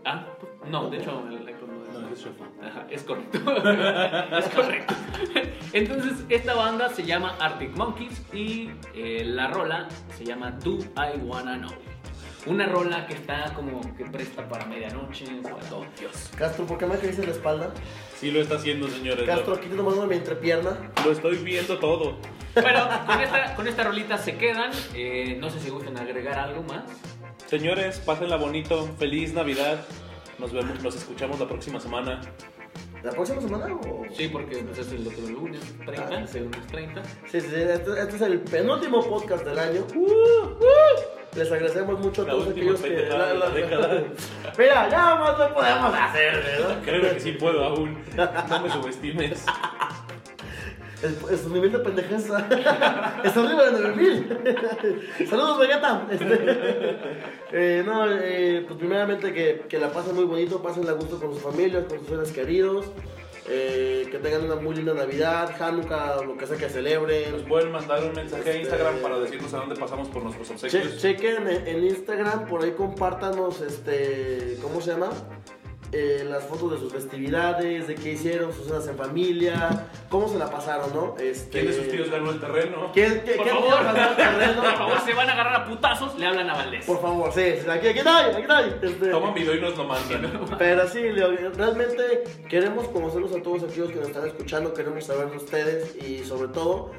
Ah, 0.05 0.25
no, 0.69 0.89
de 0.89 0.97
hecho 0.97 1.23
el 1.27 1.47
iPhone 1.47 1.69
no 1.77 1.83
es. 1.83 1.93
No, 1.93 2.13
es 2.13 2.23
Shuffle. 2.23 2.45
Ajá, 2.61 2.85
es 2.89 3.03
correcto. 3.03 3.39
es 4.37 4.49
correcto. 4.49 4.93
Entonces, 5.73 6.25
esta 6.29 6.53
banda 6.53 6.89
se 6.89 7.03
llama 7.03 7.35
Arctic 7.39 7.75
Monkeys 7.77 8.21
y 8.33 8.71
eh, 8.93 9.23
la 9.25 9.47
rola 9.47 9.87
se 10.15 10.25
llama 10.25 10.51
Do 10.51 10.77
I 10.77 11.19
Wanna 11.23 11.57
Know. 11.57 11.71
Una 12.47 12.65
rola 12.65 13.05
que 13.05 13.13
está 13.13 13.53
como 13.53 13.81
que 13.95 14.05
presta 14.05 14.47
para 14.49 14.65
medianoche. 14.65 15.25
Oh, 15.71 15.85
Dios. 15.99 16.31
Castro, 16.35 16.65
¿por 16.65 16.77
qué 16.77 16.87
me 16.87 16.95
en 16.95 17.25
la 17.25 17.31
espalda? 17.31 17.71
Sí 18.19 18.31
lo 18.31 18.41
está 18.41 18.55
haciendo, 18.55 18.87
señores. 18.87 19.25
Castro, 19.25 19.53
aquí 19.53 19.67
te 19.67 19.75
tomando 19.75 20.07
mi 20.07 20.15
entrepierna. 20.15 20.91
Lo, 20.97 21.05
lo 21.05 21.11
estoy 21.11 21.37
viendo 21.37 21.77
todo. 21.77 22.17
Bueno, 22.55 22.89
con 23.05 23.21
esta, 23.21 23.55
con 23.55 23.67
esta 23.67 23.83
rolita 23.83 24.17
se 24.17 24.37
quedan. 24.37 24.71
Eh, 24.95 25.37
no 25.39 25.49
sé 25.49 25.59
si 25.59 25.69
gustan 25.69 25.97
agregar 25.97 26.39
algo 26.39 26.63
más. 26.63 26.83
Señores, 27.45 27.99
pásenla 27.99 28.37
bonito. 28.37 28.89
Feliz 28.97 29.33
Navidad. 29.33 29.85
Nos 30.39 30.51
vemos, 30.51 30.81
nos 30.81 30.95
escuchamos 30.95 31.39
la 31.39 31.47
próxima 31.47 31.79
semana. 31.79 32.21
¿La 33.03 33.11
próxima 33.11 33.41
semana 33.41 33.65
o...? 33.73 34.03
Sí, 34.15 34.27
porque 34.27 34.57
pues, 34.57 34.77
es 34.77 34.91
el 34.91 35.07
otro 35.07 35.27
lunes 35.27 35.61
30, 35.85 36.03
Ah, 36.03 36.27
sí. 36.27 36.37
el 36.37 36.43
lunes 36.45 36.67
30. 36.67 37.03
Sí, 37.03 37.41
sí, 37.41 37.41
sí, 37.41 37.55
este, 37.55 37.99
este 37.99 38.15
es 38.15 38.21
el 38.21 38.39
penúltimo 38.41 39.03
podcast 39.07 39.43
del 39.43 39.57
año. 39.57 39.87
Uh, 39.95 39.99
uh. 39.99 40.55
Les 41.35 41.49
agradecemos 41.49 41.99
mucho 41.99 42.23
a 42.23 42.25
La 42.25 42.31
todos 42.31 42.49
aquellos 42.49 42.81
que... 42.81 42.89
de 42.89 43.09
la 43.09 43.49
década. 43.49 44.03
Mira, 44.57 44.89
ya 44.89 45.15
más 45.15 45.39
no 45.39 45.53
podemos 45.53 45.93
hacer, 45.93 46.43
¿verdad? 46.43 46.77
Creo 46.83 47.13
que 47.13 47.19
sí 47.19 47.31
puedo 47.33 47.63
aún. 47.63 47.97
No 48.15 48.59
me 48.61 48.69
subestimes. 48.69 49.45
El, 51.01 51.17
el 51.31 51.37
su 51.39 51.49
nivel 51.49 51.71
de 51.71 51.79
pendejeza 51.79 52.45
está 53.23 53.39
arriba 53.39 53.71
de 53.71 53.71
9000. 53.71 55.27
Saludos, 55.27 55.59
Vegeta. 55.59 56.07
Este, 56.11 56.99
eh, 57.79 57.83
no, 57.83 58.05
eh, 58.07 58.63
pues 58.67 58.77
primeramente 58.77 59.33
que, 59.33 59.63
que 59.67 59.79
la 59.79 59.91
pasen 59.91 60.13
muy 60.15 60.25
bonito, 60.25 60.61
pasen 60.61 60.87
a 60.87 60.91
gusto 60.91 61.19
con 61.19 61.33
sus 61.33 61.41
familias, 61.41 61.85
con 61.85 61.99
sus 61.99 62.07
seres 62.07 62.31
queridos. 62.31 62.85
Eh, 63.53 64.07
que 64.09 64.17
tengan 64.19 64.45
una 64.45 64.55
muy 64.55 64.73
linda 64.75 64.93
Navidad, 64.93 65.53
Hanukkah, 65.61 66.21
lo 66.23 66.37
que 66.37 66.47
sea 66.47 66.55
que 66.55 66.63
Nos 66.63 66.71
celebren. 66.73 67.45
pueden 67.49 67.71
mandar 67.71 68.01
un 68.03 68.13
mensaje 68.13 68.43
a 68.49 68.53
Este- 68.53 68.61
Instagram 68.61 68.95
para 69.01 69.19
decirnos 69.19 69.53
a 69.53 69.57
dónde 69.57 69.75
pasamos 69.75 70.07
por 70.07 70.23
nuestros 70.23 70.47
Che- 70.47 70.53
obsequios. 70.53 70.97
chequen 71.01 71.47
en, 71.49 71.67
en 71.67 71.83
Instagram, 71.83 72.47
por 72.47 72.63
ahí 72.63 72.71
compártanos, 72.71 73.59
este, 73.61 74.57
¿cómo 74.61 74.79
se 74.79 74.91
llama? 74.91 75.09
Eh, 75.93 76.25
las 76.29 76.45
fotos 76.45 76.71
de 76.71 76.77
sus 76.77 76.93
festividades, 76.93 77.85
de 77.85 77.95
qué 77.95 78.13
hicieron, 78.13 78.53
sus 78.53 78.67
cenas 78.67 78.87
en 78.87 78.95
familia, 78.95 79.89
cómo 80.09 80.29
se 80.29 80.37
la 80.37 80.49
pasaron, 80.49 80.93
¿no? 80.93 81.17
Este, 81.17 81.49
¿Quién 81.49 81.67
de 81.67 81.73
sus 81.73 81.89
tíos 81.89 82.09
ganó 82.09 82.31
el 82.31 82.39
terreno? 82.39 82.91
¿Quién, 82.93 83.21
qué, 83.25 83.33
Por 83.33 83.49
favor, 83.49 83.83
ganó 83.83 84.09
el 84.09 84.15
terreno? 84.15 84.61
por 84.61 84.77
favor, 84.77 84.99
se 85.05 85.13
van 85.13 85.29
a 85.29 85.33
agarrar 85.33 85.55
a 85.55 85.65
putazos, 85.65 86.17
le 86.17 86.25
hablan 86.25 86.49
a 86.49 86.53
Valdés. 86.53 86.85
Por 86.85 87.01
favor, 87.01 87.33
sí, 87.33 87.55
sí, 87.61 87.69
aquí, 87.69 87.87
aquí 87.87 87.99
está, 87.99 88.25
aquí 88.27 88.41
está. 88.41 88.61
Este, 88.67 89.09
Toman 89.09 89.33
video 89.33 89.53
y 89.53 89.59
nos 89.59 89.77
lo 89.77 89.83
mandan. 89.83 90.31
pero 90.57 90.87
sí, 90.87 91.01
Leo, 91.01 91.31
realmente 91.57 92.23
queremos 92.47 92.87
conocerlos 92.87 93.35
a 93.35 93.41
todos 93.41 93.63
aquellos 93.63 93.89
que 93.89 93.95
nos 93.99 94.07
están 94.07 94.27
escuchando, 94.27 94.73
queremos 94.73 95.03
saber 95.03 95.29
de 95.29 95.35
ustedes 95.35 95.95
y 95.97 96.23
sobre 96.23 96.47
todo, 96.53 96.91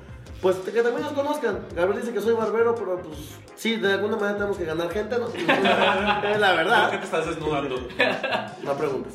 pues 0.42 0.56
que 0.56 0.82
también 0.82 1.02
nos 1.04 1.12
conozcan. 1.12 1.60
Gabriel 1.74 2.00
dice 2.00 2.12
que 2.12 2.20
soy 2.20 2.34
barbero, 2.34 2.74
pero 2.74 3.00
pues 3.00 3.16
sí, 3.54 3.76
de 3.76 3.92
alguna 3.92 4.16
manera 4.16 4.34
tenemos 4.34 4.58
que 4.58 4.64
ganar 4.64 4.90
gente, 4.90 5.16
¿no? 5.16 5.28
Es 5.28 5.46
la 5.46 6.20
¿Por 6.20 6.32
qué 6.32 6.38
verdad, 6.38 6.90
te 6.90 7.04
estás 7.04 7.26
desnudando? 7.26 7.76
no 8.64 8.72
preguntes. 8.74 9.14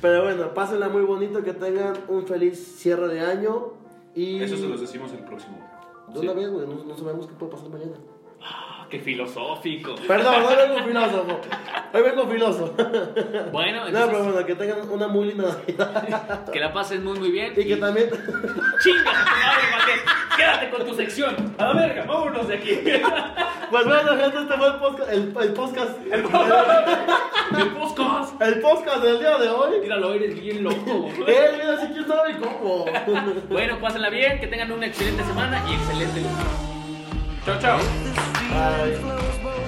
pero 0.00 0.22
bueno, 0.24 0.54
pásenla 0.54 0.88
muy 0.88 1.02
bonito, 1.02 1.42
que 1.44 1.52
tengan 1.52 1.92
un 2.08 2.26
feliz 2.26 2.76
cierre 2.78 3.08
de 3.08 3.20
año 3.20 3.74
y... 4.14 4.42
Eso 4.42 4.56
se 4.56 4.66
los 4.66 4.80
decimos 4.80 5.12
el 5.12 5.24
próximo. 5.24 5.58
De 6.08 6.20
una 6.20 6.32
vez, 6.32 6.50
güey, 6.50 6.66
no, 6.66 6.82
no 6.82 6.96
sabemos 6.96 7.26
qué 7.26 7.34
puede 7.34 7.52
pasar 7.52 7.68
mañana. 7.68 7.96
Qué 8.92 8.98
filosófico. 9.00 9.94
Perdón, 10.06 10.44
hoy 10.44 10.54
vengo 10.54 10.84
filoso. 10.86 11.40
Hoy 11.94 12.02
vengo 12.02 12.26
filoso. 12.28 12.74
Bueno, 13.50 13.80
No, 13.80 13.86
entonces, 13.86 14.10
pero 14.10 14.24
bueno, 14.24 14.46
que 14.46 14.54
tengan 14.54 14.90
una 14.90 15.08
muy 15.08 15.28
linda 15.28 15.44
Navidad. 15.66 16.50
que 16.52 16.60
la 16.60 16.74
pasen 16.74 17.02
muy, 17.02 17.18
muy 17.18 17.30
bien. 17.30 17.54
Y 17.56 17.64
que 17.64 17.76
también. 17.76 18.10
¡Chinga 18.82 19.12
madre, 19.14 19.62
Valdés! 19.72 20.02
¡Quédate 20.36 20.68
con 20.70 20.86
tu 20.86 20.94
sección! 20.94 21.54
¡A 21.56 21.68
la 21.68 21.72
verga! 21.72 22.04
¡Vámonos 22.06 22.46
de 22.48 22.54
aquí! 22.54 22.80
Pues 23.70 23.84
bueno, 23.86 24.10
gente, 24.10 24.38
este 24.42 24.54
fue 24.58 24.66
el 24.66 24.74
podcast. 24.74 25.10
El, 25.10 25.18
el 25.40 25.52
podcast. 25.54 25.98
El, 26.04 26.12
¡El 26.12 27.68
podcast! 27.70 28.42
el 28.42 28.60
podcast 28.60 29.02
del 29.02 29.18
día 29.20 29.38
de 29.38 29.48
hoy. 29.48 29.80
Míralo, 29.80 30.12
eres 30.12 30.38
bien 30.38 30.62
loco. 30.62 31.08
Eh, 31.26 31.50
mira, 31.58 31.80
si 31.80 31.86
quién 31.94 32.06
sabe 32.06 32.36
cómo. 32.36 32.84
Bueno, 33.48 33.78
pásenla 33.80 34.10
bien, 34.10 34.38
que 34.38 34.48
tengan 34.48 34.70
una 34.70 34.84
excelente 34.84 35.24
semana 35.24 35.62
y 35.66 35.72
excelente 35.76 36.20
lunes. 36.20 36.36
Chao, 37.46 37.58
chao. 37.58 38.41
Bye. 38.52 39.61